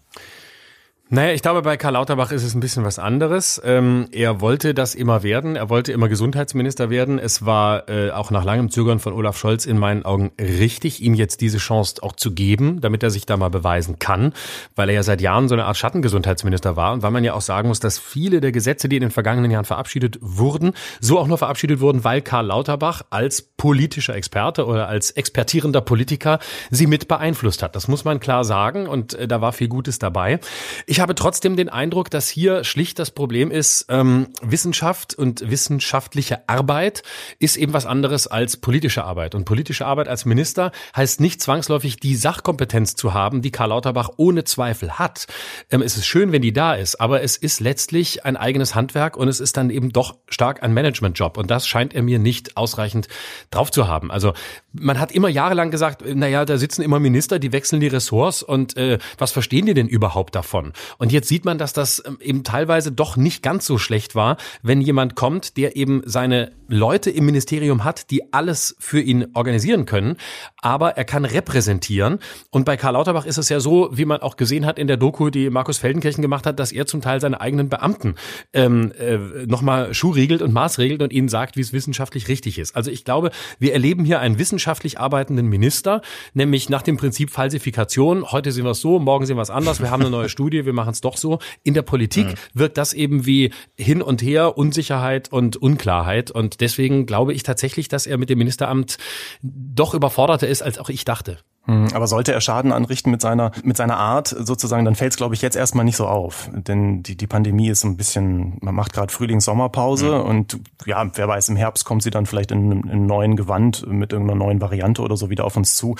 Naja, 1.11 1.33
ich 1.33 1.41
glaube, 1.41 1.63
bei 1.63 1.75
Karl 1.75 1.93
Lauterbach 1.93 2.31
ist 2.31 2.43
es 2.43 2.53
ein 2.53 2.59
bisschen 2.59 2.83
was 2.83 2.99
anderes. 2.99 3.59
Ähm, 3.65 4.09
er 4.11 4.41
wollte 4.41 4.75
das 4.75 4.93
immer 4.93 5.23
werden. 5.23 5.55
Er 5.55 5.67
wollte 5.67 5.91
immer 5.91 6.07
Gesundheitsminister 6.07 6.91
werden. 6.91 7.17
Es 7.17 7.43
war 7.43 7.89
äh, 7.89 8.11
auch 8.11 8.29
nach 8.29 8.43
langem 8.43 8.69
Zögern 8.69 8.99
von 8.99 9.13
Olaf 9.13 9.35
Scholz 9.35 9.65
in 9.65 9.79
meinen 9.79 10.05
Augen 10.05 10.31
richtig, 10.39 11.01
ihm 11.01 11.15
jetzt 11.15 11.41
diese 11.41 11.57
Chance 11.57 12.03
auch 12.03 12.11
zu 12.11 12.35
geben, 12.35 12.79
damit 12.79 13.01
er 13.01 13.09
sich 13.09 13.25
da 13.25 13.37
mal 13.37 13.49
beweisen 13.49 13.97
kann, 13.97 14.33
weil 14.75 14.89
er 14.89 14.95
ja 14.95 15.01
seit 15.01 15.19
Jahren 15.19 15.47
so 15.47 15.55
eine 15.55 15.65
Art 15.65 15.77
Schattengesundheitsminister 15.77 16.75
war 16.75 16.93
und 16.93 17.01
weil 17.01 17.09
man 17.09 17.23
ja 17.23 17.33
auch 17.33 17.41
sagen 17.41 17.69
muss, 17.69 17.79
dass 17.79 17.97
viele 17.97 18.39
der 18.39 18.51
Gesetze, 18.51 18.87
die 18.87 18.97
in 18.97 19.01
den 19.01 19.09
vergangenen 19.09 19.49
Jahren 19.49 19.65
verabschiedet 19.65 20.19
wurden, 20.21 20.73
so 20.99 21.17
auch 21.17 21.25
nur 21.25 21.39
verabschiedet 21.39 21.79
wurden, 21.79 22.03
weil 22.03 22.21
Karl 22.21 22.45
Lauterbach 22.45 23.01
als 23.09 23.41
politischer 23.41 24.13
Experte 24.13 24.67
oder 24.67 24.87
als 24.87 25.09
expertierender 25.09 25.81
Politiker 25.81 26.37
sie 26.69 26.85
mit 26.85 27.07
beeinflusst 27.07 27.63
hat. 27.63 27.75
Das 27.75 27.87
muss 27.87 28.05
man 28.05 28.19
klar 28.19 28.43
sagen 28.43 28.85
und 28.85 29.15
äh, 29.15 29.27
da 29.27 29.41
war 29.41 29.53
viel 29.53 29.69
Gutes 29.69 29.97
dabei. 29.97 30.39
Ich 30.85 30.98
ich 30.99 31.01
habe 31.01 31.15
trotzdem 31.15 31.55
den 31.55 31.69
Eindruck, 31.69 32.09
dass 32.09 32.27
hier 32.27 32.65
schlicht 32.65 32.99
das 32.99 33.11
Problem 33.11 33.51
ist, 33.51 33.85
ähm, 33.87 34.27
Wissenschaft 34.41 35.15
und 35.15 35.49
wissenschaftliche 35.49 36.49
Arbeit 36.49 37.03
ist 37.39 37.55
eben 37.55 37.71
was 37.71 37.85
anderes 37.85 38.27
als 38.27 38.57
politische 38.57 39.05
Arbeit. 39.05 39.33
Und 39.33 39.45
politische 39.45 39.85
Arbeit 39.85 40.09
als 40.09 40.25
Minister 40.25 40.73
heißt 40.93 41.21
nicht 41.21 41.41
zwangsläufig 41.41 42.01
die 42.01 42.17
Sachkompetenz 42.17 42.95
zu 42.95 43.13
haben, 43.13 43.41
die 43.41 43.49
Karl 43.49 43.69
Lauterbach 43.69 44.09
ohne 44.17 44.43
Zweifel 44.43 44.99
hat. 44.99 45.27
Ähm, 45.71 45.81
es 45.81 45.95
ist 45.95 46.05
schön, 46.05 46.33
wenn 46.33 46.41
die 46.41 46.51
da 46.51 46.73
ist, 46.73 46.99
aber 46.99 47.23
es 47.23 47.37
ist 47.37 47.61
letztlich 47.61 48.25
ein 48.25 48.35
eigenes 48.35 48.75
Handwerk 48.75 49.15
und 49.15 49.29
es 49.29 49.39
ist 49.39 49.55
dann 49.55 49.69
eben 49.69 49.93
doch 49.93 50.17
stark 50.27 50.63
ein 50.63 50.73
Managementjob. 50.73 51.37
Und 51.37 51.49
das 51.49 51.65
scheint 51.65 51.93
er 51.93 52.01
mir 52.01 52.19
nicht 52.19 52.57
ausreichend 52.57 53.07
drauf 53.51 53.71
zu 53.71 53.87
haben. 53.87 54.11
Also 54.11 54.33
man 54.73 54.99
hat 54.99 55.13
immer 55.13 55.29
jahrelang 55.29 55.71
gesagt, 55.71 56.03
naja, 56.05 56.43
da 56.43 56.57
sitzen 56.57 56.81
immer 56.81 56.99
Minister, 56.99 57.39
die 57.39 57.53
wechseln 57.53 57.79
die 57.79 57.87
Ressorts 57.87 58.43
und 58.43 58.75
äh, 58.75 58.97
was 59.17 59.31
verstehen 59.31 59.65
die 59.65 59.73
denn 59.73 59.87
überhaupt 59.87 60.35
davon? 60.35 60.73
Und 60.97 61.11
jetzt 61.11 61.27
sieht 61.27 61.45
man, 61.45 61.57
dass 61.57 61.73
das 61.73 62.03
ähm, 62.05 62.17
eben 62.21 62.43
teilweise 62.43 62.91
doch 62.91 63.17
nicht 63.17 63.43
ganz 63.43 63.65
so 63.65 63.77
schlecht 63.77 64.15
war, 64.15 64.37
wenn 64.61 64.81
jemand 64.81 65.15
kommt, 65.15 65.57
der 65.57 65.75
eben 65.75 66.01
seine 66.05 66.51
Leute 66.67 67.09
im 67.09 67.25
Ministerium 67.25 67.83
hat, 67.83 68.11
die 68.11 68.31
alles 68.31 68.75
für 68.79 69.01
ihn 69.01 69.27
organisieren 69.33 69.85
können, 69.85 70.17
aber 70.61 70.97
er 70.97 71.03
kann 71.03 71.25
repräsentieren. 71.25 72.19
Und 72.51 72.65
bei 72.65 72.77
Karl 72.77 72.93
Lauterbach 72.93 73.25
ist 73.25 73.37
es 73.37 73.49
ja 73.49 73.59
so, 73.59 73.89
wie 73.91 74.05
man 74.05 74.21
auch 74.21 74.37
gesehen 74.37 74.65
hat 74.65 74.77
in 74.77 74.87
der 74.87 74.97
Doku, 74.97 75.29
die 75.29 75.49
Markus 75.49 75.79
Feldenkirchen 75.79 76.21
gemacht 76.21 76.45
hat, 76.45 76.59
dass 76.59 76.71
er 76.71 76.85
zum 76.85 77.01
Teil 77.01 77.21
seine 77.21 77.41
eigenen 77.41 77.69
Beamten 77.69 78.15
ähm, 78.53 78.91
äh, 78.99 79.17
nochmal 79.47 79.93
schuhregelt 79.93 80.41
und 80.41 80.53
maßregelt 80.53 81.01
und 81.01 81.11
ihnen 81.11 81.27
sagt, 81.27 81.57
wie 81.57 81.61
es 81.61 81.73
wissenschaftlich 81.73 82.27
richtig 82.27 82.59
ist. 82.59 82.75
Also 82.75 82.91
ich 82.91 83.03
glaube, 83.03 83.31
wir 83.57 83.73
erleben 83.73 84.05
hier 84.05 84.19
einen 84.19 84.37
wissenschaftlich 84.37 84.99
arbeitenden 84.99 85.47
Minister, 85.47 86.01
nämlich 86.33 86.69
nach 86.69 86.81
dem 86.81 86.97
Prinzip 86.97 87.31
Falsifikation. 87.31 88.31
Heute 88.31 88.51
sehen 88.51 88.65
wir 88.65 88.71
es 88.71 88.81
so, 88.81 88.99
morgen 88.99 89.25
sehen 89.25 89.37
wir 89.37 89.41
es 89.41 89.49
anders. 89.49 89.81
Wir 89.81 89.89
haben 89.89 90.01
eine 90.01 90.11
neue 90.11 90.29
Studie, 90.29 90.65
wir 90.65 90.73
machen 90.79 90.91
es 90.91 91.01
doch 91.01 91.17
so. 91.17 91.39
In 91.63 91.73
der 91.73 91.81
Politik 91.81 92.27
mhm. 92.27 92.35
wirkt 92.53 92.77
das 92.77 92.93
eben 92.93 93.25
wie 93.25 93.51
hin 93.77 94.01
und 94.01 94.21
her, 94.21 94.57
Unsicherheit 94.57 95.31
und 95.31 95.57
Unklarheit. 95.57 96.31
Und 96.31 96.61
deswegen 96.61 97.05
glaube 97.05 97.33
ich 97.33 97.43
tatsächlich, 97.43 97.87
dass 97.87 98.07
er 98.07 98.17
mit 98.17 98.29
dem 98.29 98.37
Ministeramt 98.37 98.97
doch 99.41 99.93
überforderter 99.93 100.47
ist, 100.47 100.61
als 100.61 100.77
auch 100.79 100.89
ich 100.89 101.05
dachte. 101.05 101.39
Hm, 101.65 101.89
aber 101.93 102.07
sollte 102.07 102.33
er 102.33 102.41
Schaden 102.41 102.71
anrichten 102.71 103.11
mit 103.11 103.21
seiner, 103.21 103.51
mit 103.63 103.77
seiner 103.77 103.97
Art 103.97 104.27
sozusagen, 104.27 104.85
dann 104.85 104.95
fällt 104.95 105.11
es, 105.11 105.17
glaube 105.17 105.35
ich, 105.35 105.41
jetzt 105.41 105.55
erstmal 105.55 105.85
nicht 105.85 105.97
so 105.97 106.07
auf. 106.07 106.49
Denn 106.53 107.03
die, 107.03 107.15
die 107.15 107.27
Pandemie 107.27 107.69
ist 107.69 107.81
so 107.81 107.87
ein 107.87 107.97
bisschen, 107.97 108.57
man 108.61 108.73
macht 108.73 108.93
gerade 108.93 109.13
Frühlings-Sommerpause 109.13 110.19
mhm. 110.19 110.25
und 110.25 110.59
ja, 110.85 111.05
wer 111.13 111.27
weiß, 111.27 111.49
im 111.49 111.57
Herbst 111.57 111.85
kommt 111.85 112.01
sie 112.01 112.09
dann 112.09 112.25
vielleicht 112.25 112.51
in, 112.51 112.71
in 112.71 112.89
einem 112.89 113.05
neuen 113.05 113.35
Gewand 113.35 113.85
mit 113.87 114.13
irgendeiner 114.13 114.39
neuen 114.39 114.61
Variante 114.61 115.01
oder 115.01 115.17
so 115.17 115.29
wieder 115.29 115.45
auf 115.45 115.57
uns 115.57 115.75
zu. 115.75 115.95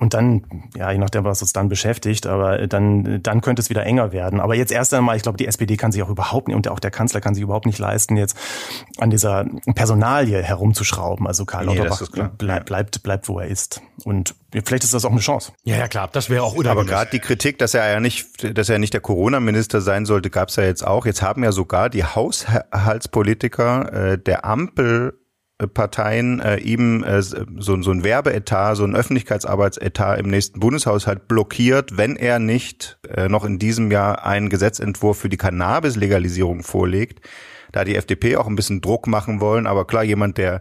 Und 0.00 0.12
dann, 0.12 0.44
ja, 0.76 0.90
je 0.90 0.98
nachdem, 0.98 1.24
was 1.24 1.40
uns 1.40 1.52
dann 1.52 1.68
beschäftigt, 1.68 2.26
aber 2.26 2.66
dann, 2.66 3.22
dann 3.22 3.40
könnte 3.40 3.60
es 3.60 3.70
wieder 3.70 3.84
enger 3.84 4.12
werden. 4.12 4.40
Aber 4.40 4.54
jetzt 4.54 4.72
erst 4.72 4.92
einmal, 4.92 5.16
ich 5.16 5.22
glaube, 5.22 5.38
die 5.38 5.46
SPD 5.46 5.76
kann 5.76 5.92
sich 5.92 6.02
auch 6.02 6.10
überhaupt 6.10 6.48
nicht, 6.48 6.56
und 6.56 6.68
auch 6.68 6.80
der 6.80 6.90
Kanzler 6.90 7.20
kann 7.20 7.34
sich 7.34 7.42
überhaupt 7.42 7.66
nicht 7.66 7.78
leisten, 7.78 8.16
jetzt 8.16 8.36
an 8.98 9.10
dieser 9.10 9.46
Personalie 9.74 10.42
herumzuschrauben. 10.42 11.26
Also 11.26 11.44
Karl 11.44 11.66
nee, 11.66 11.76
Lauterbach 11.76 12.02
bleibt, 12.36 12.66
bleibt, 12.66 13.02
bleibt, 13.02 13.28
wo 13.28 13.38
er 13.38 13.46
ist. 13.46 13.80
Und 14.04 14.34
vielleicht 14.64 14.84
ist 14.84 14.94
das 14.94 15.04
auch 15.04 15.10
eine 15.10 15.20
Chance. 15.20 15.52
Ja, 15.64 15.76
ja, 15.76 15.88
klar, 15.88 16.08
das 16.12 16.30
wäre 16.30 16.42
auch 16.42 16.54
unangenehm. 16.54 16.78
Aber 16.78 16.84
gerade 16.84 17.10
die 17.10 17.18
Kritik, 17.18 17.58
dass 17.58 17.74
er 17.74 17.90
ja 17.90 18.00
nicht, 18.00 18.56
dass 18.56 18.68
er 18.68 18.78
nicht 18.78 18.94
der 18.94 19.00
Corona-Minister 19.00 19.80
sein 19.80 20.06
sollte, 20.06 20.30
gab 20.30 20.48
es 20.48 20.56
ja 20.56 20.64
jetzt 20.64 20.86
auch. 20.86 21.06
Jetzt 21.06 21.22
haben 21.22 21.44
ja 21.44 21.52
sogar 21.52 21.90
die 21.90 22.04
Haushaltspolitiker 22.04 24.12
äh, 24.12 24.18
der 24.18 24.44
Ampel 24.44 25.18
Parteien 25.72 26.40
äh, 26.40 26.58
ihm 26.58 27.02
äh, 27.02 27.22
so, 27.22 27.46
so 27.58 27.90
ein 27.90 28.04
Werbeetat, 28.04 28.76
so 28.76 28.84
ein 28.84 28.94
Öffentlichkeitsarbeitsetat 28.94 30.20
im 30.20 30.28
nächsten 30.28 30.60
Bundeshaushalt 30.60 31.28
blockiert, 31.28 31.96
wenn 31.96 32.16
er 32.16 32.38
nicht 32.38 32.98
äh, 33.08 33.28
noch 33.28 33.44
in 33.44 33.58
diesem 33.58 33.90
Jahr 33.90 34.26
einen 34.26 34.50
Gesetzentwurf 34.50 35.18
für 35.18 35.30
die 35.30 35.38
Cannabis-Legalisierung 35.38 36.62
vorlegt. 36.62 37.26
Da 37.72 37.84
die 37.84 37.96
FDP 37.96 38.36
auch 38.36 38.46
ein 38.46 38.56
bisschen 38.56 38.82
Druck 38.82 39.06
machen 39.06 39.40
wollen, 39.40 39.66
aber 39.66 39.86
klar, 39.86 40.04
jemand, 40.04 40.36
der 40.36 40.60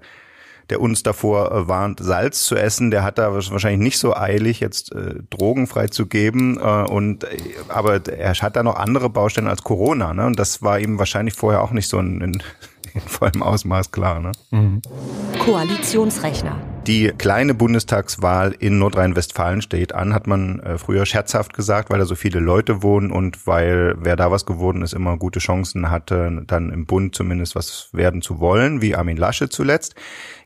der 0.70 0.82
uns 0.82 1.04
davor 1.04 1.52
äh, 1.52 1.68
warnt, 1.68 2.00
Salz 2.00 2.46
zu 2.46 2.56
essen, 2.56 2.92
der 2.92 3.04
hat 3.04 3.18
da 3.18 3.34
wahrscheinlich 3.34 3.82
nicht 3.82 4.00
so 4.00 4.16
eilig, 4.16 4.60
jetzt 4.60 4.94
äh, 4.94 5.16
Drogen 5.30 5.68
freizugeben. 5.68 6.58
Äh, 6.60 6.86
und 6.90 7.24
äh, 7.24 7.38
aber 7.68 8.06
er 8.08 8.34
hat 8.34 8.56
da 8.56 8.64
noch 8.64 8.76
andere 8.76 9.10
Baustellen 9.10 9.48
als 9.48 9.64
Corona, 9.64 10.14
ne? 10.14 10.26
Und 10.26 10.40
das 10.40 10.62
war 10.62 10.80
ihm 10.80 11.00
wahrscheinlich 11.00 11.36
vorher 11.36 11.62
auch 11.62 11.72
nicht 11.72 11.90
so 11.90 12.00
in, 12.00 12.22
in, 12.22 12.44
in 13.02 13.02
vollem 13.02 13.44
Ausmaß 13.44 13.92
klar, 13.92 14.20
ne? 14.20 14.32
Mhm. 14.52 14.82
Koalitionsrechner. 15.40 16.58
Die 16.88 17.08
kleine 17.10 17.56
Bundestagswahl 17.56 18.56
in 18.60 18.78
Nordrhein-Westfalen 18.78 19.62
steht 19.64 19.94
an, 19.94 20.14
hat 20.14 20.28
man 20.28 20.60
äh, 20.60 20.78
früher 20.78 21.06
scherzhaft 21.06 21.54
gesagt, 21.54 21.90
weil 21.90 21.98
da 21.98 22.06
so 22.06 22.16
viele 22.16 22.40
Leute 22.40 22.84
wohnen 22.84 23.12
und 23.12 23.48
weil 23.48 23.96
wer 23.98 24.16
da 24.16 24.30
was 24.30 24.46
geworden 24.46 24.84
ist, 24.84 24.94
immer 24.94 25.18
gute 25.18 25.40
Chancen 25.40 25.90
hatte, 25.90 26.44
dann 26.46 26.72
im 26.72 26.86
Bund 26.86 27.16
zumindest 27.16 27.56
was 27.56 27.90
werden 27.92 28.22
zu 28.22 28.40
wollen, 28.40 28.82
wie 28.82 28.96
Armin 28.96 29.18
Lasche 29.18 29.50
zuletzt. 29.50 29.96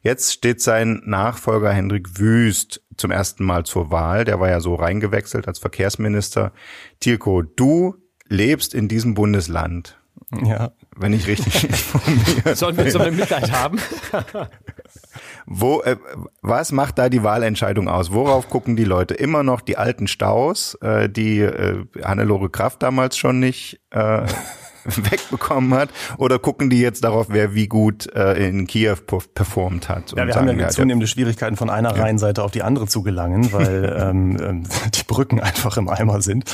Jetzt 0.01 0.33
steht 0.33 0.61
sein 0.61 1.01
Nachfolger 1.05 1.71
Hendrik 1.71 2.17
Wüst 2.19 2.81
zum 2.95 3.11
ersten 3.11 3.43
Mal 3.43 3.65
zur 3.65 3.91
Wahl. 3.91 4.23
Der 4.23 4.39
war 4.39 4.49
ja 4.49 4.61
so 4.61 4.75
reingewechselt 4.75 5.47
als 5.47 5.59
Verkehrsminister. 5.59 6.53
Tilko, 7.01 7.41
du 7.41 7.95
lebst 8.29 8.73
in 8.73 8.87
diesem 8.87 9.13
Bundesland. 9.13 9.99
Ja. 10.43 10.71
Wenn 10.95 11.13
ich 11.13 11.27
richtig 11.27 11.63
informiert 11.69 12.57
Sollen 12.57 12.77
wir, 12.77 12.91
sollen 12.91 13.05
wir 13.05 13.19
Mitleid 13.19 13.51
haben? 13.51 13.79
Wo, 15.45 15.81
äh, 15.81 15.97
was 16.41 16.71
macht 16.71 16.97
da 16.97 17.09
die 17.09 17.23
Wahlentscheidung 17.23 17.87
aus? 17.87 18.11
Worauf 18.11 18.49
gucken 18.49 18.75
die 18.75 18.83
Leute? 18.83 19.13
Immer 19.13 19.43
noch 19.43 19.61
die 19.61 19.77
alten 19.77 20.07
Staus, 20.07 20.75
äh, 20.81 21.09
die 21.09 21.39
äh, 21.39 21.85
Hannelore 22.03 22.49
Kraft 22.49 22.83
damals 22.83 23.17
schon 23.17 23.39
nicht 23.39 23.81
äh, 23.91 24.25
wegbekommen 25.11 25.73
hat? 25.73 25.89
Oder 26.17 26.39
gucken 26.39 26.69
die 26.69 26.79
jetzt 26.79 27.03
darauf, 27.03 27.27
wer 27.29 27.53
wie 27.53 27.67
gut 27.67 28.11
äh, 28.13 28.47
in 28.47 28.67
Kiew 28.67 28.97
performt 29.33 29.89
hat? 29.89 30.11
Ja, 30.15 30.25
wir 30.25 30.33
sagen, 30.33 30.49
haben 30.49 30.59
ja 30.59 30.69
zunehmende 30.69 31.07
Schwierigkeiten 31.07 31.57
von 31.57 31.69
einer 31.69 31.95
ja. 31.95 32.01
Rheinseite 32.01 32.43
auf 32.43 32.51
die 32.51 32.63
andere 32.63 32.87
zu 32.87 33.03
gelangen, 33.03 33.51
weil 33.51 33.95
ähm, 33.99 34.37
ähm 34.41 34.63
die 34.93 35.03
Brücken 35.03 35.39
einfach 35.39 35.77
im 35.77 35.89
Eimer 35.89 36.21
sind. 36.21 36.45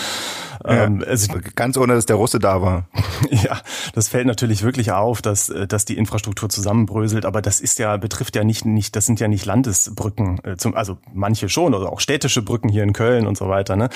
Ja, 0.63 0.85
ähm, 0.85 1.03
also, 1.05 1.33
ganz 1.55 1.77
ohne, 1.77 1.93
dass 1.93 2.05
der 2.05 2.15
Russe 2.15 2.39
da 2.39 2.61
war. 2.61 2.87
ja, 3.29 3.59
das 3.93 4.07
fällt 4.09 4.25
natürlich 4.25 4.63
wirklich 4.63 4.91
auf, 4.91 5.21
dass, 5.21 5.49
äh, 5.49 5.67
dass 5.67 5.85
die 5.85 5.97
Infrastruktur 5.97 6.49
zusammenbröselt, 6.49 7.25
aber 7.25 7.41
das 7.41 7.59
ist 7.59 7.77
ja, 7.79 7.97
betrifft 7.97 8.35
ja 8.35 8.43
nicht, 8.43 8.65
nicht 8.65 8.95
das 8.95 9.05
sind 9.05 9.19
ja 9.19 9.27
nicht 9.27 9.45
Landesbrücken, 9.45 10.39
äh, 10.43 10.57
zum, 10.57 10.75
also 10.75 10.97
manche 11.13 11.49
schon, 11.49 11.73
oder 11.73 11.91
auch 11.91 11.99
städtische 11.99 12.41
Brücken 12.41 12.69
hier 12.69 12.83
in 12.83 12.93
Köln 12.93 13.27
und 13.27 13.37
so 13.37 13.47
weiter, 13.49 13.75
ne? 13.75 13.89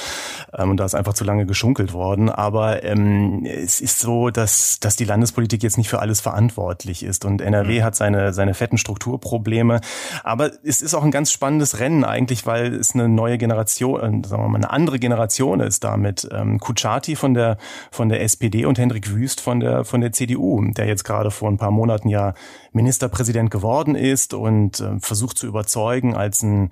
Ähm, 0.53 0.71
und 0.71 0.77
da 0.77 0.85
ist 0.85 0.95
einfach 0.95 1.13
zu 1.13 1.23
lange 1.23 1.45
geschunkelt 1.45 1.93
worden. 1.93 2.29
Aber 2.29 2.83
ähm, 2.83 3.45
es 3.45 3.81
ist 3.81 3.99
so, 3.99 4.18
dass, 4.27 4.82
dass 4.82 4.97
die 4.97 5.05
Landespolitik 5.05 5.63
jetzt 5.63 5.77
nicht 5.77 5.88
für 5.88 5.99
alles 5.99 6.19
verantwortlich 6.19 7.03
ist. 7.03 7.23
Und 7.23 7.39
NRW 7.39 7.79
mhm. 7.79 7.84
hat 7.84 7.95
seine, 7.95 8.34
seine 8.34 8.53
fetten 8.53 8.77
Strukturprobleme. 8.77 9.79
Aber 10.25 10.51
es 10.63 10.82
ist 10.82 10.93
auch 10.93 11.03
ein 11.03 11.12
ganz 11.12 11.32
spannendes 11.32 11.79
Rennen 11.79 12.03
eigentlich, 12.03 12.45
weil 12.45 12.73
es 12.73 12.93
eine 12.93 13.08
neue 13.08 13.38
Generation, 13.38 14.23
äh, 14.23 14.27
sagen 14.27 14.43
wir 14.43 14.49
mal, 14.49 14.58
eine 14.58 14.71
andere 14.71 14.99
Generation 14.99 15.62
ist 15.62 15.86
damit. 15.86 16.27
Ähm, 16.32 16.60
Kuchati 16.60 17.15
von 17.15 17.34
der, 17.34 17.58
von 17.91 18.10
der 18.10 18.21
SPD 18.21 18.65
und 18.65 18.77
Hendrik 18.77 19.13
Wüst 19.13 19.39
von 19.39 19.62
der, 19.62 19.86
von 19.86 20.01
der 20.01 20.12
CDU, 20.12 20.62
der 20.71 20.88
jetzt 20.88 21.05
gerade 21.05 21.32
vor 21.32 21.49
ein 21.49 21.58
paar 21.58 21.71
Monaten 21.71 22.10
ja 22.10 22.34
Ministerpräsident 22.73 23.49
geworden 23.49 23.95
ist 23.95 24.34
und 24.34 24.82
äh, 24.82 24.99
versucht 24.99 25.38
zu 25.38 25.47
überzeugen 25.47 26.15
als 26.15 26.43
ein 26.43 26.71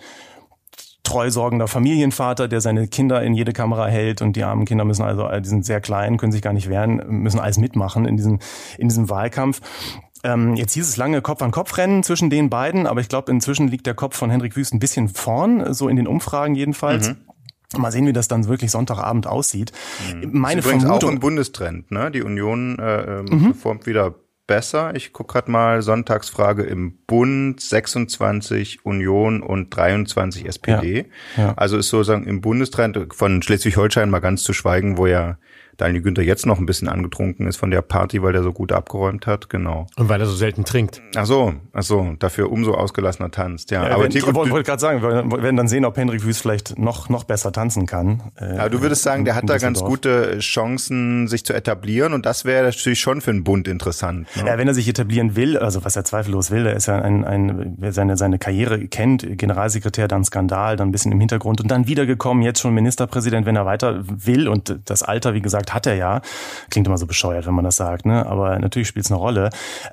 treusorgender 1.08 1.70
Familienvater, 1.70 2.50
der 2.50 2.60
seine 2.60 2.88
Kinder 2.90 3.24
in 3.24 3.34
jede 3.34 3.54
Kamera 3.54 3.88
hält 3.88 4.22
und 4.22 4.36
die 4.36 4.44
armen 4.44 4.66
Kinder 4.66 4.84
müssen 4.84 5.04
also, 5.04 5.26
äh, 5.26 5.42
die 5.42 5.48
sind 5.48 5.66
sehr 5.66 5.80
klein, 5.80 6.18
können 6.18 6.34
sich 6.34 6.42
gar 6.42 6.52
nicht 6.52 6.68
wehren, 6.68 7.02
müssen 7.08 7.40
alles 7.40 7.58
mitmachen 7.58 8.06
in 8.06 8.18
diesem, 8.18 8.40
in 8.78 8.90
diesem 8.90 9.10
Wahlkampf. 9.10 9.62
Ähm, 10.26 10.56
jetzt 10.56 10.74
hieß 10.74 10.86
es 10.86 10.98
lange 10.98 11.22
Kopf-an-Kopf-Rennen 11.22 12.04
zwischen 12.04 12.30
den 12.30 12.50
beiden, 12.50 12.88
aber 12.88 13.00
ich 13.00 13.08
glaube, 13.08 13.32
inzwischen 13.32 13.70
liegt 13.70 13.86
der 13.86 13.94
Kopf 13.94 14.18
von 14.18 14.30
Hendrik 14.30 14.58
Wüst 14.58 14.74
ein 14.74 14.80
bisschen 14.80 15.08
vorn, 15.08 15.74
so 15.74 15.88
in 15.88 15.96
den 15.96 16.08
Umfragen 16.08 16.56
jedenfalls. 16.56 17.10
Mhm. 17.10 17.16
Mal 17.78 17.92
sehen, 17.92 18.06
wie 18.06 18.14
das 18.14 18.28
dann 18.28 18.48
wirklich 18.48 18.72
Sonntagabend 18.72 19.28
aussieht. 19.28 19.72
Mhm. 20.14 20.30
Meine 20.34 20.62
das 20.62 20.72
ist 20.72 20.82
Vermutung, 20.82 21.10
auch 21.10 21.14
ein 21.14 21.20
Bundestrend, 21.20 21.92
ne? 21.92 22.12
Die 22.12 22.22
Union 22.22 22.80
äh, 22.80 23.20
ähm, 23.20 23.26
mhm. 23.30 23.44
performt 23.52 23.86
wieder 23.86 24.16
besser. 24.48 24.96
Ich 24.96 25.14
gucke 25.14 25.34
gerade 25.34 25.52
mal 25.52 25.82
Sonntagsfrage 25.82 26.64
im 26.64 26.98
Bund 27.06 27.60
26 27.60 28.86
Union 28.86 29.44
und 29.44 29.70
23 29.76 30.46
SPD. 30.48 31.06
Ja, 31.36 31.44
ja. 31.44 31.54
Also 31.56 31.78
ist 31.78 31.90
sozusagen 31.90 32.26
im 32.26 32.42
Bundestrend 32.42 33.14
von 33.14 33.42
Schleswig-Holstein 33.42 34.10
mal 34.10 34.20
ganz 34.20 34.44
zu 34.44 34.54
schweigen, 34.54 34.98
wo 34.98 35.06
ja 35.06 35.38
Daniel 35.78 36.02
Günther 36.02 36.24
jetzt 36.24 36.46
noch 36.46 36.60
ein 36.60 36.66
bisschen 36.66 36.90
angetrunken 36.90 37.48
ist 37.48 37.58
von 37.58 37.72
der 37.72 37.82
Party, 37.82 38.22
weil 38.24 38.34
der 38.34 38.44
so 38.44 38.52
gut 38.52 38.72
abgeräumt 38.72 39.28
hat, 39.28 39.50
genau. 39.50 39.88
Und 39.96 40.10
weil 40.10 40.20
er 40.20 40.26
so 40.26 40.36
selten 40.36 40.66
trinkt. 40.66 41.02
Ach 41.16 41.26
so, 41.26 41.54
ach 41.74 41.84
so, 41.84 42.16
dafür 42.20 42.52
umso 42.52 42.74
ausgelassener 42.74 43.32
tanzt, 43.32 43.72
ja. 43.72 43.88
ja 43.88 43.94
aber 43.94 44.06
wenn, 44.06 44.12
Tico, 44.12 44.30
ich 44.30 44.36
wollte 44.52 44.64
gerade 44.64 44.80
sagen, 44.82 45.02
wir 45.02 45.44
werden 45.44 45.56
dann 45.56 45.68
sehen, 45.68 45.86
ob 45.86 45.96
Henrik 45.98 46.24
Wüst 46.24 46.42
vielleicht 46.42 46.78
noch, 46.80 47.10
noch 47.10 47.24
besser 47.24 47.52
tanzen 47.52 47.86
kann. 47.86 48.24
Äh, 48.36 48.58
aber 48.58 48.70
du 48.70 48.82
würdest 48.82 49.04
sagen, 49.04 49.26
der 49.26 49.36
hat 49.36 49.48
da 49.48 49.58
ganz 49.58 49.82
gute 49.82 50.40
Chancen, 50.40 51.28
sich 51.28 51.46
zu 51.46 51.54
etablieren 51.54 52.14
und 52.14 52.26
das 52.26 52.46
wäre 52.46 52.66
natürlich 52.66 53.00
schon 53.00 53.22
für 53.22 53.32
einen 53.32 53.44
Bund 53.44 53.68
interessant. 53.68 54.28
Ne? 54.36 54.48
Ja, 54.48 54.58
wenn 54.58 54.68
er 54.68 54.74
sich 54.74 54.88
etablieren 54.88 55.36
will, 55.36 55.58
also 55.58 55.86
was 55.86 55.96
er 55.96 56.04
zweifellos 56.04 56.52
will, 56.52 56.66
er 56.66 56.76
ist 56.76 56.88
ja 56.88 57.00
ein, 57.00 57.24
ein 57.24 57.76
wer 57.78 57.92
seine, 57.92 58.18
seine 58.18 58.40
Karriere 58.40 58.88
kennt, 58.88 59.38
Generalsekretär, 59.38 60.08
dann 60.08 60.24
Skandal, 60.24 60.76
dann 60.76 60.90
ein 60.90 60.92
bisschen 60.92 61.12
im 61.12 61.20
Hintergrund 61.20 61.62
und 61.62 61.70
dann 61.70 61.88
wiedergekommen, 61.88 62.44
jetzt 62.44 62.62
schon 62.62 62.74
Ministerpräsident, 62.74 63.46
wenn 63.46 63.56
er 63.56 63.66
weiter 63.66 64.04
will 64.08 64.48
und 64.48 64.80
das 64.86 65.04
Alter, 65.04 65.34
wie 65.34 65.42
gesagt, 65.42 65.67
gesagt, 65.68 65.74
hat 65.74 65.86
er 65.86 65.96
ja. 65.96 66.22
Klingt 66.70 66.88
immer 66.88 66.98
so 66.98 67.06
bescheuert, 67.06 67.46
wenn 67.46 67.54
man 67.54 67.66
das 67.66 67.78
sagt, 67.78 68.06
ne? 68.06 68.26
aber 68.26 68.58
natürlich 68.60 68.88
spielt 68.88 69.06
es 69.06 69.12
eine 69.12 69.20
Rolle. 69.20 69.50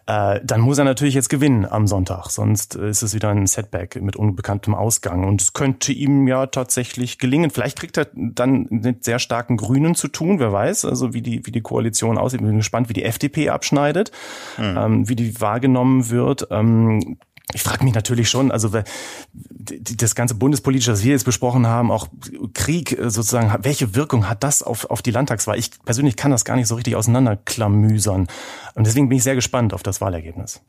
Äh, 0.07 0.41
dann 0.45 0.61
muss 0.61 0.79
er 0.79 0.85
natürlich 0.85 1.15
jetzt 1.15 1.29
gewinnen 1.29 1.67
am 1.67 1.87
Sonntag, 1.87 2.31
sonst 2.31 2.75
ist 2.75 3.03
es 3.03 3.15
wieder 3.15 3.31
ein 3.31 3.47
Setback 3.47 4.01
mit 4.01 4.17
unbekanntem 4.17 4.75
Ausgang. 4.75 5.25
Und 5.25 5.43
es 5.43 5.53
könnte 5.53 5.93
ihm 5.93 6.27
ja 6.27 6.47
tatsächlich 6.47 7.19
gelingen. 7.19 7.51
Vielleicht 7.51 7.79
kriegt 7.79 7.97
er 7.97 8.09
dann 8.15 8.67
mit 8.71 9.05
sehr 9.05 9.19
starken 9.19 9.57
Grünen 9.57 9.95
zu 9.95 10.09
tun, 10.09 10.39
wer 10.39 10.53
weiß, 10.53 10.85
also 10.85 11.15
wie 11.15 11.23
die, 11.23 11.45
wie 11.47 11.53
die 11.53 11.63
Koalition 11.63 12.19
aussieht. 12.19 12.41
Ich 12.41 12.47
bin 12.47 12.57
gespannt, 12.57 12.89
wie 12.89 12.95
die 12.95 13.05
FDP 13.05 13.51
abschneidet, 13.51 14.11
mhm. 14.59 14.77
ähm, 14.77 15.09
wie 15.09 15.17
die 15.17 15.41
wahrgenommen 15.41 16.11
wird. 16.11 16.49
Ähm, 16.51 17.19
ich 17.53 17.63
frage 17.63 17.85
mich 17.85 17.95
natürlich 17.95 18.29
schon, 18.31 18.51
also 18.51 18.71
das 18.71 20.15
ganze 20.15 20.35
Bundespolitische, 20.35 20.93
was 20.93 21.05
wir 21.05 21.13
jetzt 21.13 21.25
besprochen 21.25 21.67
haben, 21.67 21.91
auch 21.91 22.09
Krieg 22.55 22.99
äh, 22.99 23.11
sozusagen, 23.11 23.53
welche 23.65 23.95
Wirkung 23.95 24.29
hat 24.29 24.43
das 24.43 24.63
auf, 24.63 24.91
auf 24.91 25.03
die 25.03 25.11
Landtagswahl? 25.11 25.59
Ich 25.59 25.71
persönlich 25.85 26.17
kann 26.17 26.31
das 26.31 26.45
gar 26.45 26.57
nicht 26.57 26.69
so 26.69 26.75
richtig 26.75 26.97
auseinanderklamüsern. 26.97 28.29
Und 28.75 28.87
deswegen 28.87 29.09
bin 29.09 29.19
ich 29.19 29.25
sehr 29.25 29.35
gespannt 29.35 29.75
auf 29.75 29.83
das 29.83 30.01
Wahlergebnis. 30.01 30.63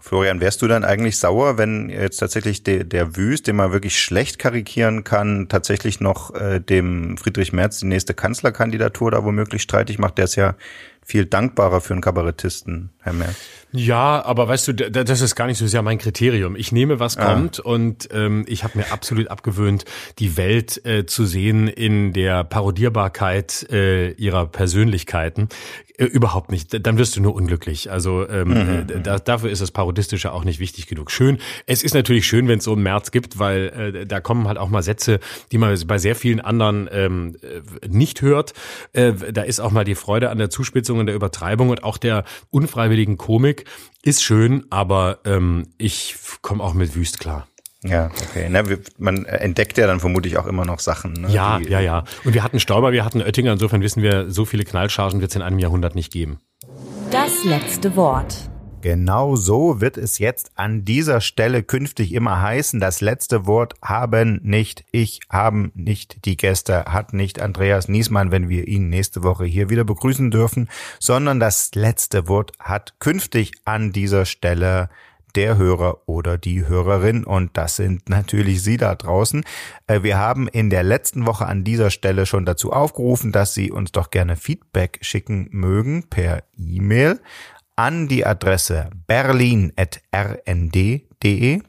Florian, 0.00 0.40
wärst 0.40 0.60
du 0.60 0.68
dann 0.68 0.84
eigentlich 0.84 1.16
sauer, 1.16 1.56
wenn 1.56 1.88
jetzt 1.88 2.18
tatsächlich 2.18 2.62
der, 2.62 2.84
der 2.84 3.16
Wüst, 3.16 3.46
den 3.46 3.56
man 3.56 3.72
wirklich 3.72 3.98
schlecht 3.98 4.38
karikieren 4.38 5.02
kann, 5.02 5.48
tatsächlich 5.48 5.98
noch 5.98 6.34
äh, 6.34 6.60
dem 6.60 7.16
Friedrich 7.16 7.54
Merz 7.54 7.78
die 7.78 7.86
nächste 7.86 8.12
Kanzlerkandidatur 8.12 9.10
da 9.10 9.24
womöglich 9.24 9.62
streitig 9.62 9.98
macht? 9.98 10.18
Der 10.18 10.26
ist 10.26 10.36
ja 10.36 10.56
viel 11.04 11.26
dankbarer 11.26 11.80
für 11.80 11.92
einen 11.92 12.00
Kabarettisten, 12.00 12.90
Herr 13.00 13.12
Merz. 13.12 13.36
Ja, 13.76 14.24
aber 14.24 14.46
weißt 14.46 14.68
du, 14.68 14.72
das 14.72 15.20
ist 15.20 15.34
gar 15.34 15.46
nicht 15.46 15.58
so 15.58 15.66
sehr 15.66 15.82
mein 15.82 15.98
Kriterium. 15.98 16.54
Ich 16.54 16.70
nehme, 16.70 17.00
was 17.00 17.16
ah. 17.16 17.26
kommt 17.26 17.58
und 17.58 18.08
ähm, 18.12 18.44
ich 18.46 18.62
habe 18.62 18.78
mir 18.78 18.92
absolut 18.92 19.28
abgewöhnt, 19.28 19.84
die 20.20 20.36
Welt 20.36 20.84
äh, 20.86 21.06
zu 21.06 21.26
sehen 21.26 21.66
in 21.66 22.12
der 22.12 22.44
Parodierbarkeit 22.44 23.66
äh, 23.70 24.12
ihrer 24.12 24.46
Persönlichkeiten. 24.46 25.48
Äh, 25.96 26.06
überhaupt 26.06 26.50
nicht. 26.50 26.84
Dann 26.84 26.98
wirst 26.98 27.16
du 27.16 27.20
nur 27.20 27.36
unglücklich. 27.36 27.88
Also 27.88 28.28
ähm, 28.28 28.48
mhm. 28.48 28.86
äh, 28.88 29.00
da, 29.00 29.18
dafür 29.18 29.50
ist 29.50 29.62
das 29.62 29.70
Parodistische 29.70 30.32
auch 30.32 30.42
nicht 30.42 30.58
wichtig 30.58 30.88
genug. 30.88 31.12
Schön. 31.12 31.38
Es 31.66 31.84
ist 31.84 31.94
natürlich 31.94 32.26
schön, 32.26 32.48
wenn 32.48 32.58
es 32.58 32.64
so 32.64 32.72
einen 32.72 32.82
März 32.82 33.12
gibt, 33.12 33.38
weil 33.38 33.94
äh, 33.94 34.06
da 34.06 34.20
kommen 34.20 34.48
halt 34.48 34.58
auch 34.58 34.68
mal 34.68 34.82
Sätze, 34.82 35.20
die 35.52 35.58
man 35.58 35.78
bei 35.86 35.98
sehr 35.98 36.16
vielen 36.16 36.40
anderen 36.40 36.88
ähm, 36.90 37.36
äh, 37.42 37.88
nicht 37.88 38.22
hört. 38.22 38.54
Äh, 38.92 39.12
da 39.32 39.42
ist 39.42 39.60
auch 39.60 39.70
mal 39.70 39.84
die 39.84 39.94
Freude 39.94 40.30
an 40.30 40.38
der 40.38 40.50
Zuspitzung 40.50 40.93
und 40.98 41.06
der 41.06 41.14
Übertreibung 41.14 41.70
und 41.70 41.84
auch 41.84 41.98
der 41.98 42.24
unfreiwilligen 42.50 43.16
Komik 43.16 43.64
ist 44.02 44.22
schön, 44.22 44.66
aber 44.70 45.18
ähm, 45.24 45.68
ich 45.78 46.16
komme 46.42 46.62
auch 46.62 46.74
mit 46.74 46.94
Wüst 46.94 47.20
klar. 47.20 47.46
Ja, 47.84 48.06
okay. 48.06 48.48
Na, 48.50 48.62
man 48.96 49.26
entdeckt 49.26 49.76
ja 49.76 49.86
dann 49.86 50.00
vermutlich 50.00 50.38
auch 50.38 50.46
immer 50.46 50.64
noch 50.64 50.80
Sachen. 50.80 51.12
Ne? 51.12 51.28
Ja, 51.28 51.58
Die, 51.58 51.68
ja, 51.68 51.80
ja. 51.80 52.04
Und 52.24 52.32
wir 52.32 52.42
hatten 52.42 52.58
Stauber, 52.58 52.92
wir 52.92 53.04
hatten 53.04 53.20
Oettinger. 53.20 53.52
Insofern 53.52 53.82
wissen 53.82 54.02
wir, 54.02 54.30
so 54.30 54.46
viele 54.46 54.64
Knallchargen 54.64 55.20
wird 55.20 55.30
es 55.30 55.36
in 55.36 55.42
einem 55.42 55.58
Jahrhundert 55.58 55.94
nicht 55.94 56.10
geben. 56.10 56.38
Das 57.10 57.44
letzte 57.44 57.94
Wort. 57.94 58.48
Genau 58.84 59.34
so 59.34 59.80
wird 59.80 59.96
es 59.96 60.18
jetzt 60.18 60.52
an 60.56 60.84
dieser 60.84 61.22
Stelle 61.22 61.62
künftig 61.62 62.12
immer 62.12 62.42
heißen. 62.42 62.80
Das 62.80 63.00
letzte 63.00 63.46
Wort 63.46 63.72
haben 63.80 64.40
nicht 64.42 64.84
ich, 64.92 65.20
haben 65.30 65.72
nicht 65.74 66.26
die 66.26 66.36
Gäste, 66.36 66.84
hat 66.84 67.14
nicht 67.14 67.40
Andreas 67.40 67.88
Niesmann, 67.88 68.30
wenn 68.30 68.50
wir 68.50 68.68
ihn 68.68 68.90
nächste 68.90 69.22
Woche 69.22 69.46
hier 69.46 69.70
wieder 69.70 69.84
begrüßen 69.84 70.30
dürfen, 70.30 70.68
sondern 71.00 71.40
das 71.40 71.74
letzte 71.74 72.28
Wort 72.28 72.52
hat 72.58 73.00
künftig 73.00 73.52
an 73.64 73.90
dieser 73.90 74.26
Stelle 74.26 74.90
der 75.34 75.56
Hörer 75.56 76.06
oder 76.06 76.38
die 76.38 76.66
Hörerin 76.66 77.24
und 77.24 77.56
das 77.56 77.76
sind 77.76 78.08
natürlich 78.08 78.62
Sie 78.62 78.76
da 78.76 78.94
draußen. 78.94 79.44
Äh, 79.86 80.02
wir 80.02 80.18
haben 80.18 80.46
in 80.46 80.70
der 80.70 80.82
letzten 80.82 81.26
Woche 81.26 81.46
an 81.46 81.64
dieser 81.64 81.90
Stelle 81.90 82.26
schon 82.26 82.44
dazu 82.44 82.72
aufgerufen, 82.72 83.32
dass 83.32 83.54
Sie 83.54 83.72
uns 83.72 83.92
doch 83.92 84.10
gerne 84.10 84.36
Feedback 84.36 84.98
schicken 85.00 85.48
mögen 85.50 86.04
per 86.08 86.44
E-Mail 86.56 87.20
an 87.76 88.08
die 88.08 88.26
Adresse 88.26 88.90
berlin.rnd.de 89.06 91.62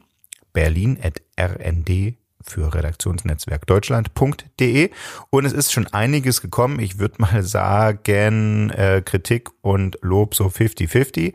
berlin.rnd 0.52 2.14
für 2.42 2.74
Redaktionsnetzwerk 2.74 3.66
Deutschland.de 3.66 4.90
und 5.30 5.44
es 5.44 5.52
ist 5.52 5.72
schon 5.72 5.86
einiges 5.88 6.40
gekommen. 6.40 6.80
Ich 6.80 6.98
würde 6.98 7.16
mal 7.18 7.42
sagen, 7.42 8.70
äh, 8.70 9.02
Kritik 9.04 9.50
und 9.62 9.98
Lob 10.02 10.34
so 10.34 10.46
50-50. 10.46 11.34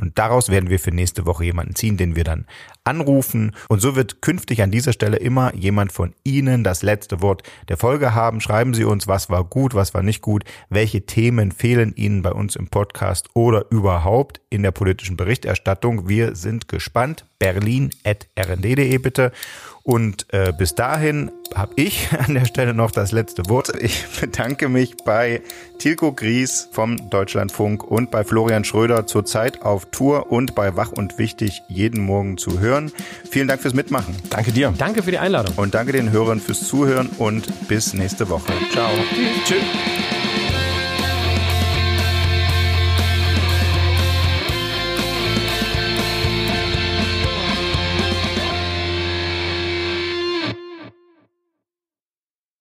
Und 0.00 0.16
daraus 0.16 0.48
werden 0.48 0.70
wir 0.70 0.78
für 0.78 0.92
nächste 0.92 1.26
Woche 1.26 1.44
jemanden 1.44 1.74
ziehen, 1.74 1.96
den 1.96 2.14
wir 2.14 2.24
dann 2.24 2.46
anrufen. 2.88 3.52
Und 3.68 3.80
so 3.80 3.94
wird 3.96 4.22
künftig 4.22 4.62
an 4.62 4.70
dieser 4.70 4.92
Stelle 4.92 5.18
immer 5.18 5.54
jemand 5.54 5.92
von 5.92 6.14
Ihnen 6.24 6.64
das 6.64 6.82
letzte 6.82 7.20
Wort 7.20 7.42
der 7.68 7.76
Folge 7.76 8.14
haben. 8.14 8.40
Schreiben 8.40 8.72
Sie 8.72 8.84
uns, 8.84 9.06
was 9.06 9.28
war 9.28 9.44
gut, 9.44 9.74
was 9.74 9.92
war 9.92 10.02
nicht 10.02 10.22
gut, 10.22 10.44
welche 10.70 11.04
Themen 11.04 11.52
fehlen 11.52 11.92
Ihnen 11.94 12.22
bei 12.22 12.32
uns 12.32 12.56
im 12.56 12.68
Podcast 12.68 13.28
oder 13.34 13.66
überhaupt 13.70 14.40
in 14.48 14.62
der 14.62 14.70
politischen 14.70 15.16
Berichterstattung. 15.16 16.08
Wir 16.08 16.34
sind 16.34 16.68
gespannt. 16.68 17.26
Berlin.rnd.de 17.38 18.98
bitte. 18.98 19.32
Und 19.84 20.26
äh, 20.32 20.52
bis 20.56 20.74
dahin 20.74 21.30
habe 21.58 21.72
ich 21.76 22.08
an 22.18 22.34
der 22.34 22.46
Stelle 22.46 22.72
noch 22.72 22.90
das 22.90 23.12
letzte 23.12 23.48
Wort. 23.48 23.72
Ich 23.80 24.06
bedanke 24.20 24.68
mich 24.68 24.96
bei 25.04 25.42
Tilko 25.78 26.12
Gries 26.12 26.68
vom 26.72 27.10
Deutschlandfunk 27.10 27.84
und 27.84 28.10
bei 28.10 28.24
Florian 28.24 28.64
Schröder 28.64 29.06
zurzeit 29.06 29.62
auf 29.62 29.86
Tour 29.86 30.32
und 30.32 30.54
bei 30.54 30.76
Wach 30.76 30.92
und 30.92 31.18
Wichtig 31.18 31.62
jeden 31.68 32.00
Morgen 32.00 32.38
zu 32.38 32.60
hören. 32.60 32.92
Vielen 33.30 33.48
Dank 33.48 33.60
fürs 33.60 33.74
Mitmachen. 33.74 34.16
Danke 34.30 34.52
dir. 34.52 34.72
Danke 34.76 35.02
für 35.02 35.10
die 35.10 35.18
Einladung. 35.18 35.54
Und 35.56 35.74
danke 35.74 35.92
den 35.92 36.10
Hörern 36.10 36.40
fürs 36.40 36.66
Zuhören 36.66 37.08
und 37.18 37.68
bis 37.68 37.92
nächste 37.92 38.30
Woche. 38.30 38.52
Ciao. 38.72 38.90
Tschüss. 39.44 40.17